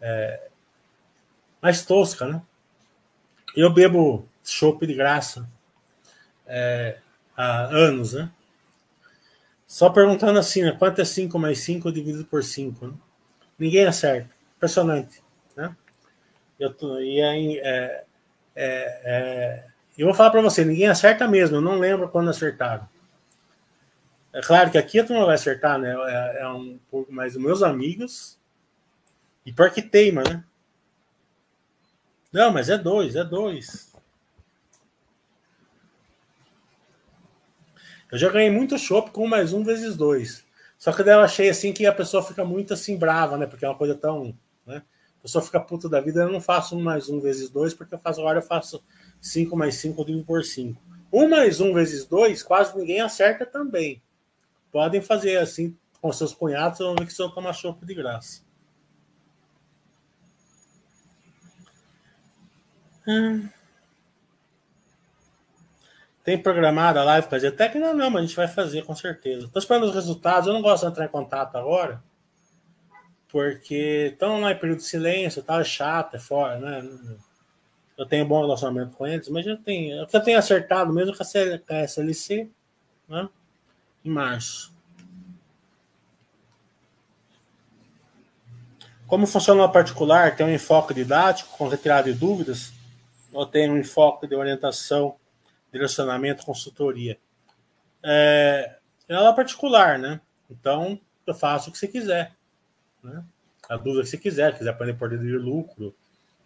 é, 0.00 0.48
mais 1.60 1.84
tosca, 1.84 2.26
né? 2.26 2.42
Eu 3.56 3.72
bebo 3.72 4.28
chopp 4.44 4.86
de 4.86 4.94
graça 4.94 5.48
é, 6.46 6.98
há 7.36 7.62
anos, 7.64 8.12
né? 8.12 8.30
Só 9.66 9.90
perguntando 9.90 10.38
assim, 10.38 10.62
né? 10.62 10.72
Quanto 10.72 11.00
é 11.00 11.04
5 11.04 11.38
mais 11.38 11.60
5 11.60 11.92
dividido 11.92 12.24
por 12.24 12.42
5? 12.42 12.88
Né? 12.88 12.94
Ninguém 13.58 13.86
acerta. 13.86 14.30
Impressionante, 14.56 15.22
né? 15.56 15.74
Eu 16.58 16.72
tô, 16.74 16.98
e 17.00 17.22
aí, 17.22 17.58
é, 17.58 18.04
é, 18.54 19.64
eu 20.00 20.06
vou 20.06 20.14
falar 20.14 20.30
para 20.30 20.40
você, 20.40 20.64
ninguém 20.64 20.88
acerta 20.88 21.28
mesmo. 21.28 21.56
Eu 21.56 21.60
não 21.60 21.78
lembro 21.78 22.08
quando 22.08 22.30
acertaram. 22.30 22.88
É 24.32 24.40
claro 24.40 24.70
que 24.70 24.78
aqui 24.78 24.98
a 24.98 25.04
turma 25.04 25.26
vai 25.26 25.34
acertar, 25.34 25.78
né? 25.78 25.92
É, 25.92 26.42
é 26.42 26.48
um 26.48 26.78
pouco 26.90 27.12
mais 27.12 27.36
os 27.36 27.42
meus 27.42 27.62
amigos. 27.62 28.38
E 29.44 29.52
pior 29.52 29.70
que 29.70 29.82
teima, 29.82 30.22
né? 30.22 30.44
Não, 32.32 32.52
mas 32.52 32.70
é 32.70 32.78
dois, 32.78 33.16
é 33.16 33.24
dois. 33.24 33.92
Eu 38.10 38.18
já 38.18 38.30
ganhei 38.30 38.50
muito 38.50 38.78
chopp 38.78 39.10
com 39.10 39.26
mais 39.26 39.52
um 39.52 39.62
vezes 39.62 39.96
dois. 39.96 40.44
Só 40.78 40.92
que 40.92 41.02
daí 41.02 41.14
eu 41.14 41.20
achei 41.20 41.50
assim 41.50 41.72
que 41.72 41.84
a 41.84 41.92
pessoa 41.92 42.22
fica 42.22 42.44
muito 42.44 42.72
assim 42.72 42.96
brava, 42.96 43.36
né? 43.36 43.46
Porque 43.46 43.64
é 43.64 43.68
uma 43.68 43.76
coisa 43.76 43.94
tão. 43.94 44.34
Né? 44.64 44.82
A 45.18 45.22
pessoa 45.22 45.44
fica 45.44 45.60
puta 45.60 45.88
da 45.88 46.00
vida, 46.00 46.22
eu 46.22 46.32
não 46.32 46.40
faço 46.40 46.78
mais 46.78 47.08
um 47.10 47.20
vezes 47.20 47.50
dois, 47.50 47.74
porque 47.74 47.94
eu 47.94 47.98
faço 47.98 48.20
agora 48.20 48.38
eu 48.38 48.42
faço 48.42 48.82
5 49.20 49.56
mais 49.56 49.76
5 49.76 50.04
dividido 50.04 50.26
por 50.26 50.44
5. 50.44 50.80
1 51.12 51.28
mais 51.28 51.60
1 51.60 51.74
vezes 51.74 52.06
2, 52.06 52.42
quase 52.42 52.76
ninguém 52.76 53.00
acerta 53.00 53.44
também. 53.44 54.02
Podem 54.72 55.00
fazer 55.00 55.38
assim 55.38 55.76
com 56.00 56.12
seus 56.12 56.32
cunhados, 56.32 56.78
vão 56.78 56.94
ver 56.94 57.06
que 57.06 57.16
vão 57.16 57.30
tomar 57.30 57.52
chope 57.52 57.84
de 57.84 57.94
graça. 57.94 58.42
Hum. 63.06 63.48
Tem 66.22 66.38
programada 66.38 67.00
a 67.00 67.04
live 67.04 67.28
fazer? 67.28 67.48
Até 67.48 67.68
que 67.68 67.78
não, 67.78 67.94
não, 67.94 68.10
mas 68.10 68.22
a 68.22 68.26
gente 68.26 68.36
vai 68.36 68.46
fazer 68.46 68.84
com 68.84 68.94
certeza. 68.94 69.46
Estou 69.46 69.58
esperando 69.58 69.86
os 69.86 69.94
resultados. 69.94 70.46
Eu 70.46 70.52
não 70.52 70.62
gosto 70.62 70.84
de 70.84 70.90
entrar 70.90 71.06
em 71.06 71.08
contato 71.08 71.56
agora, 71.56 72.02
porque 73.28 74.10
estão 74.12 74.40
lá 74.40 74.52
em 74.52 74.58
período 74.58 74.78
de 74.78 74.84
silêncio, 74.84 75.42
tá? 75.42 75.60
é 75.60 75.64
chato, 75.64 76.16
é 76.16 76.18
fora, 76.18 76.58
né? 76.58 76.88
Eu 78.00 78.06
tenho 78.06 78.24
bom 78.24 78.40
relacionamento 78.40 78.96
com 78.96 79.06
eles, 79.06 79.28
mas 79.28 79.46
eu 79.46 79.58
tenho, 79.58 80.06
eu 80.10 80.20
tenho 80.22 80.38
acertado 80.38 80.90
mesmo 80.90 81.14
com 81.14 81.22
a 81.22 81.84
SLC, 81.84 82.48
né? 83.06 83.28
Em 84.02 84.08
março. 84.08 84.74
Como 89.06 89.26
funciona 89.26 89.62
o 89.62 89.70
particular? 89.70 90.34
Tem 90.34 90.46
um 90.46 90.54
enfoque 90.54 90.94
didático 90.94 91.54
com 91.58 91.68
retirada 91.68 92.10
de 92.10 92.18
dúvidas? 92.18 92.72
Ou 93.34 93.44
tem 93.44 93.70
um 93.70 93.76
enfoque 93.76 94.26
de 94.26 94.34
orientação, 94.34 95.16
direcionamento, 95.70 96.46
consultoria? 96.46 97.18
É, 98.02 98.76
é 99.10 99.14
aula 99.14 99.34
particular, 99.34 99.98
né? 99.98 100.22
Então, 100.50 100.98
eu 101.26 101.34
faço 101.34 101.68
o 101.68 101.72
que 101.72 101.76
você 101.76 101.86
quiser. 101.86 102.34
Né? 103.04 103.22
A 103.68 103.76
dúvida 103.76 104.04
que 104.04 104.08
você 104.08 104.16
quiser, 104.16 104.56
quiser 104.56 104.70
aprender 104.70 104.94
por 104.94 105.10
de 105.10 105.36
lucro, 105.36 105.94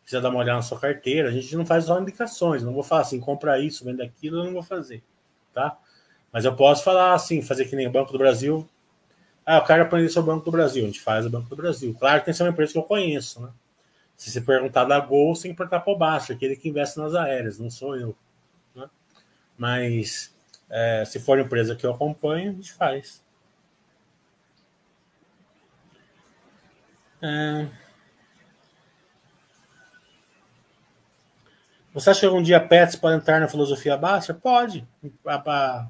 quiser 0.05 0.21
dar 0.21 0.29
uma 0.29 0.39
olhada 0.39 0.57
na 0.57 0.63
sua 0.63 0.79
carteira, 0.79 1.29
a 1.29 1.33
gente 1.33 1.57
não 1.57 1.65
faz 1.65 1.85
só 1.85 1.99
indicações, 2.01 2.63
não 2.63 2.73
vou 2.73 2.83
falar 2.83 3.03
assim, 3.03 3.19
compra 3.19 3.59
isso, 3.59 3.85
vende 3.85 4.03
aquilo, 4.03 4.39
eu 4.39 4.45
não 4.45 4.53
vou 4.53 4.63
fazer, 4.63 5.03
tá? 5.53 5.79
Mas 6.33 6.45
eu 6.45 6.55
posso 6.55 6.85
falar 6.85 7.15
assim, 7.15 7.41
fazer 7.43 7.65
que 7.65 7.77
nem 7.77 7.87
o 7.87 7.91
Banco 7.91 8.13
do 8.13 8.19
Brasil. 8.19 8.69
Ah, 9.47 9.59
eu 9.59 9.65
quero 9.65 9.83
aprender 9.83 10.09
sobre 10.09 10.31
o 10.31 10.35
Banco 10.35 10.45
do 10.45 10.51
Brasil, 10.51 10.83
a 10.83 10.87
gente 10.87 11.01
faz 11.01 11.25
o 11.27 11.31
Banco 11.31 11.49
do 11.49 11.57
Brasil. 11.57 11.95
Claro 11.99 12.21
que 12.21 12.27
tem 12.27 12.33
que 12.33 12.39
ser 12.39 12.43
uma 12.45 12.51
empresa 12.51 12.73
que 12.73 12.79
eu 12.79 12.83
conheço, 12.83 13.41
né? 13.41 13.51
Se 14.17 14.31
você 14.31 14.41
perguntar 14.41 14.85
da 14.85 14.99
Gol, 15.01 15.35
você 15.35 15.43
tem 15.43 15.53
que 15.53 15.59
perguntar 15.59 15.81
para 15.81 15.93
o 15.93 15.97
Baixo, 15.99 16.33
aquele 16.33 16.57
que 16.57 16.69
investe 16.69 16.99
nas 16.99 17.15
aéreas, 17.15 17.59
não 17.59 17.71
sou 17.71 17.97
eu. 17.97 18.17
Né? 18.75 18.89
Mas 19.59 20.35
é, 20.71 21.05
se 21.05 21.21
for 21.21 21.39
empresa 21.39 21.75
que 21.75 21.85
eu 21.85 21.93
acompanho, 21.93 22.51
a 22.51 22.55
gente 22.55 22.73
faz. 22.73 23.23
É... 27.23 27.84
Você 31.95 32.11
acha 32.11 32.21
que 32.21 32.27
algum 32.27 32.43
dia 32.43 32.59
Pets 32.61 32.97
pode 32.97 33.17
entrar 33.17 33.39
na 33.41 33.47
filosofia 33.47 33.97
baixa? 33.97 34.35
Pode. 34.35 34.85
A, 35.25 35.89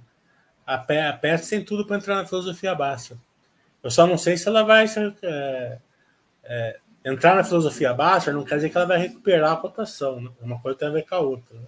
a, 0.67 0.75
a, 0.75 1.13
Pets 1.15 1.49
tem 1.49 1.65
tudo 1.65 1.87
para 1.87 1.97
entrar 1.97 2.17
na 2.17 2.27
filosofia 2.27 2.75
baixa. 2.75 3.17
Eu 3.83 3.91
só 3.91 4.07
não 4.07 4.19
sei 4.19 4.37
se 4.37 4.47
ela 4.47 4.63
vai 4.63 4.85
é, 5.23 5.79
é, 6.45 6.79
entrar 7.07 7.35
na 7.35 7.43
filosofia 7.43 7.95
baixa, 7.95 8.33
não 8.33 8.45
quer 8.45 8.57
dizer 8.57 8.69
que 8.69 8.77
ela 8.77 8.87
vai 8.87 8.99
recuperar 8.99 9.53
a 9.53 9.57
cotação. 9.57 10.21
Né? 10.21 10.31
Uma 10.43 10.61
coisa 10.61 10.79
tem 10.79 10.89
a 10.89 10.91
ver 10.91 11.09
com 11.09 11.15
a 11.15 11.21
outra. 11.21 11.55
Né? 11.57 11.67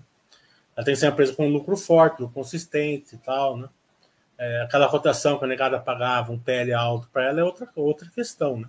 Ela 0.77 0.85
tem 0.85 0.93
que 0.93 1.01
ser 1.01 1.07
uma 1.07 1.13
empresa 1.13 1.33
com 1.35 1.49
lucro 1.49 1.77
forte, 1.77 2.23
consistente 2.35 3.15
e 3.15 3.19
tal. 3.19 3.57
Né? 3.57 3.69
É, 4.37 4.61
aquela 4.61 4.91
cotação 4.91 5.39
que 5.39 5.47
a 5.47 5.49
negada 5.49 5.81
pagava 5.81 6.31
um 6.31 6.39
PL 6.39 6.75
alto 6.75 7.09
para 7.11 7.25
ela 7.25 7.41
é 7.41 7.45
outra, 7.45 7.67
outra 7.75 8.07
questão. 8.11 8.61
Né? 8.61 8.69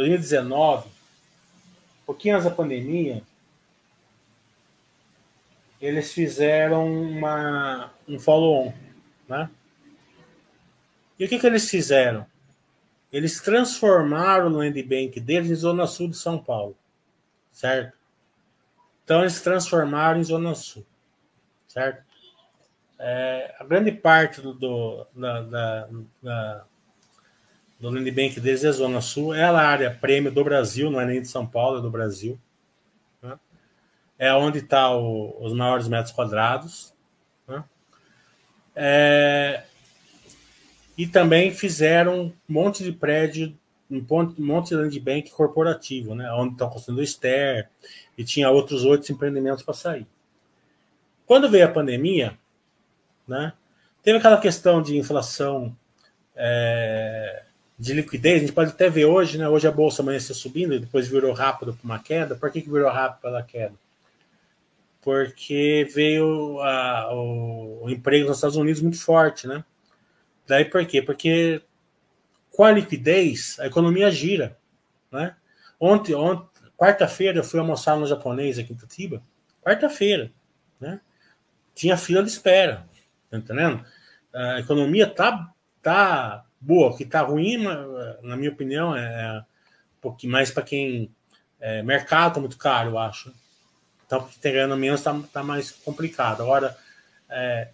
2019, 0.00 0.88
um 0.88 0.90
pouquinho 2.06 2.36
antes 2.36 2.48
da 2.48 2.54
pandemia, 2.54 3.22
eles 5.78 6.12
fizeram 6.12 6.90
uma, 6.90 7.92
um 8.08 8.18
follow-on, 8.18 8.72
né? 9.28 9.50
E 11.18 11.24
o 11.26 11.28
que, 11.28 11.38
que 11.38 11.46
eles 11.46 11.68
fizeram? 11.68 12.26
Eles 13.12 13.40
transformaram 13.42 14.46
o 14.46 14.56
land 14.56 14.82
bank 14.82 15.20
deles 15.20 15.50
em 15.50 15.54
Zona 15.54 15.86
Sul 15.86 16.08
de 16.08 16.16
São 16.16 16.38
Paulo, 16.38 16.74
certo? 17.52 17.94
Então 19.04 19.20
eles 19.20 19.42
transformaram 19.42 20.20
em 20.20 20.24
Zona 20.24 20.54
Sul, 20.54 20.86
certo? 21.68 22.02
É, 22.98 23.54
a 23.58 23.64
grande 23.64 23.92
parte 23.92 24.40
do, 24.40 24.54
do 24.54 25.06
da, 25.14 25.42
da, 25.42 25.88
da, 26.22 26.64
do 27.80 27.88
Land 27.88 28.10
Bank 28.10 28.38
deles 28.38 28.62
é 28.62 28.70
Zona 28.70 29.00
Sul. 29.00 29.34
É 29.34 29.44
a 29.44 29.56
área 29.56 29.90
prêmio 29.90 30.30
do 30.30 30.44
Brasil, 30.44 30.90
não 30.90 31.00
é 31.00 31.06
nem 31.06 31.22
de 31.22 31.28
São 31.28 31.46
Paulo, 31.46 31.78
é 31.78 31.82
do 31.82 31.90
Brasil. 31.90 32.38
Né? 33.22 33.38
É 34.18 34.34
onde 34.34 34.58
está 34.58 34.94
os 34.94 35.52
maiores 35.54 35.88
metros 35.88 36.12
quadrados. 36.12 36.92
Né? 37.48 37.64
É, 38.76 39.64
e 40.96 41.06
também 41.06 41.50
fizeram 41.50 42.26
um 42.26 42.32
monte 42.46 42.84
de 42.84 42.92
prédio, 42.92 43.58
um 43.90 44.04
monte 44.38 44.68
de 44.68 44.74
land 44.74 45.00
bank 45.00 45.30
corporativo, 45.30 46.14
né? 46.14 46.30
onde 46.32 46.52
estão 46.52 46.68
construindo 46.68 47.00
o 47.00 47.06
Ster, 47.06 47.70
e 48.16 48.22
tinha 48.22 48.50
outros 48.50 48.84
oito 48.84 49.10
empreendimentos 49.10 49.62
para 49.62 49.72
sair. 49.72 50.06
Quando 51.24 51.48
veio 51.48 51.64
a 51.64 51.70
pandemia, 51.70 52.36
né, 53.26 53.52
teve 54.02 54.18
aquela 54.18 54.40
questão 54.40 54.82
de 54.82 54.98
inflação 54.98 55.74
é, 56.34 57.44
de 57.80 57.94
liquidez, 57.94 58.36
a 58.36 58.40
gente 58.40 58.52
pode 58.52 58.72
até 58.72 58.90
ver 58.90 59.06
hoje, 59.06 59.38
né? 59.38 59.48
Hoje 59.48 59.66
a 59.66 59.72
bolsa 59.72 60.02
amanheceu 60.02 60.34
subindo 60.34 60.74
e 60.74 60.78
depois 60.78 61.08
virou 61.08 61.32
rápido 61.32 61.72
para 61.72 61.82
uma 61.82 61.98
queda. 61.98 62.34
Por 62.34 62.52
que, 62.52 62.60
que 62.60 62.70
virou 62.70 62.90
rápido 62.90 63.22
pela 63.22 63.42
queda? 63.42 63.72
Porque 65.00 65.88
veio 65.94 66.60
a, 66.60 67.10
o, 67.14 67.84
o, 67.84 67.90
emprego 67.90 68.28
nos 68.28 68.36
Estados 68.36 68.56
Unidos 68.56 68.82
muito 68.82 69.02
forte, 69.02 69.48
né? 69.48 69.64
Daí 70.46 70.66
por 70.66 70.84
quê? 70.84 71.00
Porque 71.00 71.62
com 72.50 72.64
a 72.64 72.70
liquidez 72.70 73.58
a 73.58 73.66
economia 73.66 74.10
gira, 74.10 74.58
né? 75.10 75.34
Ontem, 75.80 76.14
ontem 76.14 76.50
quarta-feira 76.76 77.38
eu 77.38 77.44
fui 77.44 77.58
almoçar 77.58 77.96
no 77.96 78.06
japonês 78.06 78.58
aqui 78.58 78.74
em 78.74 78.76
Tutiba. 78.76 79.22
Quarta-feira, 79.62 80.30
né? 80.78 81.00
Tinha 81.74 81.96
fila 81.96 82.22
de 82.22 82.28
espera, 82.28 82.86
tá 83.30 83.38
entendendo? 83.38 83.82
A 84.34 84.60
economia 84.60 85.06
tá 85.06 85.50
tá 85.80 86.44
boa. 86.60 86.90
O 86.90 86.96
que 86.96 87.04
está 87.04 87.22
ruim, 87.22 87.56
na 88.22 88.36
minha 88.36 88.50
opinião, 88.50 88.94
é 88.94 89.38
um 89.98 90.00
pouquinho 90.00 90.32
mais 90.32 90.50
para 90.50 90.62
quem. 90.62 91.10
É, 91.58 91.82
mercado 91.82 92.34
tá 92.34 92.40
muito 92.40 92.56
caro, 92.56 92.90
eu 92.90 92.98
acho. 92.98 93.32
Então, 94.06 94.22
porque 94.22 94.38
tem 94.40 94.52
ganhando 94.52 94.76
menos, 94.76 95.00
está 95.00 95.18
tá 95.32 95.42
mais 95.42 95.70
complicado. 95.70 96.42
Agora, 96.42 96.76
é, 97.28 97.68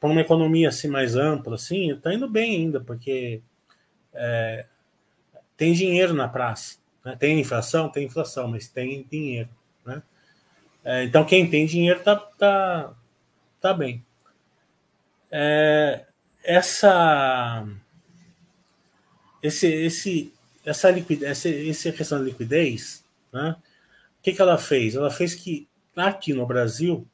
para 0.00 0.10
uma 0.10 0.20
economia 0.20 0.68
assim 0.68 0.88
mais 0.88 1.14
ampla, 1.14 1.54
assim, 1.54 1.92
está 1.92 2.12
indo 2.12 2.28
bem 2.28 2.56
ainda, 2.56 2.80
porque 2.80 3.40
é, 4.12 4.66
tem 5.56 5.72
dinheiro 5.72 6.14
na 6.14 6.28
praça. 6.28 6.78
Né? 7.04 7.16
Tem 7.18 7.38
inflação? 7.38 7.88
Tem 7.88 8.06
inflação, 8.06 8.48
mas 8.48 8.68
tem 8.68 9.06
dinheiro. 9.10 9.48
Né? 9.84 10.02
É, 10.84 11.04
então, 11.04 11.24
quem 11.24 11.48
tem 11.48 11.66
dinheiro 11.66 11.98
está 11.98 12.16
tá, 12.16 12.92
tá 13.60 13.74
bem. 13.74 14.04
É, 15.30 16.06
essa 16.42 17.66
esse, 19.42 19.66
esse, 19.66 20.34
essa, 20.64 20.90
liquidez, 20.90 21.30
essa, 21.30 21.48
essa 21.48 21.92
questão 21.92 22.18
da 22.18 22.24
liquidez, 22.24 23.04
né? 23.32 23.56
o 24.18 24.22
que, 24.22 24.32
que 24.32 24.42
ela 24.42 24.58
fez? 24.58 24.94
Ela 24.94 25.10
fez 25.10 25.34
que 25.34 25.68
aqui 25.96 26.32
no 26.32 26.46
Brasil, 26.46 27.06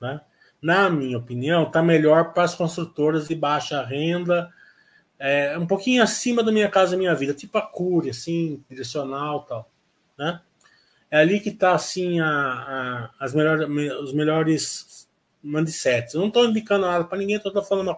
né, 0.00 0.20
na 0.62 0.88
minha 0.88 1.18
opinião, 1.18 1.64
está 1.64 1.82
melhor 1.82 2.32
para 2.32 2.44
as 2.44 2.54
construtoras 2.54 3.28
de 3.28 3.34
baixa 3.34 3.82
renda, 3.82 4.50
é, 5.18 5.56
um 5.58 5.66
pouquinho 5.66 6.02
acima 6.02 6.42
da 6.42 6.50
minha 6.50 6.68
casa 6.68 6.96
minha 6.96 7.14
vida, 7.14 7.34
tipo 7.34 7.56
a 7.58 7.62
Cury, 7.62 8.10
assim, 8.10 8.62
direcional 8.68 9.44
tal. 9.44 9.70
Né? 10.18 10.40
É 11.10 11.18
ali 11.18 11.40
que 11.40 11.50
está 11.50 11.74
assim, 11.74 12.20
a, 12.20 12.28
a, 12.28 13.10
as 13.20 13.34
melhores, 13.34 13.68
os 14.00 14.12
melhores 14.12 15.08
mindsets. 15.42 16.14
Eu 16.14 16.20
não 16.20 16.28
estou 16.28 16.46
indicando 16.46 16.86
nada 16.86 17.04
para 17.04 17.18
ninguém, 17.18 17.36
estou 17.36 17.62
falando 17.62 17.96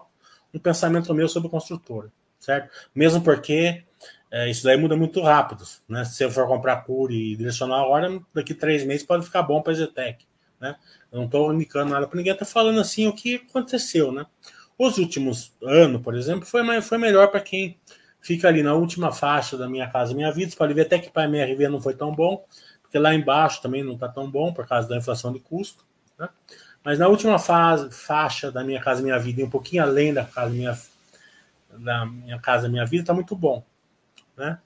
um 0.53 0.59
pensamento 0.59 1.13
meu 1.13 1.27
sobre 1.27 1.49
construtora 1.49 2.11
certo? 2.39 2.69
Mesmo 2.93 3.21
porque 3.21 3.83
é, 4.31 4.49
isso 4.49 4.63
daí 4.63 4.77
muda 4.77 4.95
muito 4.95 5.21
rápido, 5.21 5.63
né? 5.87 6.03
Se 6.03 6.23
eu 6.23 6.31
for 6.31 6.47
comprar 6.47 6.83
Cure 6.83 7.15
e 7.15 7.35
direcional 7.35 7.85
agora, 7.85 8.21
daqui 8.33 8.53
três 8.53 8.85
meses 8.85 9.05
pode 9.05 9.25
ficar 9.25 9.43
bom 9.43 9.61
para 9.61 9.73
a 9.73 9.75
Zetec, 9.75 10.25
né? 10.59 10.75
Eu 11.11 11.19
não 11.19 11.25
estou 11.25 11.53
indicando 11.53 11.91
nada 11.91 12.07
para 12.07 12.17
ninguém, 12.17 12.33
estou 12.33 12.47
falando 12.47 12.79
assim 12.79 13.07
o 13.07 13.13
que 13.13 13.35
aconteceu, 13.35 14.11
né? 14.11 14.25
Os 14.77 14.97
últimos 14.97 15.55
anos, 15.63 16.01
por 16.01 16.15
exemplo, 16.15 16.45
foi, 16.45 16.81
foi 16.81 16.97
melhor 16.97 17.29
para 17.29 17.39
quem 17.39 17.79
fica 18.21 18.47
ali 18.47 18.61
na 18.61 18.73
última 18.73 19.11
faixa 19.11 19.57
da 19.57 19.67
Minha 19.67 19.89
Casa 19.89 20.13
Minha 20.13 20.31
Vida. 20.31 20.51
Você 20.51 20.57
pode 20.57 20.73
ver 20.73 20.81
até 20.81 20.99
que 20.99 21.09
para 21.09 21.23
a 21.23 21.25
MRV 21.25 21.69
não 21.69 21.81
foi 21.81 21.93
tão 21.95 22.13
bom, 22.13 22.45
porque 22.81 22.99
lá 22.99 23.15
embaixo 23.15 23.61
também 23.61 23.83
não 23.83 23.93
está 23.93 24.07
tão 24.09 24.29
bom 24.29 24.53
por 24.53 24.67
causa 24.67 24.87
da 24.87 24.97
inflação 24.97 25.31
de 25.31 25.39
custo, 25.39 25.85
né? 26.19 26.29
Mas 26.83 26.99
na 26.99 27.07
última 27.07 27.39
fase, 27.39 27.89
faixa 27.91 28.51
da 28.51 28.63
Minha 28.63 28.81
Casa 28.81 29.01
Minha 29.01 29.17
Vida, 29.17 29.41
e 29.41 29.43
um 29.43 29.49
pouquinho 29.49 29.83
além 29.83 30.13
da 30.13 30.23
Casa 30.25 30.51
Minha 30.51 30.77
da 31.79 32.05
minha 32.05 32.39
casa, 32.39 32.69
minha 32.69 32.85
vida, 32.85 33.03
está 33.03 33.13
muito 33.13 33.35
bom. 33.35 33.63
Né? 34.35 34.59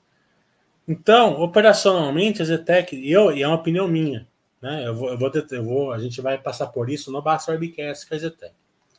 Então, 0.87 1.39
operacionalmente, 1.41 2.41
a 2.41 2.45
Zetec, 2.45 2.95
e 2.95 3.11
eu, 3.11 3.31
e 3.31 3.43
é 3.43 3.47
uma 3.47 3.55
opinião 3.55 3.87
minha, 3.87 4.27
né? 4.61 4.85
Eu 4.85 4.95
vou, 4.95 5.09
eu 5.09 5.17
vou, 5.17 5.31
eu 5.51 5.63
vou, 5.63 5.93
a 5.93 5.99
gente 5.99 6.19
vai 6.21 6.37
passar 6.37 6.67
por 6.67 6.89
isso 6.89 7.11
no 7.11 7.21
Basta 7.21 7.51
Webcast 7.51 8.07
com 8.07 8.15
a 8.15 8.17
Zetec, 8.17 8.53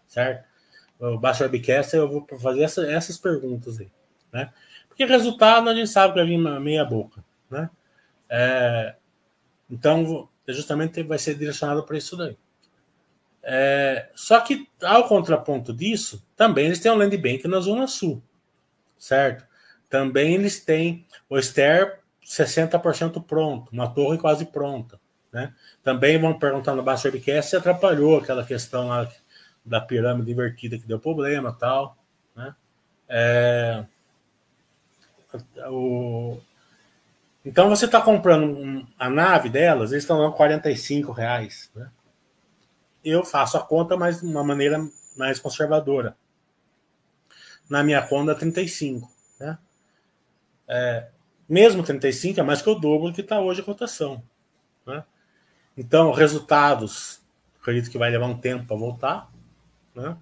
certo? 0.06 0.44
O 0.98 1.18
Basta 1.18 1.44
Webcast 1.44 1.94
eu 1.96 2.08
vou 2.08 2.26
fazer 2.38 2.62
essa, 2.62 2.90
essas 2.90 3.18
perguntas 3.18 3.78
aí, 3.80 3.90
né? 4.32 4.52
Porque 4.88 5.04
resultado 5.04 5.68
a 5.68 5.74
gente 5.74 5.90
sabe 5.90 6.14
que 6.14 6.20
vai 6.20 6.28
vir 6.28 6.38
meia 6.38 6.84
boca, 6.84 7.24
né? 7.50 7.68
É, 8.28 8.94
então, 9.70 10.28
justamente 10.48 11.02
vai 11.02 11.18
ser 11.18 11.34
direcionado 11.34 11.82
para 11.82 11.98
isso 11.98 12.16
daí. 12.16 12.36
É, 13.42 14.08
só 14.14 14.40
que, 14.40 14.68
ao 14.82 15.08
contraponto 15.08 15.72
disso, 15.72 16.24
também 16.36 16.66
eles 16.66 16.78
têm 16.78 16.92
um 16.92 16.96
land 16.96 17.16
bank 17.16 17.46
na 17.48 17.58
Zona 17.60 17.86
Sul, 17.86 18.22
certo? 18.98 19.44
Também 19.90 20.34
eles 20.34 20.64
têm 20.64 21.06
o 21.28 21.40
Ster 21.40 22.00
60% 22.24 23.22
pronto, 23.24 23.70
uma 23.72 23.88
torre 23.92 24.16
quase 24.16 24.46
pronta. 24.46 25.00
Né? 25.32 25.52
Também 25.82 26.18
vão 26.18 26.38
perguntar 26.38 26.74
no 26.74 26.82
Baixo 26.82 27.08
Webcast 27.08 27.50
se 27.50 27.56
atrapalhou 27.56 28.18
aquela 28.18 28.44
questão 28.44 28.88
lá 28.88 29.08
da 29.64 29.80
pirâmide 29.80 30.30
invertida 30.30 30.78
que 30.78 30.86
deu 30.86 30.98
problema 30.98 31.52
tal. 31.52 31.96
Né? 32.36 32.54
É... 33.08 33.84
o, 35.68 36.38
então 37.44 37.68
você 37.68 37.86
está 37.86 38.00
comprando 38.00 38.86
a 38.98 39.10
nave 39.10 39.48
delas, 39.48 39.90
eles 39.90 40.04
estão 40.04 40.18
dando 40.18 40.32
45 40.32 41.12
reais. 41.12 41.70
Né? 41.74 41.90
Eu 43.04 43.24
faço 43.24 43.56
a 43.56 43.60
conta, 43.60 43.96
mas 43.96 44.20
de 44.20 44.26
uma 44.26 44.44
maneira 44.44 44.78
mais 45.16 45.38
conservadora. 45.38 46.16
Na 47.68 47.82
minha 47.82 48.06
conta, 48.06 48.34
35. 48.34 49.10
Né? 49.40 49.58
É, 50.68 51.08
mesmo 51.48 51.82
35 51.82 52.40
é 52.40 52.42
mais 52.42 52.62
que 52.62 52.70
o 52.70 52.74
dobro 52.74 53.08
do 53.08 53.14
que 53.14 53.20
está 53.20 53.40
hoje 53.40 53.60
a 53.60 53.64
cotação. 53.64 54.22
Né? 54.86 55.04
Então, 55.76 56.12
resultados, 56.12 57.20
acredito 57.60 57.90
que 57.90 57.98
vai 57.98 58.10
levar 58.10 58.26
um 58.26 58.38
tempo 58.38 58.66
para 58.66 58.76
voltar. 58.76 59.30
Né? 59.94 60.16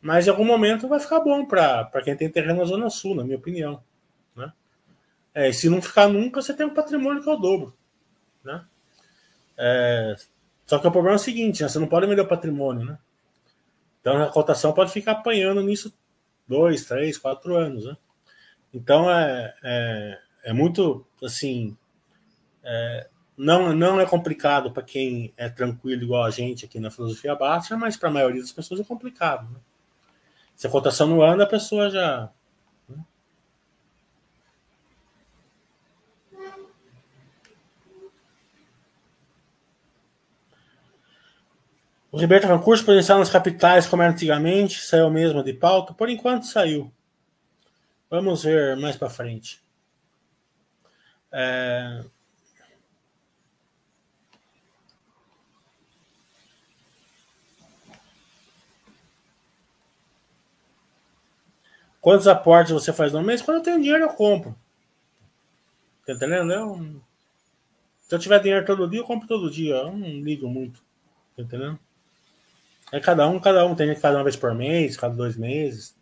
Mas 0.00 0.26
em 0.26 0.30
algum 0.30 0.44
momento 0.44 0.88
vai 0.88 0.98
ficar 0.98 1.20
bom 1.20 1.46
para 1.46 2.02
quem 2.02 2.16
tem 2.16 2.28
terreno 2.28 2.58
na 2.58 2.64
Zona 2.64 2.90
Sul, 2.90 3.14
na 3.14 3.24
minha 3.24 3.36
opinião. 3.36 3.82
É, 5.34 5.50
se 5.50 5.68
não 5.68 5.80
ficar 5.80 6.08
nunca, 6.08 6.42
você 6.42 6.52
tem 6.52 6.66
um 6.66 6.74
patrimônio 6.74 7.22
que 7.22 7.28
é 7.28 7.32
o 7.32 7.36
dobro. 7.36 7.74
Né? 8.44 8.64
É, 9.56 10.16
só 10.66 10.78
que 10.78 10.86
o 10.86 10.92
problema 10.92 11.16
é 11.16 11.20
o 11.20 11.22
seguinte, 11.22 11.62
né? 11.62 11.68
você 11.68 11.78
não 11.78 11.86
pode 11.86 12.06
vender 12.06 12.22
o 12.22 12.28
patrimônio. 12.28 12.84
Né? 12.84 12.98
Então 14.00 14.22
a 14.22 14.28
cotação 14.30 14.72
pode 14.72 14.90
ficar 14.90 15.12
apanhando 15.12 15.62
nisso 15.62 15.92
dois, 16.46 16.84
três, 16.84 17.18
quatro 17.18 17.56
anos. 17.56 17.84
Né? 17.86 17.96
Então 18.72 19.10
é, 19.10 19.54
é, 19.62 20.18
é 20.44 20.52
muito 20.52 21.06
assim. 21.22 21.76
É, 22.64 23.08
não, 23.36 23.74
não 23.74 24.00
é 24.00 24.06
complicado 24.06 24.70
para 24.70 24.82
quem 24.82 25.32
é 25.36 25.48
tranquilo 25.48 26.02
igual 26.02 26.24
a 26.24 26.30
gente 26.30 26.64
aqui 26.64 26.78
na 26.78 26.90
filosofia 26.90 27.34
baixa, 27.34 27.76
mas 27.76 27.96
para 27.96 28.08
a 28.08 28.12
maioria 28.12 28.40
das 28.40 28.52
pessoas 28.52 28.80
é 28.80 28.84
complicado. 28.84 29.50
Né? 29.50 29.58
Se 30.54 30.66
a 30.66 30.70
cotação 30.70 31.08
não 31.08 31.22
anda, 31.22 31.44
a 31.44 31.48
pessoa 31.48 31.90
já 31.90 32.30
O 42.22 42.24
Ribeiro 42.24 42.44
está 42.44 42.56
curso 42.56 42.84
potencial 42.86 43.18
nas 43.18 43.28
capitais, 43.28 43.88
como 43.88 44.00
era 44.00 44.12
antigamente, 44.12 44.80
saiu 44.80 45.10
mesmo 45.10 45.42
de 45.42 45.52
pauta? 45.52 45.92
Por 45.92 46.08
enquanto 46.08 46.46
saiu. 46.46 46.88
Vamos 48.08 48.44
ver 48.44 48.76
mais 48.76 48.94
para 48.94 49.10
frente. 49.10 49.60
É... 51.32 52.04
Quantos 62.00 62.28
aportes 62.28 62.72
você 62.72 62.92
faz 62.92 63.12
no 63.12 63.20
mês? 63.20 63.42
Quando 63.42 63.56
eu 63.56 63.62
tenho 63.64 63.80
dinheiro, 63.80 64.04
eu 64.04 64.10
compro. 64.10 64.54
Tá 66.06 66.12
entendendo? 66.12 66.52
Eu... 66.52 67.02
Se 67.98 68.14
eu 68.14 68.18
tiver 68.20 68.38
dinheiro 68.38 68.64
todo 68.64 68.88
dia, 68.88 69.00
eu 69.00 69.04
compro 69.04 69.26
todo 69.26 69.50
dia. 69.50 69.74
Eu 69.74 69.90
não 69.90 70.08
ligo 70.20 70.48
muito. 70.48 70.84
Tá 71.36 71.42
entendendo? 71.42 71.80
É 72.92 73.00
cada 73.00 73.26
um, 73.26 73.40
cada 73.40 73.64
um. 73.64 73.74
Tem 73.74 73.86
gente 73.86 73.96
que 73.96 74.02
faz 74.02 74.14
uma 74.14 74.22
vez 74.22 74.36
por 74.36 74.54
mês, 74.54 74.98
cada 74.98 75.14
dois 75.14 75.36
meses. 75.36 75.96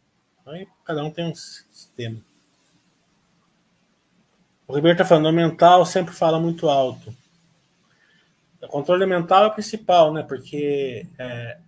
Aí 0.45 0.67
cada 0.85 1.05
um 1.05 1.11
tem 1.11 1.27
um 1.27 1.35
sistema. 1.35 2.21
O 4.67 4.75
Ribeiro 4.75 4.95
está 4.95 5.05
falando, 5.05 5.27
o 5.27 5.33
mental 5.33 5.87
sempre 5.87 6.13
fala 6.13 6.41
muito 6.41 6.69
alto. 6.69 7.15
O 8.61 8.69
controle 8.69 9.07
mental 9.07 9.45
é 9.45 9.47
o 9.47 9.53
principal, 9.53 10.13
né? 10.13 10.23
Porque 10.23 11.07
é, 11.19 11.59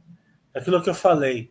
é 0.53 0.59
aquilo 0.59 0.83
que 0.83 0.91
eu 0.91 0.95
falei. 0.95 1.51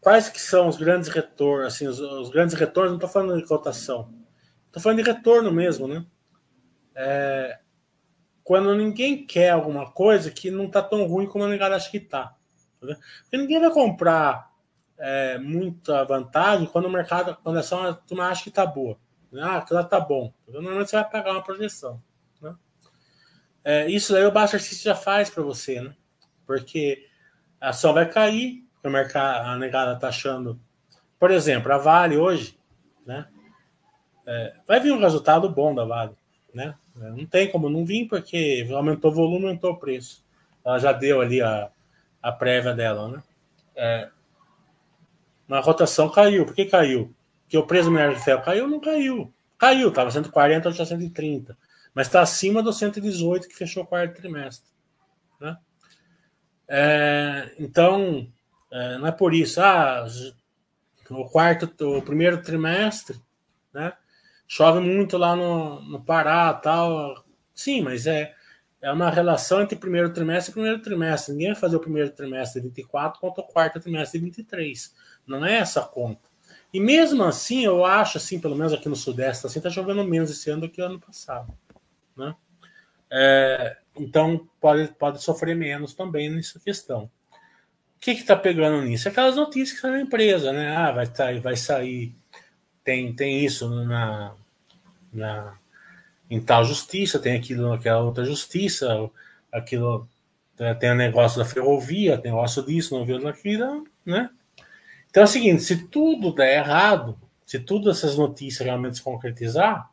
Quais 0.00 0.28
que 0.28 0.40
são 0.40 0.68
os 0.68 0.76
grandes 0.76 1.08
retornos? 1.08 1.74
Assim, 1.74 1.86
os, 1.86 1.98
os 1.98 2.28
grandes 2.28 2.54
retornos, 2.54 2.92
não 2.92 2.98
estou 2.98 3.10
falando 3.10 3.40
de 3.40 3.46
cotação. 3.46 4.12
Estou 4.66 4.82
falando 4.82 5.02
de 5.02 5.10
retorno 5.10 5.50
mesmo, 5.50 5.86
né? 5.86 6.04
É, 6.94 7.58
quando 8.44 8.74
ninguém 8.74 9.26
quer 9.26 9.50
alguma 9.50 9.90
coisa 9.90 10.30
que 10.30 10.50
não 10.50 10.66
está 10.66 10.82
tão 10.82 11.06
ruim 11.06 11.26
como 11.26 11.44
a 11.44 11.48
negada 11.48 11.76
acha 11.76 11.90
que 11.90 11.98
está. 11.98 12.36
Porque 12.86 13.36
ninguém 13.36 13.60
vai 13.60 13.70
comprar 13.70 14.52
é, 14.98 15.38
muita 15.38 16.04
vantagem 16.04 16.66
quando 16.66 16.86
o 16.86 16.90
mercado, 16.90 17.36
quando 17.42 17.58
é 17.58 17.62
só 17.62 17.80
uma 17.80 17.94
turma 17.94 18.28
acha 18.28 18.44
que 18.44 18.48
está 18.48 18.66
boa. 18.66 18.96
Né? 19.30 19.42
Ah, 19.42 19.56
aquilo 19.58 19.82
tá 19.84 19.98
bom. 19.98 20.32
Normalmente 20.46 20.90
você 20.90 20.96
vai 20.96 21.10
pagar 21.10 21.32
uma 21.32 21.42
projeção. 21.42 22.02
Né? 22.40 22.54
É, 23.64 23.90
isso 23.90 24.14
aí 24.14 24.24
o 24.24 24.30
Baixa 24.30 24.58
já 24.58 24.94
faz 24.94 25.30
para 25.30 25.42
você, 25.42 25.80
né? 25.80 25.94
Porque 26.46 27.08
a 27.60 27.70
ação 27.70 27.94
vai 27.94 28.08
cair, 28.08 28.64
o 28.84 28.90
mercado, 28.90 29.46
a 29.46 29.56
negada 29.56 29.94
está 29.94 30.08
achando. 30.08 30.60
Por 31.18 31.30
exemplo, 31.30 31.72
a 31.72 31.78
Vale 31.78 32.16
hoje, 32.16 32.58
né? 33.06 33.26
É, 34.26 34.54
vai 34.66 34.80
vir 34.80 34.92
um 34.92 35.00
resultado 35.00 35.48
bom 35.48 35.74
da 35.74 35.84
Vale, 35.84 36.16
né? 36.54 36.74
Não 36.94 37.24
tem 37.24 37.50
como 37.50 37.70
não 37.70 37.86
vir, 37.86 38.06
porque 38.06 38.68
aumentou 38.70 39.10
o 39.10 39.14
volume, 39.14 39.46
aumentou 39.46 39.72
o 39.72 39.78
preço. 39.78 40.24
Ela 40.64 40.78
já 40.78 40.92
deu 40.92 41.20
ali 41.20 41.40
a, 41.40 41.70
a 42.22 42.30
prévia 42.30 42.72
dela, 42.72 43.08
né? 43.08 43.22
É, 43.74 44.08
a 45.50 45.60
rotação 45.60 46.08
caiu. 46.08 46.46
Por 46.46 46.54
que 46.54 46.66
caiu? 46.66 47.14
Porque 47.42 47.58
o 47.58 47.66
preço 47.66 47.86
do 47.86 47.90
minério 47.90 48.14
de 48.14 48.22
ferro 48.22 48.42
caiu? 48.42 48.68
Não 48.68 48.80
caiu. 48.80 49.32
Caiu, 49.58 49.88
estava 49.88 50.10
140, 50.10 50.68
hoje 50.68 50.80
está 50.80 50.96
130. 50.96 51.56
Mas 51.94 52.06
está 52.06 52.22
acima 52.22 52.62
do 52.62 52.72
118 52.72 53.48
que 53.48 53.54
fechou 53.54 53.82
o 53.82 53.86
quarto 53.86 54.16
trimestre. 54.16 54.70
Né? 55.40 55.56
É, 56.68 57.54
então, 57.58 58.26
é, 58.70 58.98
não 58.98 59.06
é 59.06 59.12
por 59.12 59.34
isso. 59.34 59.60
Ah, 59.60 60.06
o 61.10 61.28
quarto, 61.28 61.70
o 61.98 62.02
primeiro 62.02 62.40
trimestre, 62.40 63.20
né? 63.72 63.92
Chove 64.48 64.80
muito 64.80 65.16
lá 65.16 65.36
no, 65.36 65.80
no 65.82 66.02
Pará, 66.02 66.52
tal. 66.54 67.24
Sim, 67.54 67.82
mas 67.82 68.06
é 68.06 68.34
é 68.82 68.90
uma 68.90 69.08
relação 69.08 69.62
entre 69.62 69.76
primeiro 69.76 70.12
trimestre 70.12 70.50
e 70.50 70.54
primeiro 70.54 70.82
trimestre. 70.82 71.32
Ninguém 71.32 71.52
vai 71.52 71.60
fazer 71.60 71.76
o 71.76 71.80
primeiro 71.80 72.10
trimestre 72.10 72.60
de 72.60 72.66
24 72.66 73.20
contra 73.20 73.42
o 73.42 73.46
quarto 73.46 73.78
trimestre 73.78 74.18
de 74.18 74.24
23. 74.26 74.92
Não 75.24 75.46
é 75.46 75.58
essa 75.58 75.82
conta. 75.82 76.28
E 76.74 76.80
mesmo 76.80 77.22
assim, 77.22 77.64
eu 77.64 77.84
acho, 77.84 78.18
assim, 78.18 78.40
pelo 78.40 78.56
menos 78.56 78.72
aqui 78.72 78.88
no 78.88 78.96
Sudeste, 78.96 79.46
assim, 79.46 79.60
tá 79.60 79.70
chovendo 79.70 80.02
menos 80.04 80.30
esse 80.30 80.50
ano 80.50 80.62
do 80.62 80.68
que 80.68 80.82
o 80.82 80.84
ano 80.84 80.98
passado. 80.98 81.56
Né? 82.16 82.34
É, 83.08 83.76
então, 83.94 84.48
pode, 84.60 84.88
pode 84.94 85.22
sofrer 85.22 85.54
menos 85.54 85.94
também 85.94 86.28
nessa 86.28 86.58
questão. 86.58 87.04
O 87.34 88.00
que 88.00 88.10
está 88.10 88.34
pegando 88.34 88.82
nisso? 88.82 89.08
Aquelas 89.08 89.36
notícias 89.36 89.72
que 89.76 89.80
são 89.80 89.92
na 89.92 90.00
empresa, 90.00 90.52
né? 90.52 90.74
Ah, 90.74 90.90
vai 90.90 91.06
sair, 91.06 91.38
vai 91.38 91.54
sair. 91.54 92.16
Tem, 92.82 93.14
tem 93.14 93.44
isso 93.44 93.70
na, 93.70 94.34
na 95.12 95.56
em 96.32 96.40
tal 96.40 96.64
justiça, 96.64 97.18
tem 97.18 97.36
aquilo 97.36 97.68
naquela 97.68 98.00
outra 98.00 98.24
justiça, 98.24 99.10
aquilo 99.52 100.08
tem 100.80 100.90
o 100.90 100.94
negócio 100.94 101.38
da 101.38 101.44
ferrovia, 101.44 102.16
tem 102.16 102.32
negócio 102.32 102.64
disso, 102.64 102.96
não 102.96 103.04
viu 103.04 103.22
daquilo, 103.22 103.86
né? 104.04 104.30
Então 105.10 105.22
é 105.22 105.24
o 105.24 105.28
seguinte, 105.28 105.62
se 105.62 105.88
tudo 105.88 106.34
der 106.34 106.56
errado, 106.56 107.20
se 107.44 107.60
todas 107.60 107.98
essas 107.98 108.16
notícias 108.16 108.64
realmente 108.64 108.96
se 108.96 109.02
concretizar, 109.02 109.90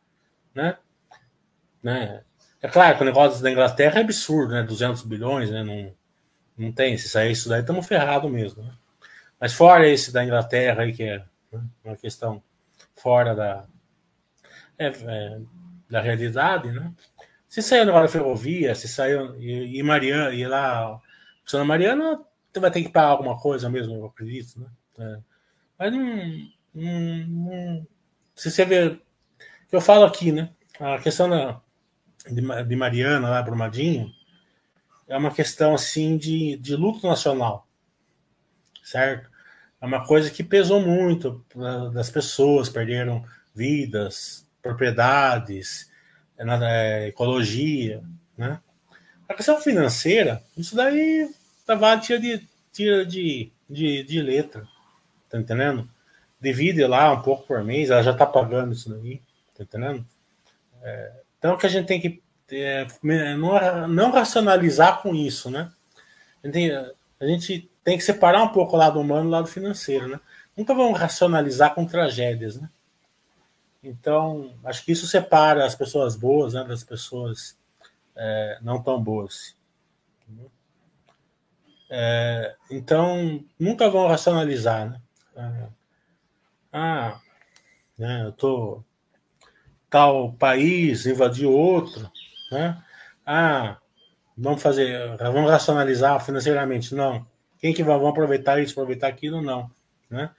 né? 0.56 0.78
né? 1.84 2.24
É 2.62 2.70
claro 2.70 2.96
que 2.96 3.04
o 3.04 3.06
negócio 3.06 3.44
da 3.44 3.52
Inglaterra 3.52 4.00
é 4.00 4.02
absurdo, 4.02 4.54
né? 4.54 4.64
200 4.64 5.02
bilhões, 5.02 5.52
né? 5.52 5.62
Não, 5.62 5.94
não 6.58 6.72
tem. 6.72 6.98
Se 6.98 7.10
sair 7.10 7.34
isso 7.34 7.50
daí, 7.50 7.60
estamos 7.60 7.86
ferrados 7.86 8.32
mesmo. 8.32 8.64
Né? 8.64 8.72
Mas 9.38 9.52
fora 9.52 9.90
esse 9.90 10.14
da 10.14 10.24
Inglaterra 10.24 10.84
aí, 10.84 10.94
que 10.94 11.04
é 11.04 11.18
né? 11.52 11.62
uma 11.84 11.98
questão 11.98 12.42
fora 12.96 13.36
da. 13.36 13.66
É, 14.78 14.88
é, 14.88 15.40
da 15.90 16.02
realidade, 16.02 16.72
né? 16.72 16.94
Se 17.48 17.62
saiu 17.64 17.84
agora 17.84 18.04
da 18.06 18.12
ferrovia, 18.12 18.76
se 18.76 18.88
saiu 18.88 19.36
e, 19.42 19.82
Mariana, 19.82 20.34
e 20.36 20.46
lá, 20.46 21.00
Sona 21.44 21.66
Mariana, 21.66 22.24
você 22.54 22.60
vai 22.60 22.70
ter 22.70 22.84
que 22.84 22.90
pagar 22.90 23.08
alguma 23.08 23.38
coisa 23.40 23.70
mesmo, 23.70 23.96
eu 23.96 24.06
acredito, 24.06 24.60
né? 24.60 24.68
É. 25.00 25.20
Mas 25.80 25.94
não, 25.94 26.50
não, 26.76 27.28
não, 27.28 27.88
Se 28.36 28.52
você 28.52 28.66
vê. 28.66 29.00
que 29.68 29.76
eu 29.76 29.82
falo 29.82 30.06
aqui, 30.06 30.32
né? 30.32 30.52
A 30.80 31.00
questão 31.00 31.30
da, 31.30 31.60
de, 32.30 32.42
de 32.66 32.76
Mariana, 32.76 33.30
lá, 33.30 33.42
Brumadinho, 33.42 34.12
é 35.08 35.18
uma 35.18 35.32
questão, 35.34 35.74
assim, 35.74 36.18
de, 36.18 36.56
de 36.58 36.76
luto 36.76 37.08
nacional, 37.08 37.68
certo? 38.84 39.30
É 39.82 39.86
uma 39.86 40.06
coisa 40.06 40.30
que 40.30 40.44
pesou 40.44 40.82
muito 40.82 41.44
das 41.94 42.12
pessoas, 42.12 42.70
perderam 42.70 43.26
vidas, 43.56 44.48
propriedades, 44.62 45.90
é 46.38 46.44
é, 46.46 47.08
ecologia, 47.08 48.02
né? 48.38 48.60
A 49.28 49.34
questão 49.34 49.60
financeira, 49.62 50.42
isso 50.58 50.76
daí 50.76 51.30
Tavares 51.66 52.06
tira 52.06 52.20
de, 52.20 52.48
tira 52.72 53.06
de, 53.06 53.52
de, 53.70 54.04
de 54.04 54.22
letra, 54.22 54.68
tá 55.30 55.38
entendendo? 55.38 55.88
Divide 56.42 56.84
lá 56.86 57.12
um 57.12 57.22
pouco 57.22 57.46
por 57.46 57.64
mês, 57.64 57.90
ela 57.90 58.02
já 58.02 58.14
tá 58.14 58.26
pagando 58.26 58.74
isso 58.74 58.90
daí, 58.90 59.22
tá 59.56 59.64
entendendo? 59.64 60.06
É, 60.82 61.12
então 61.38 61.58
que 61.58 61.66
a 61.66 61.70
gente 61.70 61.86
tem 61.86 62.02
que 62.02 62.24
é, 62.52 62.88
não, 63.38 63.88
não 63.88 64.12
racionalizar 64.12 65.02
com 65.02 65.14
isso, 65.14 65.52
né? 65.52 65.72
A 66.44 66.48
gente, 66.48 66.54
tem, 66.54 66.72
a 66.72 67.26
gente 67.26 67.70
tem 67.84 67.98
que 67.98 68.04
separar 68.04 68.42
um 68.42 68.50
pouco 68.50 68.76
o 68.76 68.80
lado 68.80 69.00
humano 69.00 69.26
do 69.26 69.30
lado 69.30 69.48
financeiro, 69.48 70.08
né? 70.08 70.20
Nunca 70.58 70.74
vamos 70.74 71.00
racionalizar 71.00 71.76
com 71.76 71.86
tragédias, 71.86 72.60
né? 72.60 72.70
Então, 73.82 74.54
acho 74.64 74.84
que 74.84 74.92
isso 74.92 75.08
separa 75.08 75.66
as 75.66 75.76
pessoas 75.76 76.16
boas 76.16 76.54
né, 76.54 76.64
das 76.64 76.84
pessoas 76.84 77.58
é, 78.16 78.60
não 78.62 78.82
tão 78.84 79.02
boas. 79.02 79.58
É, 81.90 82.56
então, 82.70 83.44
nunca 83.58 83.90
vão 83.90 84.08
racionalizar. 84.08 84.90
Né? 84.90 85.02
É, 85.36 85.70
ah, 86.74 87.22
né, 87.98 88.26
eu 88.26 88.32
tô 88.32 88.84
tal 89.90 90.34
país 90.34 91.06
invadiu 91.06 91.52
outro, 91.52 92.10
né? 92.52 92.82
Ah, 93.26 93.78
vamos 94.38 94.62
fazer, 94.62 95.18
vamos 95.18 95.50
racionalizar 95.50 96.24
financeiramente, 96.24 96.94
não. 96.94 97.26
Quem 97.58 97.74
que 97.74 97.84
vai 97.84 97.96
aproveitar 97.96 98.62
isso, 98.62 98.74
aproveitar 98.74 99.08
aquilo, 99.08 99.42
não, 99.42 99.70
né? 100.10 100.30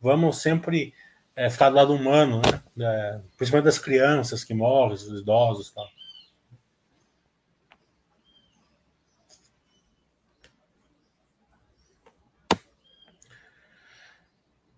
Vamos 0.00 0.38
sempre 0.38 0.94
é, 1.40 1.48
ficar 1.48 1.70
do 1.70 1.76
lado 1.76 1.94
humano, 1.94 2.42
né? 2.76 2.86
É, 2.86 3.20
principalmente 3.38 3.64
das 3.64 3.78
crianças 3.78 4.44
que 4.44 4.52
morrem, 4.52 4.90
dos 4.90 5.22
idosos, 5.22 5.70
tal. 5.70 5.88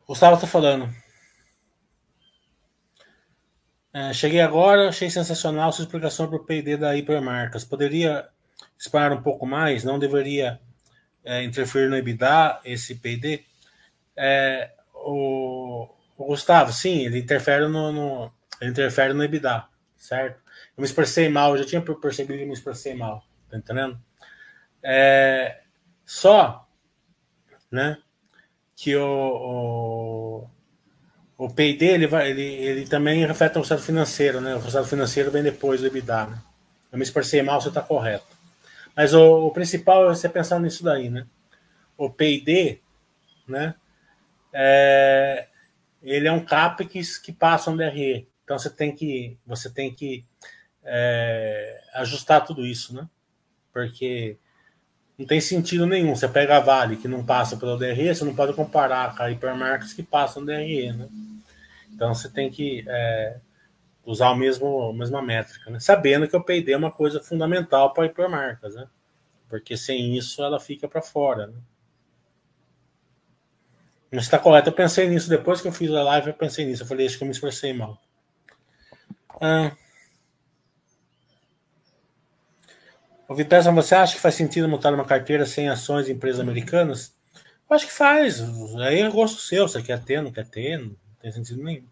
Gustavo 0.06 0.36
está 0.36 0.46
falando. 0.46 0.88
É, 3.92 4.12
cheguei 4.12 4.40
agora, 4.40 4.88
achei 4.88 5.10
sensacional 5.10 5.72
sua 5.72 5.82
explicação 5.82 6.28
para 6.28 6.36
o 6.36 6.44
PD 6.44 6.76
da 6.76 6.96
Hipermarcas. 6.96 7.64
Poderia 7.64 8.28
esperar 8.78 9.12
um 9.12 9.20
pouco 9.20 9.44
mais? 9.44 9.82
Não 9.82 9.98
deveria 9.98 10.60
é, 11.24 11.42
interferir 11.42 11.88
no 11.88 11.96
EBITDA 11.96 12.60
esse 12.64 12.94
PD? 12.94 13.44
É, 14.16 14.70
o, 14.94 15.88
o, 16.22 16.26
Gustavo, 16.26 16.72
sim, 16.72 17.06
ele 17.06 17.18
interfere 17.18 17.66
no, 17.68 17.92
no, 17.92 18.32
ele 18.60 18.70
interfere 18.70 19.12
no 19.12 19.24
EBITDA, 19.24 19.64
certo? 19.96 20.40
Eu 20.76 20.82
me 20.82 20.84
expressei 20.84 21.28
mal, 21.28 21.56
já 21.56 21.64
tinha 21.64 21.80
percebido 21.80 22.38
que 22.38 22.46
me 22.46 22.52
expressei 22.52 22.94
mal, 22.94 23.24
tá 23.50 23.56
entendendo? 23.56 23.98
É, 24.82 25.62
só, 26.04 26.68
né, 27.70 27.98
que 28.74 28.96
o, 28.96 29.04
o 29.04 30.50
o 31.42 31.48
P&D 31.48 31.84
ele, 31.84 32.06
vai, 32.06 32.30
ele, 32.30 32.40
ele 32.40 32.86
também 32.86 33.26
reflete 33.26 33.56
o 33.56 33.58
resultado 33.58 33.82
financeiro, 33.82 34.40
né? 34.40 34.54
O 34.54 34.58
resultado 34.58 34.86
financeiro 34.86 35.28
vem 35.28 35.42
depois 35.42 35.80
do 35.80 35.88
EBITDA, 35.88 36.26
né? 36.26 36.38
Eu 36.92 36.96
me 36.96 37.02
expressei 37.02 37.42
mal, 37.42 37.60
você 37.60 37.66
está 37.66 37.82
correto. 37.82 38.26
Mas 38.94 39.12
o, 39.12 39.46
o, 39.46 39.50
principal 39.50 40.04
é 40.04 40.14
você 40.14 40.28
pensar 40.28 40.60
nisso 40.60 40.84
daí, 40.84 41.10
né? 41.10 41.26
O 41.98 42.08
P&D, 42.08 42.80
né? 43.48 43.74
É, 44.52 45.48
ele 46.02 46.28
é 46.28 46.32
um 46.32 46.44
CAPEX 46.44 47.18
que 47.18 47.32
passa 47.32 47.70
um 47.70 47.76
DRE. 47.76 48.28
Então 48.44 48.58
você 48.58 48.70
tem 48.70 48.94
que, 48.94 49.38
você 49.46 49.70
tem 49.70 49.94
que 49.94 50.24
é, 50.82 51.80
ajustar 51.94 52.44
tudo 52.44 52.66
isso, 52.66 52.94
né? 52.94 53.08
Porque 53.72 54.36
não 55.16 55.26
tem 55.26 55.40
sentido 55.40 55.86
nenhum. 55.86 56.14
Você 56.14 56.28
pega 56.28 56.56
a 56.56 56.60
Vale 56.60 56.96
que 56.96 57.08
não 57.08 57.24
passa 57.24 57.56
pelo 57.56 57.78
DRE, 57.78 58.14
você 58.14 58.24
não 58.24 58.34
pode 58.34 58.52
comparar 58.54 59.16
com 59.16 59.22
a 59.22 59.30
Hipermarkets 59.30 59.92
que 59.92 60.02
passa 60.02 60.40
no 60.40 60.46
DRE, 60.46 60.92
né? 60.92 61.08
Então 61.92 62.14
você 62.14 62.28
tem 62.28 62.50
que 62.50 62.84
é, 62.88 63.38
usar 64.04 64.30
o 64.30 64.36
mesmo, 64.36 64.90
a 64.90 64.92
mesma 64.92 65.22
métrica, 65.22 65.70
né? 65.70 65.78
sabendo 65.78 66.26
que 66.26 66.36
o 66.36 66.42
P&D 66.42 66.72
é 66.72 66.76
uma 66.76 66.90
coisa 66.90 67.20
fundamental 67.20 67.92
para 67.92 68.06
hipermarcas, 68.06 68.74
né? 68.74 68.86
porque 69.48 69.76
sem 69.76 70.16
isso 70.16 70.42
ela 70.42 70.58
fica 70.58 70.88
para 70.88 71.02
fora. 71.02 71.46
Né? 71.46 71.54
Mas 74.12 74.24
está 74.24 74.38
correto, 74.38 74.68
eu 74.68 74.74
pensei 74.74 75.08
nisso 75.08 75.28
depois 75.28 75.62
que 75.62 75.68
eu 75.68 75.72
fiz 75.72 75.90
a 75.90 76.02
live, 76.02 76.28
eu 76.28 76.34
pensei 76.34 76.66
nisso, 76.66 76.82
eu 76.82 76.86
falei, 76.86 77.06
acho 77.06 77.16
que 77.16 77.24
eu 77.24 77.26
me 77.26 77.32
expressei 77.32 77.72
mal. 77.72 77.98
Ah. 79.40 79.72
O 83.26 83.34
Vitessa, 83.34 83.72
você 83.72 83.94
acha 83.94 84.14
que 84.14 84.20
faz 84.20 84.34
sentido 84.34 84.68
montar 84.68 84.92
uma 84.92 85.06
carteira 85.06 85.46
sem 85.46 85.66
ações 85.68 86.04
de 86.04 86.12
empresas 86.12 86.40
americanas? 86.40 87.16
Eu 87.68 87.74
acho 87.74 87.86
que 87.86 87.92
faz. 87.92 88.42
Aí 88.80 89.00
é 89.00 89.08
gosto 89.08 89.40
seu. 89.40 89.66
Você 89.66 89.82
quer 89.82 90.04
ter, 90.04 90.20
não 90.20 90.30
quer 90.30 90.46
ter, 90.46 90.78
não 90.78 90.94
tem 91.18 91.32
sentido 91.32 91.64
nenhum. 91.64 91.86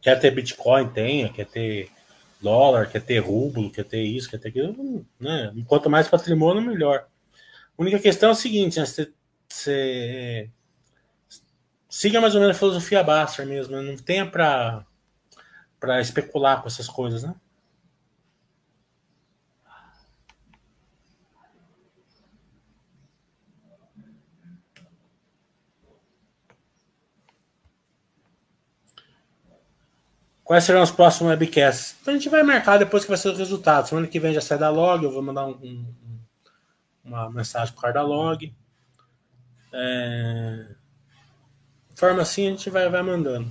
Quer 0.00 0.18
ter 0.18 0.30
Bitcoin, 0.30 0.88
tenha. 0.88 1.28
Quer 1.30 1.44
ter 1.44 1.90
dólar, 2.40 2.88
quer 2.88 3.02
ter 3.02 3.18
rublo, 3.18 3.70
quer 3.70 3.84
ter 3.84 4.02
isso, 4.02 4.30
quer 4.30 4.38
ter 4.38 4.48
aquilo. 4.48 5.04
Né? 5.20 5.52
Quanto 5.66 5.90
mais 5.90 6.08
patrimônio, 6.08 6.62
melhor. 6.62 7.06
A 7.78 7.82
única 7.82 7.98
questão 7.98 8.30
é 8.30 8.32
o 8.32 8.36
seguinte: 8.36 8.80
né? 8.80 8.86
você, 8.86 9.12
você 9.52 10.50
siga 11.88 12.20
mais 12.20 12.34
ou 12.34 12.40
menos 12.40 12.56
a 12.56 12.58
filosofia 12.58 13.02
Baster 13.02 13.46
mesmo. 13.46 13.76
Né? 13.76 13.82
Não 13.82 13.96
tenha 13.96 14.26
para 14.26 14.84
especular 16.00 16.60
com 16.62 16.68
essas 16.68 16.88
coisas, 16.88 17.22
né? 17.22 17.34
Quais 30.44 30.64
serão 30.64 30.82
os 30.82 30.90
próximos 30.90 31.30
webcasts? 31.30 31.96
Então 32.02 32.12
a 32.12 32.16
gente 32.16 32.28
vai 32.28 32.42
marcar 32.42 32.76
depois 32.76 33.04
que 33.04 33.08
vai 33.08 33.16
ser 33.16 33.30
o 33.30 33.36
resultado. 33.36 33.88
Semana 33.88 34.06
que 34.06 34.20
vem 34.20 34.34
já 34.34 34.40
sai 34.40 34.58
da 34.58 34.68
log, 34.68 35.02
eu 35.02 35.10
vou 35.10 35.22
mandar 35.22 35.46
um, 35.46 35.52
um, 35.52 35.86
uma 37.04 37.30
mensagem 37.30 37.74
para 37.74 37.90
o 37.90 37.94
da 37.94 38.02
log. 38.02 38.54
É... 39.72 40.66
Forma 41.94 42.22
assim 42.22 42.46
a 42.46 42.50
gente 42.50 42.70
vai, 42.70 42.88
vai 42.88 43.02
mandando. 43.02 43.50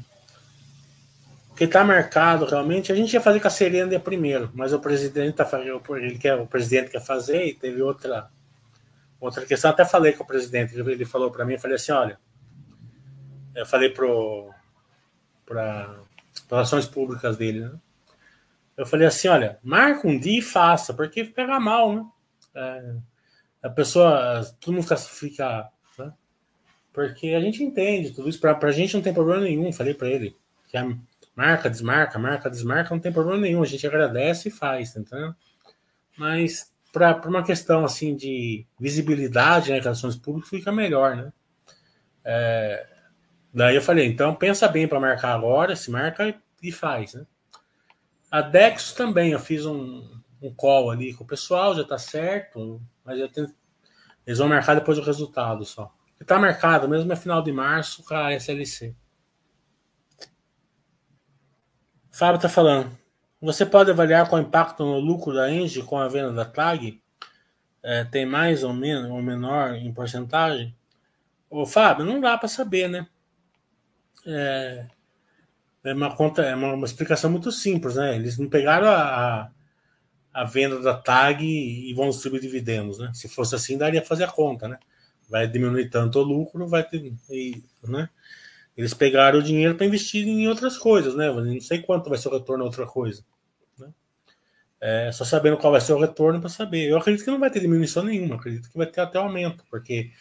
O 1.49 1.55
que 1.55 1.65
está 1.65 1.83
marcado 1.83 2.45
realmente, 2.45 2.91
a 2.91 2.95
gente 2.95 3.13
ia 3.13 3.21
fazer 3.21 3.39
com 3.39 3.47
a 3.47 3.51
Serena 3.51 3.99
primeiro, 3.99 4.49
mas 4.53 4.73
o 4.73 4.79
presidente 4.79 5.35
tá 5.35 5.45
fazendo, 5.45 5.81
ele 5.97 6.17
quer, 6.17 6.35
o 6.35 6.47
presidente 6.47 6.91
quer 6.91 7.01
fazer 7.01 7.45
e 7.45 7.53
teve 7.53 7.81
outra 7.81 8.29
outra 9.19 9.45
questão. 9.45 9.69
Até 9.69 9.85
falei 9.85 10.13
com 10.13 10.23
o 10.23 10.27
presidente, 10.27 10.75
ele 10.75 11.05
falou 11.05 11.29
para 11.29 11.45
mim, 11.45 11.53
eu 11.53 11.59
falei 11.59 11.75
assim, 11.75 11.91
olha, 11.91 12.19
eu 13.55 13.65
falei 13.65 13.89
pro 13.89 14.51
para 15.45 15.99
relações 16.49 16.85
públicas 16.85 17.37
dele, 17.37 17.61
né? 17.61 17.73
Eu 18.77 18.85
falei 18.85 19.05
assim, 19.05 19.27
olha, 19.27 19.59
marca 19.61 20.07
um 20.07 20.17
dia 20.17 20.39
e 20.39 20.41
faça, 20.41 20.93
porque 20.93 21.23
pega 21.23 21.59
mal, 21.59 21.93
né? 21.93 22.05
É, 22.55 22.95
a 23.63 23.69
pessoa, 23.69 24.41
todo 24.59 24.73
mundo 24.73 24.97
fica, 24.97 25.69
né? 25.69 25.69
Porque 26.93 27.29
a 27.29 27.39
gente 27.39 27.63
entende 27.63 28.11
tudo 28.11 28.29
isso, 28.29 28.39
pra, 28.39 28.55
pra 28.55 28.71
gente 28.71 28.93
não 28.93 29.01
tem 29.01 29.13
problema 29.13 29.41
nenhum, 29.41 29.71
falei 29.71 29.93
para 29.93 30.09
ele, 30.09 30.35
que 30.67 30.77
a 30.77 30.89
marca, 31.35 31.69
desmarca, 31.69 32.19
marca, 32.19 32.49
desmarca, 32.49 32.93
não 32.93 33.01
tem 33.01 33.11
problema 33.11 33.39
nenhum, 33.39 33.63
a 33.63 33.65
gente 33.65 33.85
agradece 33.87 34.49
e 34.49 34.51
faz, 34.51 34.93
tá 34.93 34.99
entendendo? 34.99 35.35
Mas 36.17 36.71
para 36.91 37.21
uma 37.27 37.43
questão 37.43 37.85
assim 37.85 38.15
de 38.15 38.65
visibilidade, 38.79 39.71
né, 39.71 39.79
relações 39.79 40.15
públicas, 40.15 40.49
fica 40.49 40.71
melhor, 40.71 41.15
né? 41.15 41.33
É, 42.23 42.85
Daí 43.53 43.75
eu 43.75 43.81
falei, 43.81 44.05
então 44.05 44.33
pensa 44.33 44.67
bem 44.67 44.87
para 44.87 44.99
marcar 44.99 45.33
agora, 45.33 45.75
se 45.75 45.91
marca 45.91 46.33
e 46.63 46.71
faz, 46.71 47.13
né? 47.13 47.25
A 48.29 48.41
Dex 48.41 48.93
também, 48.93 49.33
eu 49.33 49.39
fiz 49.39 49.65
um, 49.65 50.09
um 50.41 50.53
call 50.53 50.89
ali 50.89 51.13
com 51.13 51.25
o 51.25 51.27
pessoal, 51.27 51.75
já 51.75 51.83
tá 51.83 51.97
certo, 51.97 52.81
mas 53.03 53.19
eu 53.19 53.27
tenho, 53.27 53.53
eles 54.25 54.39
vão 54.39 54.47
marcar 54.47 54.75
depois 54.75 54.97
do 54.97 55.03
resultado 55.03 55.65
só. 55.65 55.93
E 56.21 56.23
tá 56.23 56.37
marcado, 56.39 56.87
mesmo 56.87 57.11
é 57.11 57.15
final 57.17 57.41
de 57.41 57.51
março, 57.51 58.03
com 58.03 58.13
a 58.13 58.31
SLC. 58.33 58.95
Fábio 62.11 62.39
tá 62.39 62.47
falando. 62.47 62.95
Você 63.41 63.65
pode 63.65 63.89
avaliar 63.91 64.29
qual 64.29 64.39
o 64.39 64.45
impacto 64.45 64.85
no 64.85 64.99
lucro 64.99 65.33
da 65.33 65.51
Engie 65.51 65.81
com 65.81 65.97
a 65.97 66.07
venda 66.07 66.31
da 66.31 66.45
TAG? 66.45 67.01
É, 67.83 68.03
tem 68.05 68.25
mais 68.25 68.63
ou 68.63 68.73
menos 68.73 69.09
ou 69.09 69.21
menor 69.21 69.73
em 69.73 69.91
porcentagem? 69.91 70.73
Ô, 71.49 71.65
Fábio, 71.65 72.05
não 72.05 72.21
dá 72.21 72.37
para 72.37 72.47
saber, 72.47 72.87
né? 72.87 73.07
é, 74.25 74.85
é 75.83 75.93
uma 75.93 76.15
conta, 76.15 76.43
é 76.43 76.55
uma, 76.55 76.73
uma, 76.73 76.85
explicação 76.85 77.29
muito 77.29 77.51
simples, 77.51 77.95
né? 77.95 78.15
Eles 78.15 78.37
não 78.37 78.49
pegaram 78.49 78.87
a, 78.87 79.41
a, 79.43 79.51
a 80.33 80.43
venda 80.43 80.79
da 80.79 80.93
tag 80.93 81.43
e, 81.43 81.93
vão 81.93 82.09
distribuir 82.09 82.41
dividendos, 82.41 82.99
né? 82.99 83.11
Se 83.13 83.27
fosse 83.27 83.55
assim, 83.55 83.77
daria 83.77 84.03
fazer 84.03 84.25
a 84.25 84.31
conta, 84.31 84.67
né? 84.67 84.77
Vai 85.31 85.47
diminuir 85.47 85.89
tanto 85.89 86.19
o 86.19 86.23
lucro, 86.23 86.67
vai 86.67 86.83
ter, 86.83 87.13
e, 87.29 87.63
né? 87.87 88.09
Eles 88.75 88.93
pegaram 88.93 89.39
o 89.39 89.43
dinheiro 89.43 89.75
para 89.75 89.85
investir 89.85 90.27
em 90.27 90.45
outras 90.47 90.77
coisas, 90.77 91.15
né? 91.15 91.31
Não 91.31 91.61
sei 91.61 91.81
quanto 91.81 92.09
vai 92.09 92.17
ser 92.17 92.27
o 92.27 92.33
retorno 92.33 92.63
a 92.63 92.67
outra 92.67 92.85
coisa. 92.85 93.23
Né? 93.79 93.87
É, 94.81 95.11
só 95.13 95.23
sabendo 95.23 95.57
qual 95.57 95.71
vai 95.71 95.79
ser 95.79 95.93
o 95.93 95.99
retorno 95.99 96.41
para 96.41 96.49
saber. 96.49 96.89
Eu 96.89 96.97
acredito 96.97 97.23
que 97.23 97.31
não 97.31 97.39
vai 97.39 97.49
ter 97.49 97.61
diminuição 97.61 98.03
nenhuma, 98.03 98.35
acredito 98.35 98.69
que 98.69 98.77
vai 98.77 98.87
ter 98.87 98.99
até 98.99 99.19
aumento, 99.19 99.63
porque 99.71 100.11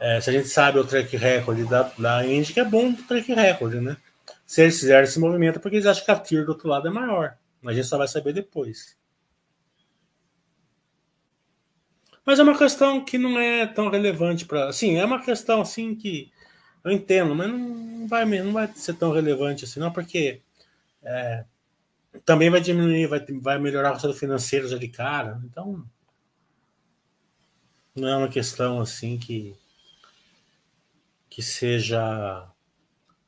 é, 0.00 0.20
se 0.22 0.30
a 0.30 0.32
gente 0.32 0.48
sabe 0.48 0.78
o 0.78 0.84
track 0.84 1.14
record 1.18 1.68
da, 1.68 1.90
da 1.98 2.26
Indy, 2.26 2.54
que 2.54 2.60
é 2.60 2.64
bom 2.64 2.90
o 2.90 2.96
track 2.96 3.32
record, 3.34 3.74
né? 3.74 3.98
Se 4.46 4.62
eles 4.62 4.80
fizerem 4.80 5.04
esse 5.04 5.18
movimento, 5.18 5.56
é 5.56 5.58
porque 5.58 5.76
eles 5.76 5.86
acham 5.86 6.04
que 6.04 6.10
a 6.10 6.18
TIR 6.18 6.46
do 6.46 6.52
outro 6.52 6.68
lado 6.68 6.88
é 6.88 6.90
maior. 6.90 7.36
Mas 7.60 7.72
a 7.72 7.76
gente 7.76 7.88
só 7.88 7.98
vai 7.98 8.08
saber 8.08 8.32
depois. 8.32 8.96
Mas 12.26 12.40
é 12.40 12.42
uma 12.42 12.58
questão 12.58 13.04
que 13.04 13.16
não 13.18 13.38
é 13.38 13.66
tão 13.66 13.88
relevante 13.88 14.44
para. 14.44 14.72
Sim, 14.72 14.96
é 14.96 15.04
uma 15.04 15.22
questão 15.24 15.60
assim 15.60 15.94
que 15.94 16.32
Eu 16.84 16.92
entendo, 16.92 17.34
mas 17.34 17.48
não 17.50 18.08
vai, 18.08 18.24
não 18.24 18.52
vai 18.52 18.68
ser 18.74 18.94
tão 18.94 19.12
relevante 19.12 19.64
assim, 19.64 19.80
não, 19.80 19.92
porque 19.92 20.42
é, 21.04 21.44
também 22.24 22.50
vai 22.50 22.60
diminuir, 22.60 23.06
vai, 23.08 23.20
vai 23.40 23.58
melhorar 23.58 23.90
o 23.90 23.94
resultado 23.94 24.18
financeiro 24.18 24.68
já 24.68 24.78
de 24.78 24.88
cara. 24.88 25.40
Então, 25.44 25.84
não 27.94 28.08
é 28.08 28.16
uma 28.16 28.28
questão 28.28 28.80
assim 28.80 29.18
que 29.18 29.56
que 31.30 31.42
seja 31.42 32.48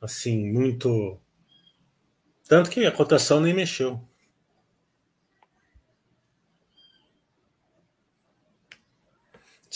assim 0.00 0.50
muito 0.52 1.20
tanto 2.48 2.70
que 2.70 2.86
a 2.86 2.92
cotação 2.92 3.40
nem 3.40 3.52
mexeu. 3.54 4.07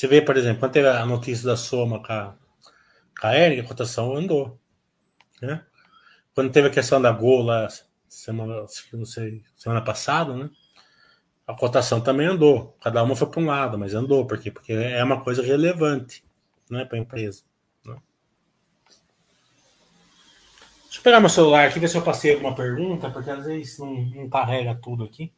Você 0.03 0.09
vê, 0.09 0.20
por 0.20 0.36
exemplo, 0.36 0.59
quando 0.59 0.72
teve 0.72 0.88
a 0.88 1.07
notícia 1.07 1.46
da 1.46 1.57
soma 1.57 2.03
com 2.03 2.12
a, 2.12 2.34
com 3.20 3.26
a 3.28 3.38
Ering, 3.38 3.61
a 3.61 3.64
cotação 3.64 4.16
andou. 4.16 4.59
Né? 5.40 5.64
Quando 6.34 6.50
teve 6.50 6.66
a 6.66 6.72
questão 6.72 7.00
da 7.00 7.12
Gol 7.12 7.42
lá, 7.42 7.68
semana, 8.09 8.66
não 8.92 9.05
sei, 9.05 9.44
semana 9.55 9.80
passada, 9.80 10.34
né? 10.34 10.50
A 11.46 11.55
cotação 11.55 12.00
também 12.00 12.26
andou. 12.26 12.76
Cada 12.82 13.00
uma 13.00 13.14
foi 13.14 13.28
para 13.28 13.40
um 13.40 13.46
lado, 13.46 13.78
mas 13.78 13.94
andou. 13.94 14.26
Por 14.26 14.40
quê? 14.40 14.50
Porque 14.50 14.72
é 14.72 15.05
uma 15.05 15.22
coisa 15.22 15.40
relevante 15.40 16.24
né, 16.68 16.84
para 16.84 16.98
a 16.98 17.00
empresa. 17.00 17.44
Né? 17.86 17.96
Deixa 20.82 20.98
eu 20.98 21.03
pegar 21.05 21.20
meu 21.20 21.28
celular 21.28 21.68
aqui, 21.68 21.78
ver 21.78 21.86
se 21.86 21.96
eu 21.96 22.03
passei 22.03 22.32
alguma 22.34 22.57
pergunta, 22.57 23.09
porque 23.09 23.30
às 23.30 23.46
vezes 23.46 23.78
não, 23.78 23.94
não 24.07 24.28
carrega 24.28 24.74
tudo 24.74 25.05
aqui. 25.05 25.32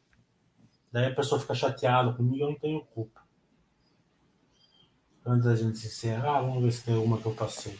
Daí 0.91 1.05
a 1.05 1.15
pessoa 1.15 1.39
fica 1.39 1.53
chateada 1.53 2.13
comigo, 2.13 2.45
eu 2.45 2.49
não 2.49 2.57
tenho 2.57 2.83
culpa. 2.83 3.24
Antes 5.25 5.45
da 5.45 5.55
gente 5.55 5.85
encerrar, 5.85 6.41
vamos 6.41 6.63
ver 6.63 6.71
se 6.71 6.83
tem 6.83 6.95
alguma 6.95 7.17
que 7.17 7.25
eu 7.25 7.33
passei. 7.33 7.77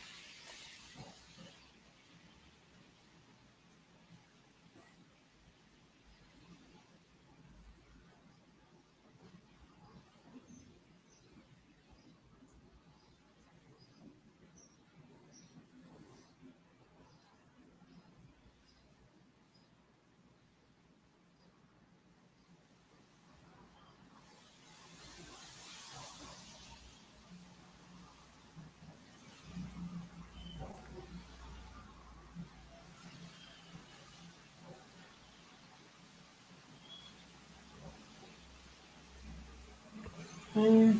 Hum, 40.66 40.99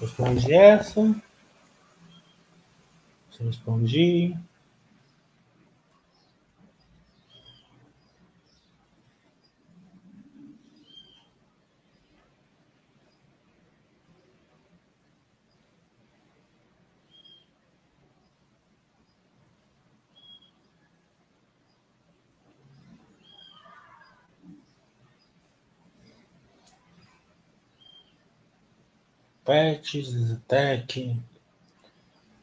respondi 0.00 0.52
essa. 0.54 1.14
Respondi. 3.40 4.36
Pets, 29.48 30.10
Zetec, 30.10 31.16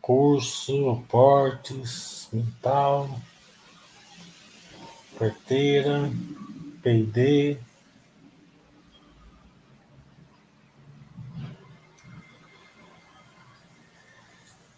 curso, 0.02 1.04
portes, 1.08 2.28
mental, 2.34 3.08
carteira, 5.16 6.10
P&D. 6.82 7.60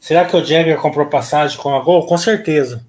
Será 0.02 0.26
que 0.26 0.36
o 0.36 0.44
Jagger 0.44 0.82
comprou 0.82 1.10
passagem 1.10 1.58
com 1.58 1.74
a 1.74 1.80
Gol? 1.82 2.06
Com 2.06 2.18
certeza. 2.18 2.86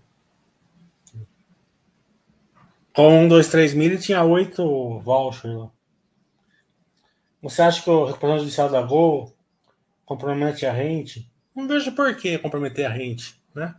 Com 2.92 3.20
um, 3.20 3.28
dois, 3.28 3.46
três 3.46 3.72
mil 3.72 3.92
e 3.92 3.98
tinha 3.98 4.24
oito 4.24 4.98
vouchers 4.98 5.54
lá. 5.54 5.77
Você 7.42 7.62
acha 7.62 7.82
que 7.82 7.90
o 7.90 8.04
representante 8.04 8.40
judicial 8.40 8.68
da 8.68 8.82
Gol 8.82 9.34
compromete 10.04 10.66
a 10.66 10.72
rente? 10.72 11.30
Não 11.54 11.68
vejo 11.68 11.92
por 11.92 12.14
que 12.16 12.38
comprometer 12.38 12.86
a 12.86 12.90
rente, 12.90 13.40
né? 13.54 13.74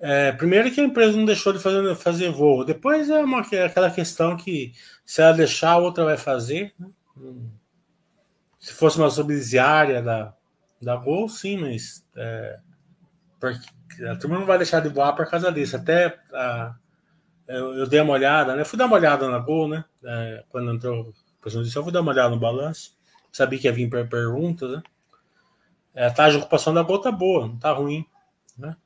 É, 0.00 0.30
primeiro 0.30 0.70
que 0.70 0.80
a 0.80 0.84
empresa 0.84 1.16
não 1.16 1.24
deixou 1.24 1.52
de 1.52 1.58
fazer, 1.58 1.94
fazer 1.96 2.30
voo. 2.30 2.64
Depois 2.64 3.10
é 3.10 3.18
uma, 3.18 3.44
é 3.52 3.64
aquela 3.64 3.90
questão 3.90 4.36
que 4.36 4.72
se 5.04 5.20
ela 5.20 5.32
deixar, 5.32 5.72
a 5.72 5.78
outra 5.78 6.04
vai 6.04 6.16
fazer. 6.16 6.72
Né? 6.78 6.88
Se 8.60 8.72
fosse 8.72 8.96
uma 8.96 9.10
subsidiária 9.10 10.00
da, 10.00 10.34
da 10.80 10.94
Gol, 10.94 11.28
sim, 11.28 11.56
mas 11.56 12.06
é, 12.16 12.60
porque 13.40 13.66
a 14.04 14.16
turma 14.16 14.38
não 14.38 14.46
vai 14.46 14.58
deixar 14.58 14.80
de 14.80 14.88
voar 14.88 15.14
por 15.14 15.28
causa 15.28 15.50
disso. 15.50 15.76
Até 15.76 16.16
a, 16.32 16.76
eu, 17.48 17.74
eu, 17.74 17.86
dei 17.88 18.00
uma 18.00 18.12
olhada, 18.12 18.54
né? 18.54 18.64
Fui 18.64 18.78
dar 18.78 18.86
uma 18.86 18.96
olhada 18.96 19.28
na 19.28 19.38
Gol, 19.38 19.68
né? 19.68 19.84
É, 20.04 20.44
quando 20.48 20.72
entrou 20.72 21.12
Depois 21.38 21.64
disso, 21.64 21.78
eu 21.78 21.82
vou 21.82 21.92
dar 21.92 22.00
uma 22.00 22.12
olhada 22.12 22.30
no 22.30 22.38
balanço. 22.38 22.96
Sabia 23.32 23.58
que 23.58 23.66
ia 23.66 23.72
vir 23.72 23.88
para 23.88 24.04
perguntas, 24.04 24.70
né? 24.70 24.82
É, 25.94 26.06
a 26.06 26.10
taxa 26.12 26.32
de 26.32 26.38
ocupação 26.38 26.72
da 26.72 26.82
Gol 26.82 27.00
tá 27.00 27.10
boa, 27.10 27.46
não 27.48 27.56
tá 27.56 27.72
ruim, 27.72 28.06
né? 28.56 28.76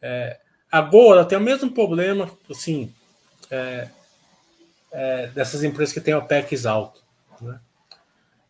É, 0.00 0.40
a 0.70 0.80
Gol 0.80 1.14
ela 1.14 1.24
tem 1.24 1.36
o 1.36 1.40
mesmo 1.40 1.70
problema, 1.70 2.30
assim, 2.48 2.94
é, 3.50 3.88
é, 4.92 5.26
dessas 5.28 5.62
empresas 5.62 5.92
que 5.92 6.00
têm 6.00 6.14
OPEX 6.14 6.66
alto. 6.66 7.02
Né? 7.40 7.60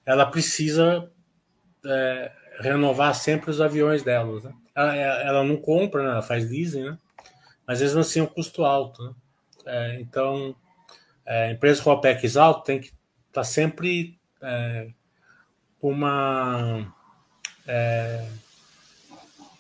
Ela 0.05 0.27
precisa 0.27 1.11
é, 1.85 2.33
renovar 2.61 3.15
sempre 3.15 3.51
os 3.51 3.61
aviões 3.61 4.03
delas. 4.03 4.45
Né? 4.45 4.53
Ela, 4.75 4.97
ela, 4.97 5.45
não 5.45 5.57
compra, 5.57 6.03
né? 6.03 6.11
ela 6.11 6.23
faz 6.23 6.49
leasing, 6.49 6.85
né? 6.85 6.99
mas 7.67 7.81
eles 7.81 7.95
não 7.95 8.03
assim 8.03 8.21
um 8.21 8.27
custo 8.27 8.65
alto. 8.65 9.03
Né? 9.03 9.15
É, 9.67 10.01
então, 10.01 10.55
é, 11.25 11.51
empresas 11.51 11.83
com 11.83 11.91
OPEX 11.91 12.37
alto 12.37 12.65
tem 12.65 12.81
que 12.81 12.93
está 13.31 13.45
sempre 13.45 14.19
é, 14.43 14.89
uma. 15.81 16.93
É, 17.67 18.29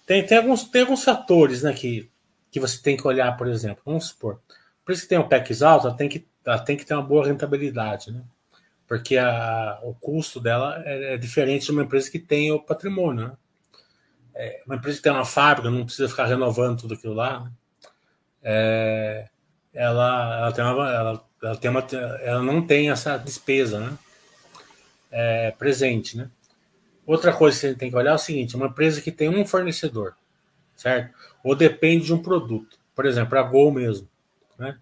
tem, 0.04 0.26
tem, 0.26 0.38
alguns, 0.38 0.64
tem 0.64 0.82
alguns 0.82 1.04
fatores 1.04 1.62
né, 1.62 1.72
que, 1.72 2.10
que 2.50 2.60
você 2.60 2.80
tem 2.82 2.96
que 2.96 3.06
olhar, 3.06 3.36
por 3.36 3.46
exemplo. 3.46 3.82
Vamos 3.86 4.06
supor. 4.06 4.40
Por 4.84 4.92
isso 4.92 5.02
que 5.02 5.08
tem 5.08 5.18
um 5.18 5.28
PEX 5.28 5.62
alto, 5.62 5.86
ela 5.86 5.96
tem 5.96 6.08
que, 6.08 6.26
ela 6.44 6.58
tem 6.58 6.76
que 6.76 6.84
ter 6.84 6.94
uma 6.94 7.02
boa 7.02 7.26
rentabilidade, 7.26 8.12
né? 8.12 8.22
Porque 8.86 9.16
a, 9.16 9.78
o 9.84 9.94
custo 9.94 10.40
dela 10.40 10.82
é, 10.84 11.14
é 11.14 11.16
diferente 11.16 11.66
de 11.66 11.70
uma 11.70 11.84
empresa 11.84 12.10
que 12.10 12.18
tem 12.18 12.50
o 12.50 12.58
patrimônio. 12.58 13.28
Né? 13.28 13.36
É, 14.34 14.62
uma 14.66 14.74
empresa 14.74 14.96
que 14.96 15.02
tem 15.04 15.12
uma 15.12 15.24
fábrica, 15.24 15.70
não 15.70 15.84
precisa 15.84 16.08
ficar 16.08 16.26
renovando 16.26 16.80
tudo 16.80 16.94
aquilo 16.94 17.14
lá. 17.14 17.38
Né? 17.38 17.52
É, 18.42 19.28
ela, 19.72 20.38
ela, 20.40 20.52
tem 20.52 20.64
uma, 20.64 20.92
ela 20.92 21.29
ela, 21.42 21.56
tem 21.56 21.70
uma, 21.70 21.80
ela 22.22 22.42
não 22.42 22.66
tem 22.66 22.90
essa 22.90 23.16
despesa 23.16 23.80
né? 23.80 23.98
É, 25.10 25.50
presente. 25.52 26.16
Né? 26.16 26.30
Outra 27.06 27.32
coisa 27.32 27.56
que 27.56 27.66
você 27.66 27.74
tem 27.74 27.90
que 27.90 27.96
olhar 27.96 28.12
é 28.12 28.14
o 28.14 28.18
seguinte: 28.18 28.56
uma 28.56 28.66
empresa 28.66 29.00
que 29.00 29.10
tem 29.10 29.28
um 29.28 29.46
fornecedor, 29.46 30.14
certo? 30.76 31.14
Ou 31.42 31.56
depende 31.56 32.06
de 32.06 32.14
um 32.14 32.22
produto. 32.22 32.78
Por 32.94 33.06
exemplo, 33.06 33.38
a 33.38 33.42
Gol 33.42 33.72
mesmo. 33.72 34.08
Né? 34.58 34.78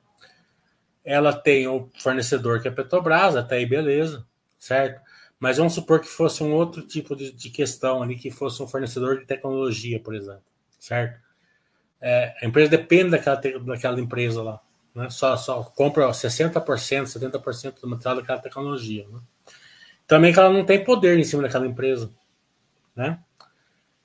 Ela 1.04 1.32
tem 1.32 1.66
o 1.68 1.88
fornecedor 1.98 2.60
que 2.60 2.68
é 2.68 2.70
a 2.70 2.74
Petrobras, 2.74 3.36
até 3.36 3.56
aí 3.56 3.66
beleza, 3.66 4.26
certo? 4.58 5.00
Mas 5.38 5.56
vamos 5.56 5.72
supor 5.72 6.00
que 6.00 6.08
fosse 6.08 6.42
um 6.42 6.52
outro 6.52 6.82
tipo 6.82 7.14
de, 7.14 7.30
de 7.32 7.48
questão 7.48 8.02
ali, 8.02 8.16
que 8.16 8.30
fosse 8.30 8.60
um 8.60 8.66
fornecedor 8.66 9.20
de 9.20 9.24
tecnologia, 9.24 10.00
por 10.00 10.14
exemplo, 10.14 10.42
certo? 10.80 11.20
É, 12.00 12.34
a 12.42 12.46
empresa 12.46 12.70
depende 12.70 13.10
daquela, 13.10 13.36
daquela 13.36 14.00
empresa 14.00 14.42
lá 14.42 14.60
né? 14.98 15.10
só, 15.10 15.36
só 15.36 15.62
compra 15.62 16.08
60%, 16.08 16.52
70% 16.62 17.80
do 17.80 17.88
material 17.88 18.16
daquela 18.16 18.38
tecnologia. 18.38 19.06
Né? 19.10 19.20
Também 20.06 20.32
que 20.32 20.38
ela 20.38 20.50
não 20.52 20.64
tem 20.64 20.82
poder 20.82 21.18
em 21.18 21.24
cima 21.24 21.42
daquela 21.42 21.66
empresa. 21.66 22.10
Né? 22.96 23.18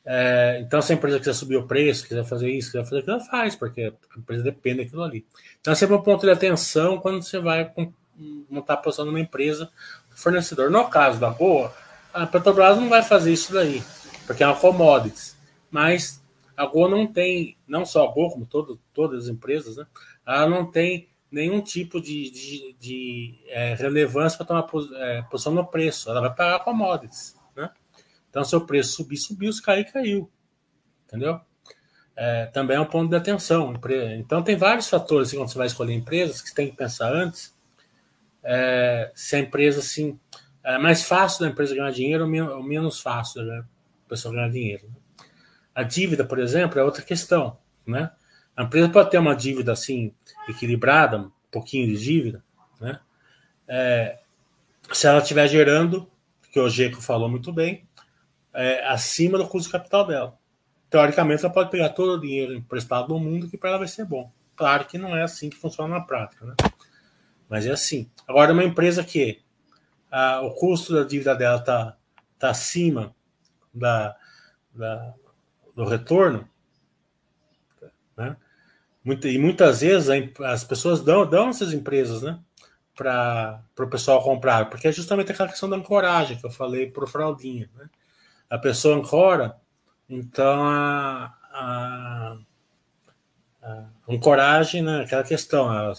É, 0.06 0.60
então, 0.62 0.82
se 0.82 0.92
a 0.92 0.96
empresa 0.96 1.18
quiser 1.18 1.34
subir 1.34 1.58
o 1.58 1.68
preço, 1.68 2.08
quiser 2.08 2.24
fazer 2.26 2.52
isso, 2.52 2.72
quiser 2.72 2.84
fazer 2.84 3.00
aquilo, 3.00 3.16
ela 3.16 3.26
faz, 3.26 3.56
porque 3.56 3.94
a 4.16 4.20
empresa 4.20 4.44
depende 4.44 4.84
daquilo 4.84 5.04
ali. 5.04 5.26
Então, 5.60 5.74
é 5.74 5.76
sempre 5.76 5.96
um 5.96 6.02
ponto 6.02 6.26
de 6.26 6.32
atenção 6.32 7.00
quando 7.00 7.22
você 7.22 7.40
vai 7.40 7.72
montar 8.50 8.76
a 8.76 8.78
posição 8.78 9.06
numa 9.06 9.20
empresa 9.20 9.72
fornecedor. 10.12 10.70
No 10.70 10.88
caso 10.90 11.20
da 11.20 11.30
Boa, 11.30 11.74
a 12.14 12.28
Petrobras 12.28 12.78
não 12.78 12.90
vai 12.90 13.02
fazer 13.02 13.34
isso 13.34 13.54
daí, 13.54 13.82
porque 14.28 14.44
é 14.44 14.48
uma 14.48 14.56
commodities. 14.56 15.36
Mas 15.72 16.22
a 16.56 16.66
Gol 16.66 16.90
não 16.90 17.08
tem, 17.08 17.58
não 17.68 17.86
só 17.86 18.08
a 18.08 18.12
Gol, 18.12 18.32
como 18.32 18.46
todo, 18.46 18.80
todas 18.94 19.24
as 19.24 19.30
empresas, 19.30 19.78
né? 19.78 19.88
Ela 20.26 20.48
não 20.48 20.70
tem 20.70 21.10
nenhum 21.32 21.62
tipo 21.62 22.00
de, 22.00 22.30
de, 22.30 22.76
de 22.80 23.40
é, 23.48 23.74
relevância 23.76 24.38
para 24.38 24.46
tomar 24.46 24.68
é, 25.02 25.22
posição 25.24 25.54
no 25.54 25.66
preço. 25.66 26.10
Ela 26.10 26.22
vai 26.22 26.34
pagar 26.34 26.64
commodities, 26.64 27.36
né? 27.56 27.72
Então, 28.30 28.44
se 28.44 28.56
o 28.56 28.62
preço 28.62 28.94
subir, 28.94 29.18
subiu, 29.18 29.52
se 29.52 29.62
cair, 29.62 29.92
caiu. 29.92 30.30
Entendeu? 31.06 31.40
É, 32.16 32.46
também 32.48 32.78
é 32.78 32.80
um 32.80 32.86
ponto 32.86 33.10
de 33.10 33.16
atenção. 33.16 33.74
Então, 34.18 34.44
tem 34.44 34.56
vários 34.56 34.90
fatores 34.90 35.30
assim, 35.30 35.38
quando 35.38 35.50
você 35.50 35.58
vai 35.58 35.68
escolher 35.68 35.94
empresas 35.94 36.42
que 36.42 36.50
você 36.50 36.56
tem 36.56 36.70
que 36.70 36.78
pensar 36.78 37.12
antes 37.12 37.54
é, 38.44 39.12
se 39.16 39.36
a 39.36 39.40
empresa, 39.40 39.80
assim, 39.80 40.20
é 40.64 40.78
mais 40.78 41.04
fácil 41.04 41.42
da 41.42 41.48
empresa 41.48 41.74
ganhar 41.76 41.92
dinheiro 41.92 42.26
ou 42.26 42.64
menos 42.64 43.00
fácil 43.00 43.46
da 43.46 43.64
pessoa 44.08 44.34
ganhar 44.34 44.50
dinheiro. 44.50 44.88
Né? 44.88 44.96
A 45.74 45.84
dívida, 45.84 46.26
por 46.26 46.38
exemplo, 46.40 46.80
é 46.80 46.84
outra 46.84 47.02
questão, 47.02 47.58
né? 47.86 48.12
A 48.56 48.64
empresa 48.64 48.90
pode 48.90 49.10
ter 49.10 49.18
uma 49.18 49.36
dívida, 49.36 49.72
assim, 49.72 50.14
equilibrada, 50.48 51.18
um 51.18 51.32
pouquinho 51.52 51.88
de 51.88 52.04
dívida, 52.04 52.44
né? 52.80 53.00
É, 53.68 54.20
se 54.92 55.08
ela 55.08 55.20
estiver 55.20 55.48
gerando, 55.48 56.10
que 56.52 56.60
o 56.60 56.70
Geco 56.70 57.02
falou 57.02 57.28
muito 57.28 57.52
bem, 57.52 57.88
é, 58.54 58.86
acima 58.88 59.38
do 59.38 59.48
custo 59.48 59.68
de 59.68 59.72
capital 59.72 60.06
dela. 60.06 60.38
Teoricamente, 60.90 61.44
ela 61.44 61.54
pode 61.54 61.72
pegar 61.72 61.90
todo 61.90 62.14
o 62.14 62.22
dinheiro 62.22 62.54
emprestado 62.54 63.08
do 63.08 63.20
mundo 63.20 63.50
que 63.50 63.58
para 63.58 63.72
ela 63.72 63.80
vai 63.80 63.88
ser 63.88 64.06
bom. 64.06 64.32
Claro 64.56 64.86
que 64.86 65.00
não 65.00 65.16
é 65.16 65.24
assim 65.24 65.50
que 65.50 65.58
funciona 65.58 65.96
na 65.96 66.02
prática, 66.02 66.46
né? 66.46 66.54
Mas 67.50 67.66
é 67.66 67.72
assim. 67.72 68.10
Agora, 68.28 68.54
uma 68.54 68.64
empresa 68.64 69.04
que 69.04 69.42
a, 70.12 70.42
o 70.42 70.54
custo 70.54 70.94
da 70.94 71.04
dívida 71.04 71.36
dela 71.36 71.58
está 71.58 71.98
tá 72.38 72.52
acima 72.52 73.16
da, 73.74 74.16
da, 74.74 75.14
do 75.76 75.86
retorno, 75.86 76.48
né? 78.16 78.38
E 79.06 79.38
muitas 79.38 79.82
vezes 79.82 80.10
as 80.40 80.64
pessoas 80.64 81.02
dão, 81.02 81.26
dão 81.30 81.50
essas 81.50 81.74
empresas, 81.74 82.22
né? 82.22 82.40
Para 82.96 83.62
o 83.80 83.88
pessoal 83.88 84.24
comprar, 84.24 84.70
porque 84.70 84.88
é 84.88 84.92
justamente 84.92 85.32
aquela 85.32 85.50
questão 85.50 85.70
da 85.70 85.76
ancoragem 85.76 86.38
que 86.38 86.46
eu 86.46 86.52
falei 86.52 86.90
para 86.90 87.04
o 87.04 87.08
Fraldinha. 87.08 87.70
Né? 87.76 87.90
A 88.50 88.58
pessoa 88.58 88.96
ancora, 88.96 89.58
então 90.08 90.64
a, 90.64 91.36
a, 91.52 92.38
a 93.64 93.86
ancoragem, 94.08 94.84
né? 94.84 95.02
aquela 95.02 95.24
questão, 95.24 95.70
a, 95.70 95.94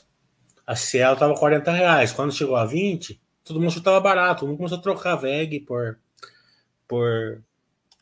a 0.65 0.77
Cielo 0.77 1.15
estava 1.15 1.35
40 1.35 1.73
reais, 1.73 2.13
quando 2.13 2.33
chegou 2.33 2.57
a 2.57 2.65
20, 2.65 3.21
todo 3.45 3.61
mundo 3.61 3.77
estava 3.77 4.01
barato, 4.01 4.41
todo 4.41 4.49
mundo 4.51 4.59
começou 4.59 4.79
a 4.79 4.83
trocar 4.83 5.17
VEG 5.17 5.61
por, 5.61 5.99
por, 6.87 7.43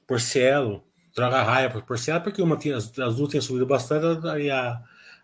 por 0.07 0.21
Cielo, 0.21 0.85
troca 1.15 1.43
raia 1.43 1.71
por, 1.71 1.83
por 1.83 1.99
Cielo, 1.99 2.21
porque 2.21 2.43
uma 2.43 2.59
tinha, 2.59 2.77
as 2.77 2.91
duas 2.91 3.31
tinham 3.31 3.43
subido 3.43 3.67
bastante, 3.67 4.27
e 4.39 4.51
a 4.51 4.83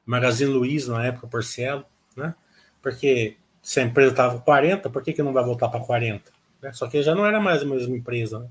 Magazine 0.08 0.50
Luiza 0.50 0.94
na 0.94 1.04
época 1.04 1.26
por 1.26 1.44
Cielo, 1.44 1.84
né? 2.16 2.34
Porque 2.80 3.36
se 3.60 3.78
a 3.78 3.82
empresa 3.82 4.12
estava 4.12 4.40
40, 4.40 4.88
por 4.88 5.02
que, 5.02 5.12
que 5.12 5.22
não 5.22 5.34
vai 5.34 5.44
voltar 5.44 5.68
para 5.68 5.80
40? 5.80 6.32
Né? 6.62 6.72
Só 6.72 6.88
que 6.88 7.02
já 7.02 7.14
não 7.14 7.26
era 7.26 7.38
mais 7.38 7.60
a 7.60 7.66
mesma 7.66 7.94
empresa, 7.94 8.38
né? 8.38 8.48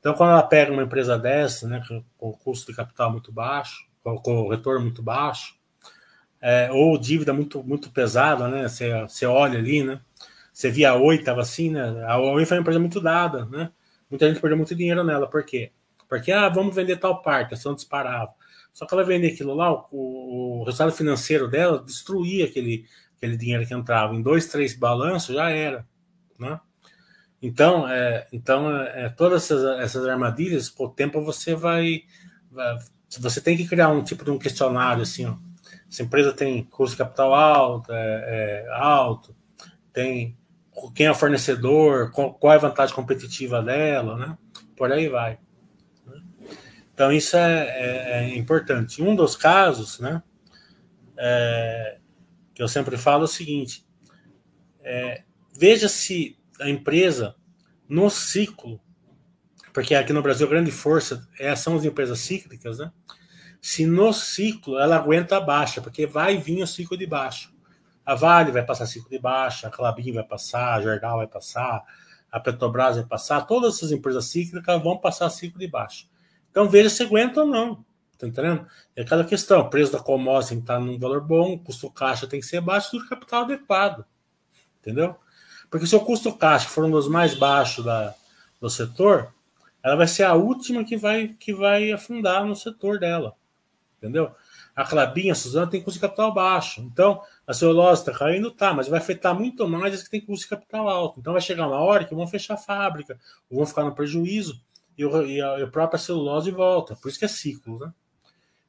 Então, 0.00 0.14
quando 0.14 0.30
ela 0.30 0.42
pega 0.42 0.72
uma 0.72 0.82
empresa 0.82 1.16
dessa, 1.16 1.68
né, 1.68 1.80
com 1.86 2.02
o 2.18 2.32
custo 2.32 2.72
de 2.72 2.76
capital 2.76 3.12
muito 3.12 3.30
baixo, 3.30 3.86
com 4.02 4.40
o 4.40 4.50
retorno 4.50 4.80
muito 4.80 5.00
baixo, 5.00 5.54
é, 6.40 6.72
ou 6.72 6.98
dívida 6.98 7.32
muito, 7.32 7.62
muito 7.62 7.88
pesada, 7.92 8.48
né? 8.48 8.66
Você, 8.66 8.90
você 9.02 9.24
olha 9.24 9.60
ali, 9.60 9.84
né? 9.84 10.00
Você 10.52 10.68
via 10.68 10.90
a 10.90 10.96
Oi, 10.96 11.14
estava 11.14 11.42
assim, 11.42 11.70
né? 11.70 12.04
A 12.08 12.18
Oi 12.18 12.44
foi 12.44 12.56
uma 12.56 12.62
empresa 12.62 12.80
muito 12.80 13.00
dada, 13.00 13.46
né? 13.46 13.70
Muita 14.10 14.28
gente 14.28 14.40
perdeu 14.40 14.56
muito 14.56 14.74
dinheiro 14.74 15.04
nela. 15.04 15.30
Por 15.30 15.44
quê? 15.44 15.70
Porque, 16.08 16.32
ah, 16.32 16.48
vamos 16.48 16.74
vender 16.74 16.96
tal 16.96 17.22
parte, 17.22 17.54
ação 17.54 17.72
disparava. 17.72 18.34
Só 18.72 18.86
que 18.86 18.94
ela 18.94 19.04
vender 19.04 19.32
aquilo 19.32 19.54
lá, 19.54 19.72
o, 19.72 20.60
o 20.60 20.64
resultado 20.64 20.92
financeiro 20.92 21.48
dela 21.48 21.82
destruía 21.82 22.46
aquele, 22.46 22.86
aquele 23.16 23.36
dinheiro 23.36 23.66
que 23.66 23.74
entrava. 23.74 24.14
Em 24.14 24.22
dois, 24.22 24.46
três 24.46 24.74
balanços 24.74 25.34
já 25.34 25.50
era, 25.50 25.86
né? 26.38 26.58
Então, 27.40 27.88
é, 27.88 28.26
então 28.32 28.70
é, 28.70 29.08
todas 29.08 29.44
essas, 29.44 29.80
essas 29.80 30.06
armadilhas, 30.06 30.68
com 30.68 30.84
o 30.84 30.88
tempo 30.88 31.22
você 31.24 31.54
vai, 31.54 32.02
vai, 32.50 32.78
Você 33.18 33.40
tem 33.40 33.56
que 33.56 33.66
criar 33.66 33.88
um 33.88 34.02
tipo 34.04 34.24
de 34.24 34.30
um 34.30 34.38
questionário 34.38 35.02
assim, 35.02 35.26
ó 35.26 35.36
essa 35.92 36.02
empresa 36.02 36.32
tem 36.32 36.64
custo 36.64 36.96
de 36.96 37.02
capital 37.04 37.34
alto, 37.34 37.92
é, 37.92 38.64
é, 38.64 38.68
alto, 38.72 39.36
tem 39.92 40.36
quem 40.94 41.04
é 41.04 41.10
o 41.10 41.14
fornecedor, 41.14 42.10
qual, 42.10 42.32
qual, 42.32 42.54
é 42.54 42.56
a 42.56 42.60
vantagem 42.60 42.94
competitiva 42.94 43.62
dela, 43.62 44.16
né? 44.16 44.38
Por 44.74 44.90
aí 44.90 45.06
vai. 45.06 45.38
Então 47.02 47.10
isso 47.10 47.36
é, 47.36 47.64
é, 47.64 48.12
é, 48.12 48.36
importante. 48.36 49.02
Um 49.02 49.16
dos 49.16 49.34
casos, 49.34 49.98
né? 49.98 50.22
É, 51.18 51.98
que 52.54 52.62
eu 52.62 52.68
sempre 52.68 52.96
falo 52.96 53.22
é 53.22 53.24
o 53.24 53.28
seguinte: 53.28 53.84
é, 54.84 55.24
veja 55.52 55.88
se 55.88 56.38
a 56.60 56.70
empresa 56.70 57.34
no 57.88 58.08
ciclo, 58.08 58.80
porque 59.72 59.96
aqui 59.96 60.12
no 60.12 60.22
Brasil 60.22 60.46
a 60.46 60.50
grande 60.50 60.70
força 60.70 61.28
é, 61.40 61.56
são 61.56 61.74
as 61.74 61.84
empresas 61.84 62.20
cíclicas, 62.20 62.78
né? 62.78 62.92
se 63.60 63.84
no 63.84 64.12
ciclo 64.12 64.78
ela 64.78 64.94
aguenta 64.94 65.38
a 65.38 65.40
baixa, 65.40 65.82
porque 65.82 66.06
vai 66.06 66.36
vir 66.36 66.62
o 66.62 66.68
ciclo 66.68 66.96
de 66.96 67.06
baixa. 67.06 67.48
A 68.06 68.14
Vale 68.14 68.52
vai 68.52 68.64
passar 68.64 68.86
ciclo 68.86 69.10
de 69.10 69.18
baixa, 69.18 69.66
a 69.66 69.70
Clabin 69.72 70.12
vai 70.12 70.24
passar, 70.24 70.74
a 70.74 70.80
Jordal 70.80 71.16
vai 71.16 71.26
passar, 71.26 71.82
a 72.30 72.38
Petrobras 72.38 72.94
vai 72.94 73.06
passar, 73.06 73.40
todas 73.40 73.74
essas 73.74 73.90
empresas 73.90 74.26
cíclicas 74.26 74.80
vão 74.80 74.98
passar 74.98 75.28
ciclo 75.30 75.58
de 75.58 75.66
baixa. 75.66 76.11
Então 76.52 76.68
veja 76.68 76.88
se 76.88 77.02
aguenta 77.02 77.40
ou 77.40 77.46
não. 77.46 77.84
Tá 78.16 78.28
entendendo? 78.28 78.64
É 78.94 79.02
aquela 79.02 79.24
questão: 79.24 79.62
o 79.62 79.68
preço 79.68 79.90
da 79.90 79.98
commodity 79.98 80.54
estar 80.54 80.78
num 80.78 80.96
valor 80.96 81.20
bom, 81.20 81.54
o 81.54 81.58
custo 81.58 81.90
caixa 81.90 82.28
tem 82.28 82.38
que 82.38 82.46
ser 82.46 82.60
baixo, 82.60 82.92
tudo 82.92 83.08
capital 83.08 83.42
adequado. 83.42 84.04
Entendeu? 84.80 85.16
Porque 85.68 85.86
se 85.86 85.96
o 85.96 86.00
custo 86.00 86.32
caixa 86.36 86.68
for 86.68 86.84
um 86.84 86.90
dos 86.90 87.08
mais 87.08 87.34
baixos 87.34 87.84
da, 87.84 88.14
do 88.60 88.70
setor, 88.70 89.34
ela 89.82 89.96
vai 89.96 90.06
ser 90.06 90.22
a 90.22 90.34
última 90.34 90.84
que 90.84 90.96
vai, 90.96 91.28
que 91.28 91.52
vai 91.52 91.90
afundar 91.90 92.44
no 92.44 92.54
setor 92.54 93.00
dela 93.00 93.34
entendeu? 94.02 94.34
A 94.74 94.84
Clabinha, 94.84 95.32
a 95.32 95.36
Suzana 95.36 95.70
tem 95.70 95.80
custo 95.80 95.98
de 95.98 96.00
capital 96.00 96.34
baixo. 96.34 96.80
Então, 96.80 97.22
a 97.46 97.54
celulose 97.54 98.02
está 98.02 98.12
caindo, 98.12 98.50
tá, 98.50 98.74
mas 98.74 98.88
vai 98.88 98.98
afetar 98.98 99.34
muito 99.34 99.68
mais 99.68 99.94
as 99.94 100.02
que 100.02 100.10
tem 100.10 100.20
custo 100.20 100.44
de 100.44 100.48
capital 100.48 100.88
alto. 100.88 101.20
Então, 101.20 101.32
vai 101.32 101.42
chegar 101.42 101.68
uma 101.68 101.78
hora 101.78 102.04
que 102.04 102.14
vão 102.14 102.26
fechar 102.26 102.54
a 102.54 102.58
fábrica, 102.58 103.18
ou 103.48 103.58
vão 103.58 103.66
ficar 103.66 103.84
no 103.84 103.94
prejuízo, 103.94 104.60
e, 104.96 105.04
o, 105.04 105.26
e, 105.26 105.40
a, 105.40 105.64
a 105.64 105.66
própria 105.66 105.98
celulose 105.98 106.50
volta. 106.50 106.96
Por 106.96 107.08
isso 107.08 107.18
que 107.18 107.24
é 107.24 107.28
ciclo, 107.28 107.78
né? 107.78 107.92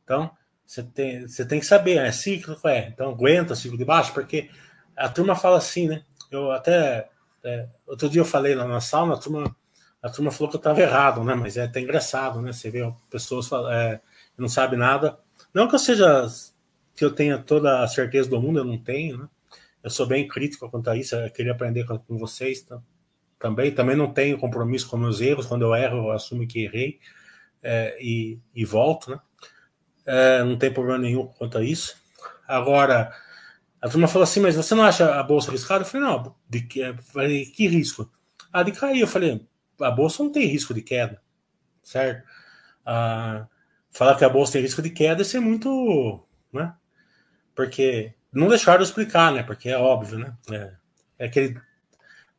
Então, 0.03 0.31
você 0.65 0.83
tem, 0.83 1.27
você 1.27 1.45
tem 1.45 1.59
que 1.59 1.65
saber, 1.65 1.97
é 1.97 2.11
cíclico? 2.11 2.67
É. 2.67 2.89
Então, 2.89 3.09
aguenta 3.09 3.55
ciclo 3.55 3.77
de 3.77 3.85
baixo, 3.85 4.13
porque 4.13 4.49
a 4.95 5.09
turma 5.09 5.35
fala 5.35 5.57
assim, 5.57 5.87
né? 5.87 6.03
Eu 6.31 6.51
até. 6.51 7.09
É, 7.43 7.67
outro 7.85 8.09
dia 8.09 8.21
eu 8.21 8.25
falei 8.25 8.55
lá 8.55 8.65
na 8.65 8.79
sala, 8.79 9.15
a 9.15 9.17
turma, 9.17 9.55
a 10.01 10.09
turma 10.09 10.31
falou 10.31 10.49
que 10.49 10.55
eu 10.55 10.59
estava 10.59 10.81
errado, 10.81 11.23
né? 11.23 11.35
Mas 11.35 11.57
é 11.57 11.63
até 11.63 11.79
engraçado, 11.79 12.41
né? 12.41 12.53
Você 12.53 12.69
vê 12.71 12.79
pessoas 13.09 13.49
é, 13.71 13.99
não 14.37 14.47
sabe 14.47 14.77
nada 14.77 15.19
não 15.53 15.67
que 15.67 15.75
eu 15.75 15.79
seja 15.79 16.27
que 16.95 17.05
eu 17.05 17.13
tenha 17.13 17.37
toda 17.37 17.83
a 17.83 17.87
certeza 17.87 18.29
do 18.29 18.41
mundo, 18.41 18.59
eu 18.59 18.65
não 18.65 18.77
tenho, 18.77 19.17
né? 19.17 19.29
Eu 19.83 19.89
sou 19.89 20.07
bem 20.07 20.27
crítico 20.27 20.69
quanto 20.69 20.89
a 20.89 20.95
isso, 20.95 21.15
eu 21.15 21.29
queria 21.31 21.51
aprender 21.51 21.85
com, 21.85 21.97
com 21.99 22.17
vocês 22.17 22.61
tá? 22.61 22.81
Também. 23.43 23.75
Também 23.75 23.97
não 23.97 24.11
tenho 24.11 24.37
compromisso 24.37 24.89
com 24.89 24.95
meus 24.95 25.19
erros, 25.19 25.45
quando 25.45 25.63
eu 25.63 25.75
erro, 25.75 25.97
eu 25.97 26.11
assumo 26.11 26.47
que 26.47 26.63
errei 26.63 26.99
é, 27.61 27.97
e, 28.01 28.39
e, 28.55 28.63
volto, 28.63 29.11
né? 29.11 29.19
É, 30.05 30.43
não 30.43 30.57
tem 30.57 30.73
problema 30.73 30.97
nenhum 30.97 31.27
quanto 31.27 31.57
a 31.57 31.63
isso. 31.63 31.95
Agora, 32.47 33.13
a 33.81 33.89
turma 33.89 34.07
falou 34.07 34.23
assim, 34.23 34.39
mas 34.39 34.55
você 34.55 34.73
não 34.73 34.83
acha 34.83 35.19
a 35.19 35.23
bolsa 35.23 35.49
arriscada? 35.49 35.83
Eu 35.83 35.87
falei, 35.87 36.07
não, 36.07 36.35
de 36.49 36.61
que, 36.61 36.93
falei, 37.11 37.45
que 37.45 37.67
risco? 37.67 38.09
Ah, 38.51 38.63
de 38.63 38.71
cair. 38.71 39.01
Eu 39.01 39.07
falei, 39.07 39.45
a 39.81 39.91
bolsa 39.91 40.23
não 40.23 40.31
tem 40.31 40.47
risco 40.47 40.73
de 40.73 40.81
queda, 40.81 41.21
certo? 41.83 42.25
Ah, 42.85 43.45
falar 43.91 44.15
que 44.15 44.23
a 44.23 44.29
bolsa 44.29 44.53
tem 44.53 44.61
risco 44.61 44.81
de 44.81 44.89
queda 44.89 45.21
é 45.21 45.25
ser 45.25 45.41
muito, 45.41 46.25
né? 46.51 46.73
Porque 47.53 48.13
não 48.31 48.47
deixaram 48.47 48.79
de 48.79 48.85
explicar, 48.85 49.33
né? 49.33 49.43
Porque 49.43 49.69
é 49.69 49.77
óbvio, 49.77 50.19
né? 50.19 50.33
É, 50.51 50.73
é 51.19 51.25
aquele 51.25 51.59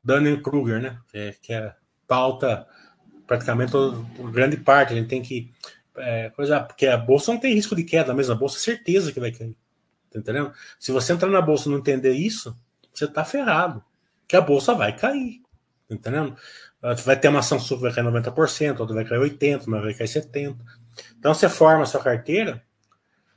Dunning-Kruger, 0.05 0.81
né? 0.81 0.99
É, 1.13 1.35
que 1.41 1.53
é 1.53 1.75
pauta 2.07 2.67
praticamente 3.27 3.73
toda, 3.73 4.05
grande 4.31 4.57
parte. 4.57 4.93
A 4.93 4.97
gente 4.97 5.09
tem 5.09 5.23
que 5.23 5.51
é, 5.97 6.31
coisa 6.31 6.61
porque 6.61 6.87
a 6.87 6.97
bolsa 6.97 7.33
não 7.33 7.41
tem 7.41 7.55
risco 7.55 7.75
de 7.75 7.85
queda, 7.85 8.13
a 8.13 8.15
mesma 8.15 8.35
bolsa 8.35 8.59
certeza 8.59 9.13
que 9.13 9.21
vai 9.21 9.33
cair. 9.33 9.57
Tá 10.11 10.19
entendendo? 10.19 10.53
Se 10.79 10.93
você 10.93 11.13
entrar 11.13 11.29
na 11.29 11.41
bolsa 11.41 11.69
e 11.69 11.73
não 11.73 11.79
entender 11.79 12.13
isso, 12.13 12.57
você 12.93 13.07
tá 13.07 13.25
ferrado. 13.25 13.83
Que 14.29 14.37
a 14.37 14.41
bolsa 14.41 14.75
vai 14.75 14.97
cair. 14.97 15.41
Tá 15.89 15.95
entendendo? 15.95 16.37
Vai 17.05 17.19
ter 17.19 17.29
uma 17.29 17.41
ação 17.41 17.59
super 17.59 17.83
vai 17.83 17.93
cair 17.93 18.05
90%, 18.05 18.81
outra 18.81 18.95
vai 18.95 19.05
cair 19.05 19.19
80%, 19.19 19.65
mas 19.67 19.83
vai 19.83 19.95
cair 19.95 20.07
70%. 20.07 20.57
Então 21.19 21.35
você 21.35 21.49
forma 21.49 21.83
a 21.83 21.87
sua 21.87 22.03
carteira 22.03 22.63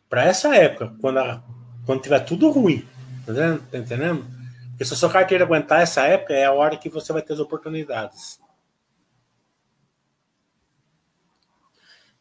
para 0.10 0.23
essa 0.23 0.56
época, 0.56 0.94
quando, 0.99 1.19
a, 1.19 1.44
quando 1.85 2.02
tiver 2.02 2.19
tudo 2.19 2.49
ruim. 2.49 2.85
Tá 3.26 3.31
entendendo? 3.31 3.64
Tá 3.72 3.77
entendendo? 3.77 4.36
Porque 4.77 4.85
se 4.85 4.93
a 4.93 4.97
sua 4.97 5.11
carteira 5.11 5.43
aguentar 5.43 5.81
essa 5.81 6.03
época, 6.03 6.35
é 6.35 6.45
a 6.45 6.53
hora 6.53 6.77
que 6.77 6.87
você 6.87 7.11
vai 7.11 7.23
ter 7.23 7.33
as 7.33 7.39
oportunidades. 7.39 8.39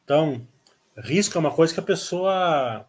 Então, 0.02 0.48
Risco 0.96 1.36
é 1.36 1.40
uma 1.40 1.52
coisa 1.52 1.74
que 1.74 1.80
a 1.80 1.82
pessoa 1.82 2.88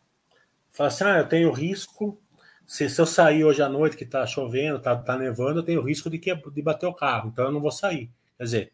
fala 0.71 0.87
assim: 0.87 1.03
ah, 1.03 1.17
eu 1.17 1.27
tenho 1.27 1.51
risco. 1.51 2.17
Se, 2.65 2.89
se 2.89 3.01
eu 3.01 3.05
sair 3.05 3.43
hoje 3.43 3.61
à 3.61 3.67
noite, 3.67 3.97
que 3.97 4.05
está 4.05 4.25
chovendo, 4.25 4.77
está 4.77 4.95
tá 4.95 5.17
nevando, 5.17 5.59
eu 5.59 5.63
tenho 5.63 5.81
risco 5.81 6.09
de, 6.09 6.17
que, 6.17 6.33
de 6.33 6.61
bater 6.61 6.85
o 6.85 6.93
carro, 6.93 7.29
então 7.29 7.45
eu 7.45 7.51
não 7.51 7.59
vou 7.59 7.71
sair. 7.71 8.09
Quer 8.37 8.43
dizer, 8.43 8.73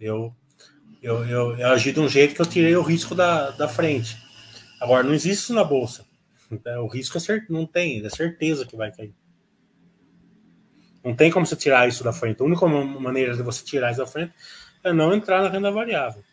eu, 0.00 0.34
eu, 1.02 1.26
eu, 1.26 1.58
eu 1.58 1.68
agi 1.68 1.92
de 1.92 2.00
um 2.00 2.08
jeito 2.08 2.34
que 2.34 2.40
eu 2.40 2.46
tirei 2.46 2.74
o 2.76 2.82
risco 2.82 3.14
da, 3.14 3.50
da 3.50 3.68
frente. 3.68 4.16
Agora, 4.80 5.02
não 5.02 5.12
existe 5.12 5.44
isso 5.44 5.54
na 5.54 5.64
bolsa. 5.64 6.06
O 6.82 6.86
risco 6.86 7.18
é 7.18 7.20
cert... 7.20 7.50
não 7.50 7.66
tem, 7.66 8.04
é 8.04 8.08
certeza 8.08 8.64
que 8.64 8.76
vai 8.76 8.90
cair. 8.90 9.14
Não 11.04 11.14
tem 11.14 11.30
como 11.30 11.44
você 11.44 11.54
tirar 11.54 11.86
isso 11.86 12.02
da 12.02 12.12
frente. 12.12 12.40
A 12.40 12.44
única 12.44 12.66
maneira 12.66 13.36
de 13.36 13.42
você 13.42 13.62
tirar 13.62 13.90
isso 13.90 14.00
da 14.00 14.06
frente 14.06 14.32
é 14.82 14.92
não 14.92 15.12
entrar 15.12 15.42
na 15.42 15.50
renda 15.50 15.70
variável. 15.70 16.24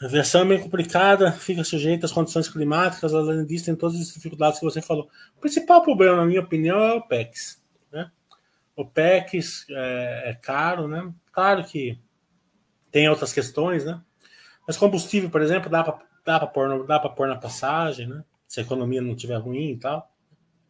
A 0.00 0.08
versão 0.08 0.42
é 0.42 0.44
bem 0.44 0.60
complicada, 0.60 1.32
fica 1.32 1.64
sujeita 1.64 2.06
às 2.06 2.12
condições 2.12 2.48
climáticas, 2.48 3.14
além 3.14 3.44
disso, 3.46 3.64
tem 3.64 3.74
todas 3.74 3.98
as 3.98 4.12
dificuldades 4.12 4.60
que 4.60 4.64
você 4.64 4.80
falou. 4.80 5.08
O 5.36 5.40
principal 5.40 5.82
problema, 5.82 6.16
na 6.16 6.26
minha 6.26 6.42
opinião, 6.42 6.78
é 6.78 6.92
o 6.92 7.00
PEX. 7.00 7.65
O 8.76 8.84
PEX 8.84 9.66
é, 9.70 10.30
é 10.30 10.34
caro, 10.34 10.86
né? 10.86 11.12
Claro 11.32 11.64
que 11.64 11.98
tem 12.90 13.08
outras 13.08 13.32
questões, 13.32 13.84
né? 13.84 14.00
Mas 14.66 14.76
combustível, 14.76 15.30
por 15.30 15.40
exemplo, 15.40 15.70
dá 15.70 15.82
para 15.82 15.98
dá 16.24 16.46
pôr, 16.46 16.86
dá 16.86 16.98
pôr 17.00 17.28
na 17.28 17.36
passagem, 17.36 18.06
né? 18.06 18.22
Se 18.46 18.60
a 18.60 18.62
economia 18.62 19.00
não 19.00 19.12
estiver 19.12 19.36
ruim 19.36 19.70
e 19.70 19.78
tal. 19.78 20.12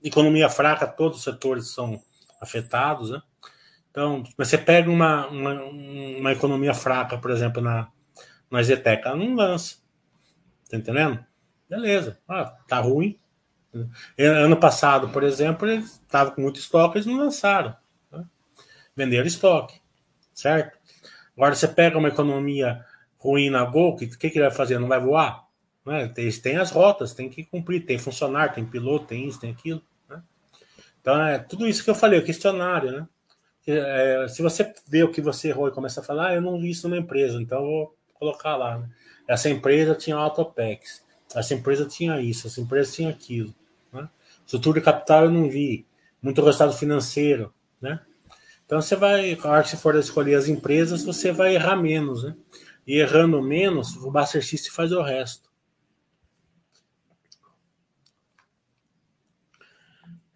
Economia 0.04 0.48
fraca, 0.48 0.86
todos 0.86 1.18
os 1.18 1.24
setores 1.24 1.68
são 1.68 2.00
afetados, 2.40 3.10
né? 3.10 3.20
Então, 3.90 4.22
você 4.36 4.58
pega 4.58 4.90
uma, 4.90 5.26
uma, 5.28 5.62
uma 5.62 6.32
economia 6.32 6.74
fraca, 6.74 7.16
por 7.16 7.30
exemplo, 7.30 7.62
na, 7.62 7.88
na 8.50 8.62
Zetec, 8.62 9.06
ela 9.06 9.16
não 9.16 9.34
lança. 9.34 9.76
Tá 10.70 10.76
entendendo? 10.76 11.24
Beleza. 11.68 12.18
Ah, 12.28 12.44
tá 12.68 12.78
ruim. 12.78 13.18
Ano 14.18 14.56
passado, 14.58 15.08
por 15.08 15.22
exemplo, 15.22 15.66
eles 15.68 15.92
estavam 15.92 16.34
com 16.34 16.42
muito 16.42 16.60
estoque, 16.60 16.98
eles 16.98 17.06
não 17.06 17.16
lançaram. 17.16 17.74
Venderam 18.96 19.26
estoque. 19.26 19.80
Certo? 20.32 20.78
Agora 21.36 21.54
você 21.54 21.68
pega 21.68 21.98
uma 21.98 22.08
economia 22.08 22.84
ruim 23.18 23.50
na 23.50 23.64
Gol, 23.64 23.92
o 23.92 23.96
que, 23.96 24.06
que, 24.06 24.26
ele 24.26 24.46
vai 24.46 24.50
fazer? 24.50 24.78
Não 24.78 24.88
vai 24.88 25.00
voar? 25.00 25.46
Né? 25.84 26.12
Eles 26.16 26.38
têm 26.38 26.56
as 26.56 26.70
rotas, 26.70 27.12
tem 27.12 27.28
que 27.28 27.44
cumprir, 27.44 27.84
tem 27.84 27.98
funcionário, 27.98 28.54
tem 28.54 28.64
piloto, 28.64 29.06
tem 29.06 29.26
isso, 29.26 29.40
tem 29.40 29.50
aquilo. 29.50 29.82
Né? 30.08 30.22
Então 31.00 31.20
é 31.22 31.38
tudo 31.38 31.66
isso 31.66 31.84
que 31.84 31.90
eu 31.90 31.94
falei, 31.94 32.18
o 32.18 32.24
questionário, 32.24 32.92
né? 32.92 33.08
É, 33.68 34.28
se 34.28 34.42
você 34.42 34.72
vê 34.86 35.02
o 35.02 35.10
que 35.10 35.20
você 35.20 35.48
errou 35.48 35.66
e 35.66 35.72
começa 35.72 36.00
a 36.00 36.04
falar, 36.04 36.28
ah, 36.28 36.34
eu 36.34 36.40
não 36.40 36.60
vi 36.60 36.70
isso 36.70 36.88
numa 36.88 37.00
empresa, 37.00 37.42
então 37.42 37.58
eu 37.58 37.64
vou 37.64 37.96
colocar 38.14 38.56
lá. 38.56 38.78
Né? 38.78 38.88
Essa 39.26 39.50
empresa 39.50 39.94
tinha 39.96 40.14
autopex, 40.14 41.04
essa 41.34 41.52
empresa 41.52 41.84
tinha 41.84 42.20
isso, 42.20 42.46
essa 42.46 42.60
empresa 42.60 42.92
tinha 42.92 43.10
aquilo. 43.10 43.52
Né? 43.92 44.08
Estrutura 44.44 44.78
de 44.78 44.84
capital 44.84 45.24
eu 45.24 45.32
não 45.32 45.50
vi, 45.50 45.84
muito 46.22 46.40
resultado 46.42 46.72
financeiro. 46.74 47.52
Né? 47.80 48.00
Então 48.66 48.82
você 48.82 48.96
vai, 48.96 49.38
hora 49.44 49.62
que 49.62 49.70
você 49.70 49.76
for 49.76 49.94
escolher 49.94 50.34
as 50.34 50.48
empresas, 50.48 51.04
você 51.04 51.30
vai 51.30 51.54
errar 51.54 51.76
menos. 51.76 52.24
Né? 52.24 52.36
E 52.86 52.98
errando 52.98 53.40
menos, 53.40 53.96
o 53.96 54.10
Buster 54.10 54.44
System 54.44 54.72
faz 54.72 54.92
o 54.92 55.00
resto. 55.00 55.48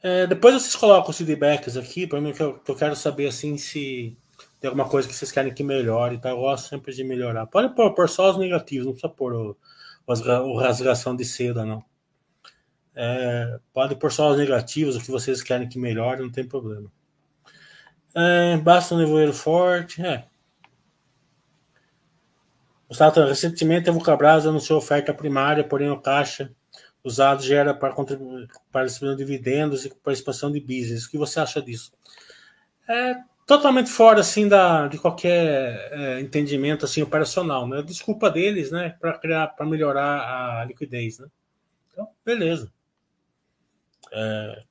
É, 0.02 0.26
depois 0.26 0.54
vocês 0.54 0.74
colocam 0.76 1.10
os 1.10 1.18
feedbacks 1.18 1.76
aqui, 1.76 2.06
para 2.06 2.20
mim 2.20 2.32
que 2.32 2.42
eu, 2.42 2.58
que 2.58 2.70
eu, 2.70 2.76
quero 2.76 2.96
saber 2.96 3.26
assim 3.26 3.58
se 3.58 4.16
tem 4.58 4.68
alguma 4.68 4.88
coisa 4.88 5.06
que 5.06 5.14
vocês 5.14 5.30
querem 5.30 5.52
que 5.52 5.62
melhore, 5.62 6.18
tá? 6.18 6.30
Eu 6.30 6.38
gosto 6.38 6.68
sempre 6.68 6.94
de 6.94 7.04
melhorar. 7.04 7.46
Pode 7.46 7.74
pôr, 7.74 7.92
pôr 7.94 8.08
só 8.08 8.30
os 8.30 8.38
negativos, 8.38 8.86
não 8.86 8.92
precisa 8.92 9.12
pôr 9.12 9.34
o, 9.34 9.56
o, 10.06 10.56
rasgação 10.58 11.14
de 11.14 11.24
seda, 11.24 11.66
não. 11.66 11.84
É, 12.94 13.58
pode 13.74 13.94
pôr 13.96 14.10
só 14.10 14.30
os 14.30 14.38
negativos, 14.38 14.96
o 14.96 15.00
que 15.00 15.10
vocês 15.10 15.42
querem 15.42 15.68
que 15.68 15.78
melhore, 15.78 16.22
não 16.22 16.30
tem 16.30 16.46
problema. 16.46 16.90
É, 18.14 18.56
basta 18.56 18.94
um 18.94 18.98
nevoeiro 18.98 19.32
forte, 19.32 20.04
é. 20.04 20.26
Gustavo, 22.88 23.20
recentemente 23.24 23.88
a 23.88 23.92
Vulcabras 23.92 24.46
anunciou 24.46 24.78
oferta 24.78 25.14
primária, 25.14 25.62
porém 25.62 25.90
o 25.90 26.00
caixa 26.00 26.52
usado 27.04 27.42
gera 27.42 27.72
para 27.72 27.94
para 28.72 29.14
dividendos 29.14 29.84
e 29.84 29.90
para 29.90 30.12
expansão 30.12 30.50
de 30.50 30.60
business. 30.60 31.04
O 31.04 31.10
que 31.10 31.16
você 31.16 31.38
acha 31.38 31.62
disso? 31.62 31.92
É, 32.88 33.14
totalmente 33.46 33.90
fora 33.90 34.20
assim 34.20 34.48
da, 34.48 34.88
de 34.88 34.98
qualquer 34.98 35.88
é, 35.92 36.20
entendimento 36.20 36.84
assim 36.84 37.00
operacional, 37.02 37.66
né? 37.66 37.80
Desculpa 37.82 38.28
deles, 38.28 38.70
né, 38.72 38.96
para 39.00 39.16
criar, 39.18 39.46
para 39.48 39.66
melhorar 39.66 40.60
a 40.60 40.64
liquidez, 40.64 41.20
né? 41.20 41.28
Então, 41.92 42.08
beleza. 42.24 42.72
É, 44.12 44.62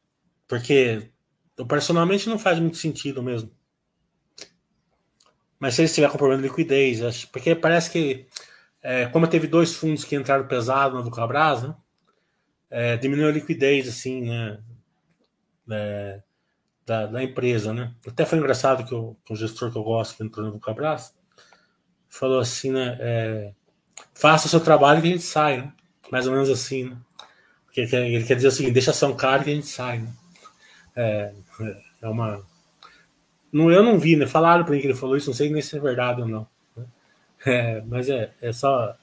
porque 0.48 1.10
operacionalmente 1.60 2.30
não 2.30 2.40
faz 2.40 2.60
muito 2.60 2.78
sentido 2.78 3.22
mesmo. 3.22 3.52
Mas 5.60 5.76
se 5.76 5.82
eles 5.82 5.94
tiverem 5.94 6.12
com 6.12 6.18
problema 6.18 6.42
de 6.42 6.48
liquidez, 6.48 7.04
acho, 7.04 7.28
porque 7.30 7.54
parece 7.54 7.92
que 7.92 8.28
é, 8.82 9.08
como 9.08 9.28
teve 9.28 9.48
dois 9.48 9.76
fundos 9.76 10.06
que 10.06 10.16
entraram 10.16 10.48
pesado 10.48 10.96
no 10.96 11.04
Vulcabras, 11.04 11.64
né? 11.64 11.76
É, 12.70 12.98
diminuiu 12.98 13.28
a 13.28 13.32
liquidez 13.32 13.88
assim, 13.88 14.22
né? 14.22 14.60
É, 15.70 16.22
da, 16.86 17.06
da, 17.06 17.24
empresa, 17.24 17.74
né? 17.74 17.94
Até 18.08 18.26
foi 18.26 18.38
engraçado 18.40 18.86
que 18.86 18.96
o, 18.96 19.16
o 19.30 19.36
gestor 19.36 19.72
que 19.72 19.78
eu 19.78 19.84
gosto, 19.84 20.16
que 20.16 20.24
entrou 20.24 20.46
no 20.46 20.54
Vulcabras, 20.54 21.14
falou 22.08 22.40
assim, 22.40 22.72
né? 22.72 22.98
É, 23.00 23.54
faça 24.14 24.48
o 24.48 24.50
seu 24.50 24.62
trabalho 24.62 25.02
que 25.02 25.08
a 25.08 25.12
gente 25.12 25.24
sai, 25.24 25.58
né? 25.58 25.74
Mais 26.10 26.26
ou 26.26 26.34
menos 26.34 26.50
assim, 26.50 26.86
né? 26.86 26.98
Ele 27.76 28.24
quer 28.26 28.36
dizer 28.36 28.48
o 28.48 28.52
seguinte, 28.52 28.74
deixa 28.74 28.92
ação 28.92 29.16
cara 29.16 29.44
que 29.44 29.52
a 29.52 29.56
gente 29.56 29.68
sai, 29.68 30.00
né? 30.00 30.14
É, 30.96 31.34
é 32.02 32.08
uma... 32.08 32.44
Não, 33.52 33.72
eu 33.72 33.84
não 33.84 33.98
vi, 33.98 34.16
né? 34.16 34.28
Falaram 34.28 34.64
para 34.64 34.74
mim 34.74 34.82
que 34.82 34.88
ele 34.88 34.96
falou 34.96 35.18
isso, 35.18 35.30
não 35.30 35.36
sei 35.36 35.50
nem 35.50 35.62
se 35.62 35.76
é 35.76 35.80
verdade 35.80 36.22
ou 36.22 36.28
não. 36.28 36.48
Né? 36.76 36.86
É, 37.46 37.82
mas 37.82 38.10
é, 38.10 38.34
é 38.42 38.52
só... 38.52 38.96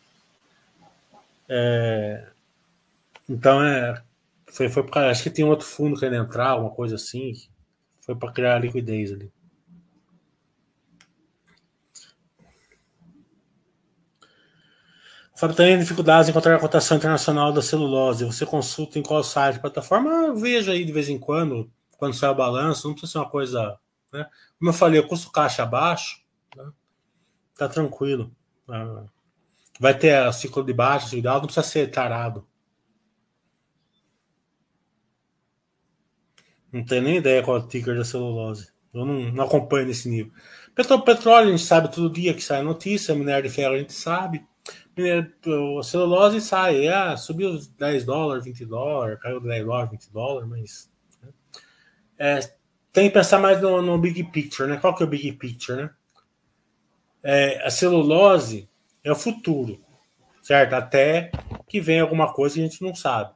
É, 1.48 2.26
então 3.28 3.62
é... 3.62 4.02
Foi, 4.46 4.68
foi 4.68 4.82
porque 4.82 4.98
acho 4.98 5.22
que 5.22 5.30
tem 5.30 5.44
outro 5.44 5.66
fundo 5.66 5.98
querendo 5.98 6.24
entrar, 6.24 6.50
alguma 6.50 6.70
coisa 6.70 6.94
assim. 6.94 7.34
Foi 8.00 8.14
para 8.14 8.32
criar 8.32 8.58
liquidez 8.58 9.12
ali. 9.12 9.30
Fábio 15.36 15.54
tem 15.54 15.78
dificuldades 15.78 16.28
em 16.28 16.30
encontrar 16.30 16.56
a 16.56 16.58
cotação 16.58 16.96
internacional 16.96 17.52
da 17.52 17.60
celulose. 17.60 18.24
Você 18.24 18.46
consulta 18.46 18.98
em 18.98 19.02
qual 19.02 19.22
site, 19.22 19.60
plataforma? 19.60 20.10
Eu 20.28 20.36
vejo 20.36 20.70
aí 20.70 20.82
de 20.82 20.92
vez 20.92 21.10
em 21.10 21.18
quando, 21.18 21.70
quando 21.98 22.14
sai 22.14 22.31
o 22.31 22.35
balanço, 22.35 22.86
não 22.86 22.94
precisa 22.94 23.12
ser 23.12 23.18
uma 23.18 23.31
coisa. 23.31 23.78
Né? 24.12 24.28
Como 24.59 24.70
eu 24.70 24.74
falei, 24.74 25.01
o 25.01 25.06
custo 25.06 25.31
caixa 25.31 25.62
abaixo, 25.62 26.20
né? 26.55 26.70
tá 27.56 27.68
tranquilo. 27.68 28.31
Ah, 28.68 29.05
vai 29.78 29.97
ter 29.97 30.32
ciclo 30.32 30.64
de 30.64 30.73
baixo, 30.73 31.06
ciclo 31.06 31.23
de 31.23 31.28
alto, 31.28 31.43
não 31.43 31.47
precisa 31.47 31.66
ser 31.66 31.90
tarado. 31.90 32.47
Não 36.73 36.85
tenho 36.85 37.02
nem 37.02 37.16
ideia 37.16 37.43
qual 37.43 37.56
é 37.56 37.60
o 37.60 37.66
ticker 37.66 37.97
da 37.97 38.05
celulose. 38.05 38.68
Eu 38.93 39.05
não, 39.05 39.32
não 39.32 39.44
acompanho 39.44 39.86
nesse 39.86 40.09
nível. 40.09 40.32
Petróleo, 40.74 41.05
petróleo, 41.05 41.48
a 41.48 41.51
gente 41.51 41.62
sabe 41.62 41.90
todo 41.90 42.12
dia 42.12 42.35
que 42.35 42.43
sai 42.43 42.62
notícia, 42.62 43.14
minério 43.14 43.48
de 43.48 43.55
ferro 43.55 43.74
a 43.74 43.78
gente 43.78 43.93
sabe. 43.93 44.44
Minério, 44.97 45.32
celulose 45.82 46.40
sai, 46.40 46.89
ah, 46.89 47.16
subiu 47.16 47.59
10 47.78 48.05
dólares, 48.05 48.44
20 48.44 48.66
dólares, 48.66 49.18
caiu 49.20 49.40
10 49.40 49.64
dólares, 49.64 49.90
20 49.90 50.12
dólares, 50.12 50.48
mas. 50.48 50.95
Né? 52.18 52.38
É, 52.38 52.40
tem 52.93 53.09
que 53.09 53.14
pensar 53.14 53.38
mais 53.38 53.60
no, 53.60 53.82
no, 53.82 53.98
big 53.98 54.24
picture, 54.24 54.68
né? 54.68 54.78
Qual 54.78 54.94
que 54.94 55.02
é 55.02 55.06
o 55.06 55.09
big 55.09 55.32
picture, 55.32 55.82
né? 55.82 55.90
É, 57.22 57.66
a 57.66 57.70
celulose 57.70 58.68
é 59.05 59.10
o 59.10 59.16
futuro, 59.16 59.80
certo? 60.43 60.74
Até 60.74 61.30
que 61.68 61.80
venha 61.80 62.02
alguma 62.02 62.32
coisa 62.32 62.55
que 62.55 62.60
a 62.60 62.64
gente 62.64 62.82
não 62.82 62.94
sabe. 62.94 63.34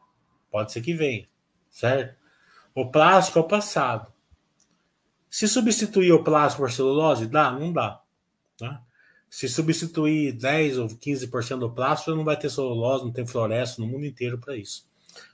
Pode 0.50 0.72
ser 0.72 0.80
que 0.80 0.94
venha, 0.94 1.28
certo? 1.68 2.16
O 2.74 2.90
plástico 2.90 3.38
é 3.38 3.42
o 3.42 3.48
passado. 3.48 4.12
Se 5.28 5.46
substituir 5.46 6.12
o 6.12 6.24
plástico 6.24 6.62
por 6.62 6.72
celulose, 6.72 7.26
dá? 7.26 7.52
Não 7.52 7.72
dá. 7.72 8.00
Tá? 8.56 8.82
Se 9.28 9.48
substituir 9.48 10.32
10 10.32 10.78
ou 10.78 10.88
15% 10.88 11.58
do 11.58 11.70
plástico, 11.70 12.16
não 12.16 12.24
vai 12.24 12.36
ter 12.36 12.50
celulose, 12.50 13.04
não 13.04 13.12
tem 13.12 13.26
floresta 13.26 13.80
no 13.80 13.86
mundo 13.86 14.04
inteiro 14.04 14.38
para 14.38 14.56
isso. 14.56 14.88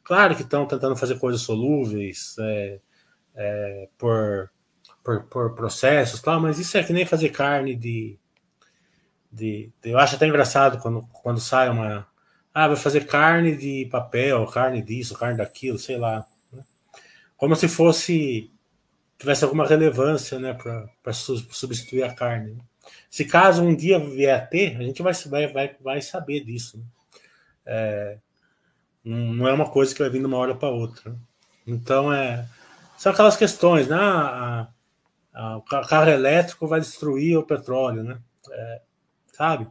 Claro 0.04 0.34
que 0.36 0.42
estão 0.42 0.66
tentando 0.66 0.96
fazer 0.96 1.18
coisas 1.18 1.40
solúveis 1.40 2.36
é, 2.38 2.80
é, 3.36 3.88
por, 3.98 4.50
por, 5.04 5.24
por, 5.24 5.54
processos, 5.54 6.22
tal, 6.22 6.40
mas 6.40 6.58
isso 6.58 6.76
é 6.76 6.82
que 6.82 6.92
nem 6.92 7.04
fazer 7.04 7.28
carne 7.28 7.76
de, 7.76 8.18
de, 9.30 9.70
de, 9.82 9.90
Eu 9.90 9.98
acho 9.98 10.16
até 10.16 10.26
engraçado 10.26 10.78
quando, 10.78 11.02
quando 11.22 11.40
sai 11.40 11.68
uma. 11.68 12.08
Ah, 12.52 12.68
vai 12.68 12.76
fazer 12.76 13.06
carne 13.06 13.54
de 13.54 13.86
papel, 13.90 14.46
carne 14.46 14.82
disso, 14.82 15.14
carne 15.14 15.36
daquilo, 15.36 15.78
sei 15.78 15.98
lá. 15.98 16.26
Né? 16.50 16.64
Como 17.36 17.54
se 17.54 17.68
fosse 17.68 18.50
tivesse 19.18 19.44
alguma 19.44 19.66
relevância, 19.66 20.38
né, 20.38 20.56
para 21.02 21.12
substituir 21.12 22.02
a 22.02 22.14
carne. 22.14 22.52
Né? 22.52 22.60
Se 23.10 23.24
caso 23.24 23.62
um 23.62 23.74
dia 23.74 23.98
vier 23.98 24.34
a 24.34 24.46
ter, 24.46 24.76
a 24.76 24.82
gente 24.82 25.02
vai, 25.02 25.12
vai, 25.12 25.52
vai, 25.52 25.76
vai 25.80 26.02
saber 26.02 26.44
disso. 26.44 26.78
Né? 26.78 26.84
É, 27.66 28.18
não 29.04 29.48
é 29.48 29.52
uma 29.52 29.70
coisa 29.70 29.94
que 29.94 30.00
vai 30.00 30.10
vir 30.10 30.20
de 30.20 30.26
uma 30.26 30.36
hora 30.36 30.54
para 30.54 30.68
outra. 30.68 31.10
Né? 31.10 31.16
Então, 31.66 32.12
é, 32.12 32.46
são 32.96 33.12
aquelas 33.12 33.36
questões, 33.36 33.88
né? 33.88 33.96
A, 33.96 34.68
a, 35.34 35.56
o 35.58 35.62
carro 35.62 36.10
elétrico 36.10 36.66
vai 36.66 36.80
destruir 36.80 37.36
o 37.36 37.44
petróleo, 37.44 38.02
né? 38.02 38.18
É, 38.50 38.82
sabe? 39.32 39.68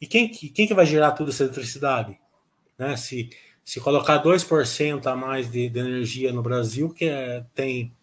E 0.00 0.06
quem, 0.06 0.28
quem 0.28 0.66
que 0.66 0.74
vai 0.74 0.86
gerar 0.86 1.12
toda 1.12 1.30
essa 1.30 1.44
eletricidade? 1.44 2.18
Né? 2.78 2.96
Se, 2.96 3.30
se 3.64 3.80
colocar 3.80 4.22
2% 4.22 5.06
a 5.06 5.14
mais 5.14 5.50
de, 5.50 5.68
de, 5.68 5.78
energia 5.78 6.32
no 6.32 6.42
Brasil, 6.42 6.90
que 6.90 7.04
é, 7.04 7.44
tem, 7.54 7.94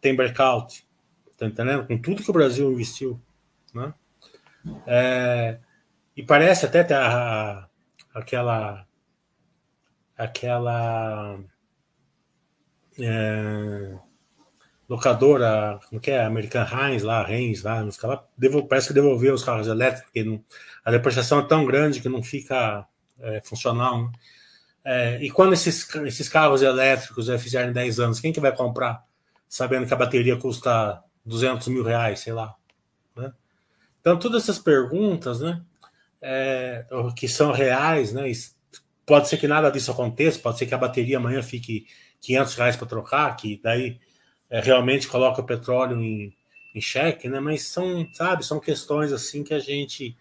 tem 0.00 0.14
breakout, 0.14 0.86
tá 1.36 1.46
entendendo? 1.46 1.86
Com 1.86 1.98
tudo 1.98 2.22
que 2.22 2.30
o 2.30 2.34
Brasil 2.34 2.72
investiu, 2.72 3.20
né? 3.74 3.92
É, 4.86 5.58
e 6.16 6.22
parece 6.22 6.64
até 6.64 6.82
ter 6.82 6.94
a, 6.94 7.68
aquela 8.14 8.86
aquela 10.16 11.38
é, 12.98 13.96
locadora, 14.88 15.78
como 15.88 16.00
que 16.00 16.10
é? 16.10 16.24
American 16.24 16.66
Heinz 16.66 17.02
lá, 17.02 17.28
Heinz 17.30 17.62
lá, 17.62 17.82
nos 17.82 17.96
carros, 17.96 18.20
parece 18.68 18.88
que 18.88 18.94
devolveu 18.94 19.34
os 19.34 19.42
carros 19.42 19.66
elétricos, 19.66 20.04
porque 20.04 20.24
não, 20.24 20.42
a 20.84 20.90
depreciação 20.90 21.40
é 21.40 21.46
tão 21.46 21.64
grande 21.64 22.00
que 22.00 22.08
não 22.08 22.22
fica 22.22 22.86
é, 23.20 23.40
funcional. 23.42 24.04
Né? 24.04 24.12
É, 24.84 25.24
e 25.24 25.30
quando 25.30 25.54
esses, 25.54 25.92
esses 25.96 26.28
carros 26.28 26.62
elétricos 26.62 27.28
é, 27.28 27.38
fizerem 27.38 27.72
10 27.72 28.00
anos, 28.00 28.20
quem 28.20 28.32
que 28.32 28.40
vai 28.40 28.54
comprar? 28.54 29.02
Sabendo 29.48 29.86
que 29.86 29.94
a 29.94 29.96
bateria 29.96 30.36
custa 30.36 31.02
200 31.24 31.68
mil 31.68 31.82
reais, 31.82 32.20
sei 32.20 32.32
lá. 32.32 32.54
Né? 33.16 33.32
Então, 34.00 34.18
todas 34.18 34.42
essas 34.42 34.58
perguntas, 34.58 35.40
né, 35.40 35.62
é, 36.20 36.84
que 37.16 37.26
são 37.26 37.52
reais, 37.52 38.12
né, 38.12 38.30
pode 39.06 39.28
ser 39.28 39.38
que 39.38 39.48
nada 39.48 39.70
disso 39.70 39.90
aconteça, 39.90 40.38
pode 40.38 40.58
ser 40.58 40.66
que 40.66 40.74
a 40.74 40.78
bateria 40.78 41.16
amanhã 41.16 41.42
fique 41.42 41.86
500 42.24 42.54
reais 42.54 42.76
para 42.76 42.86
trocar, 42.86 43.36
que 43.36 43.60
daí 43.62 44.00
é, 44.48 44.60
realmente 44.60 45.06
coloca 45.06 45.40
o 45.40 45.44
petróleo 45.44 46.00
em, 46.00 46.34
em 46.74 46.80
xeque, 46.80 47.28
né? 47.28 47.38
Mas 47.38 47.66
são, 47.66 48.08
sabe, 48.12 48.44
são 48.44 48.58
questões 48.58 49.12
assim 49.12 49.44
que 49.44 49.52
a 49.52 49.58
gente 49.58 50.16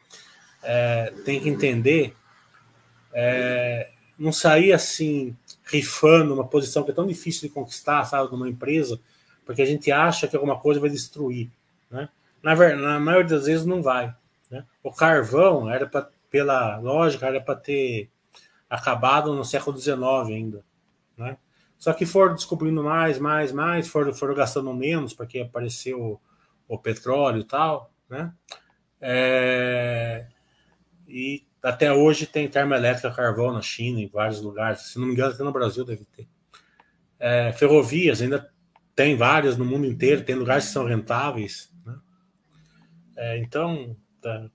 é, 0.61 1.13
tem 1.23 1.39
que 1.39 1.49
entender. 1.49 2.13
É, 3.13 3.91
não 4.17 4.31
sair 4.31 4.73
assim 4.73 5.35
rifando 5.65 6.33
uma 6.33 6.47
posição 6.47 6.83
que 6.83 6.91
é 6.91 6.93
tão 6.93 7.07
difícil 7.07 7.47
de 7.47 7.53
conquistar, 7.53 8.03
sabe, 8.05 8.31
numa 8.31 8.49
empresa, 8.49 8.99
porque 9.45 9.61
a 9.61 9.65
gente 9.65 9.91
acha 9.91 10.27
que 10.27 10.35
alguma 10.35 10.59
coisa 10.59 10.79
vai 10.79 10.89
destruir, 10.89 11.49
né? 11.89 12.09
Na, 12.41 12.55
na 12.75 12.99
maioria 12.99 13.29
das 13.29 13.45
vezes 13.45 13.65
não 13.65 13.81
vai. 13.81 14.13
Né? 14.51 14.65
O 14.83 14.91
carvão 14.91 15.69
era 15.69 15.89
pela 16.29 16.77
lógica, 16.79 17.27
era 17.27 17.39
para 17.39 17.55
ter 17.55 18.09
acabado 18.69 19.33
no 19.33 19.45
século 19.45 19.77
XIX 19.77 19.97
ainda, 20.27 20.65
né? 21.17 21.37
Só 21.83 21.91
que 21.91 22.05
foram 22.05 22.33
descobrindo 22.33 22.81
mais, 22.81 23.19
mais, 23.19 23.51
mais, 23.51 23.89
foram, 23.89 24.13
foram 24.13 24.33
gastando 24.33 24.73
menos, 24.73 25.13
porque 25.13 25.39
apareceu 25.39 25.99
o, 26.01 26.21
o 26.65 26.77
petróleo 26.79 27.41
e 27.41 27.43
tal, 27.43 27.93
né? 28.09 28.33
É, 29.01 30.25
e 31.05 31.45
até 31.61 31.91
hoje 31.91 32.25
tem 32.25 32.47
termoelétrica 32.47 33.11
carvão 33.11 33.51
na 33.51 33.61
China, 33.61 33.99
em 33.99 34.07
vários 34.07 34.41
lugares. 34.41 34.83
Se 34.83 34.97
não 34.97 35.07
me 35.07 35.11
engano, 35.11 35.33
até 35.33 35.43
no 35.43 35.51
Brasil 35.51 35.83
deve 35.83 36.05
ter. 36.05 36.25
É, 37.19 37.51
ferrovias, 37.51 38.21
ainda 38.21 38.49
tem 38.95 39.17
várias 39.17 39.57
no 39.57 39.65
mundo 39.65 39.85
inteiro, 39.85 40.23
tem 40.23 40.35
lugares 40.35 40.67
que 40.67 40.71
são 40.71 40.85
rentáveis. 40.85 41.69
Né? 41.85 41.99
É, 43.17 43.37
então, 43.39 43.93
tá, 44.21 44.49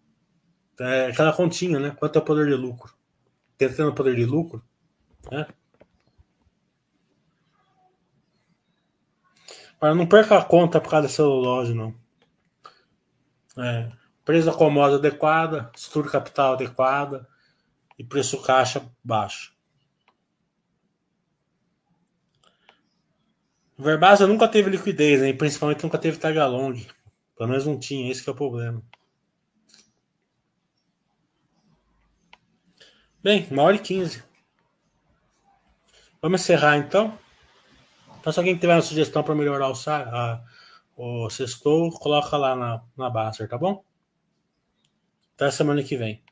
é 0.80 1.08
aquela 1.08 1.34
continha, 1.34 1.78
né? 1.78 1.90
Quanto 1.90 2.18
é 2.18 2.22
o 2.22 2.24
poder 2.24 2.46
de 2.46 2.54
lucro? 2.54 2.94
Tentando 3.58 3.92
poder 3.92 4.16
de 4.16 4.24
lucro, 4.24 4.64
né? 5.30 5.46
Mas 9.80 9.96
não 9.96 10.06
perca 10.06 10.38
a 10.38 10.44
conta 10.44 10.80
por 10.80 10.90
causa 10.90 11.06
da 11.06 11.12
celulose, 11.12 11.72
não. 11.72 11.94
É, 13.56 13.90
preço 14.24 14.46
da 14.46 14.54
comoda 14.54 14.96
adequada, 14.96 15.70
estrutura 15.74 16.10
capital 16.10 16.54
adequada 16.54 17.28
e 17.98 18.04
preço 18.04 18.42
caixa 18.42 18.82
baixo. 19.02 19.56
Verbasa 23.76 24.26
nunca 24.26 24.48
teve 24.48 24.70
liquidez, 24.70 25.20
né? 25.20 25.32
principalmente 25.32 25.84
nunca 25.84 25.98
teve 25.98 26.18
tag 26.18 26.36
long. 26.38 26.74
Pelo 27.36 27.48
menos 27.48 27.64
não 27.64 27.78
tinha, 27.78 28.10
esse 28.10 28.28
é 28.28 28.32
o 28.32 28.34
problema. 28.34 28.82
Bem, 33.22 33.46
uma 33.50 33.62
hora 33.62 33.76
e 33.76 33.78
quinze. 33.78 34.22
Vamos 36.20 36.40
encerrar 36.40 36.76
então. 36.76 37.16
Então, 38.20 38.32
se 38.32 38.38
alguém 38.38 38.56
tiver 38.56 38.74
uma 38.74 38.82
sugestão 38.82 39.22
para 39.22 39.34
melhorar 39.34 39.70
o, 39.70 39.74
a, 39.88 40.44
o 40.96 41.30
sextou, 41.30 41.90
coloca 41.92 42.36
lá 42.36 42.56
na, 42.56 42.82
na 42.96 43.08
Baster, 43.08 43.48
tá 43.48 43.56
bom? 43.56 43.84
Até 45.34 45.50
semana 45.50 45.82
que 45.82 45.96
vem. 45.96 46.22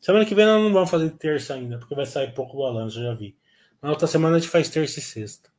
Semana 0.00 0.26
que 0.26 0.34
vem 0.34 0.44
nós 0.44 0.62
não 0.62 0.72
vamos 0.72 0.90
fazer 0.90 1.10
terça 1.10 1.54
ainda, 1.54 1.78
porque 1.78 1.94
vai 1.94 2.04
sair 2.04 2.34
pouco 2.34 2.58
balanço, 2.58 3.00
já 3.00 3.14
vi. 3.14 3.36
Na 3.80 3.90
outra 3.90 4.06
semana 4.06 4.36
a 4.36 4.38
gente 4.38 4.50
faz 4.50 4.68
terça 4.68 4.98
e 4.98 5.02
sexta. 5.02 5.53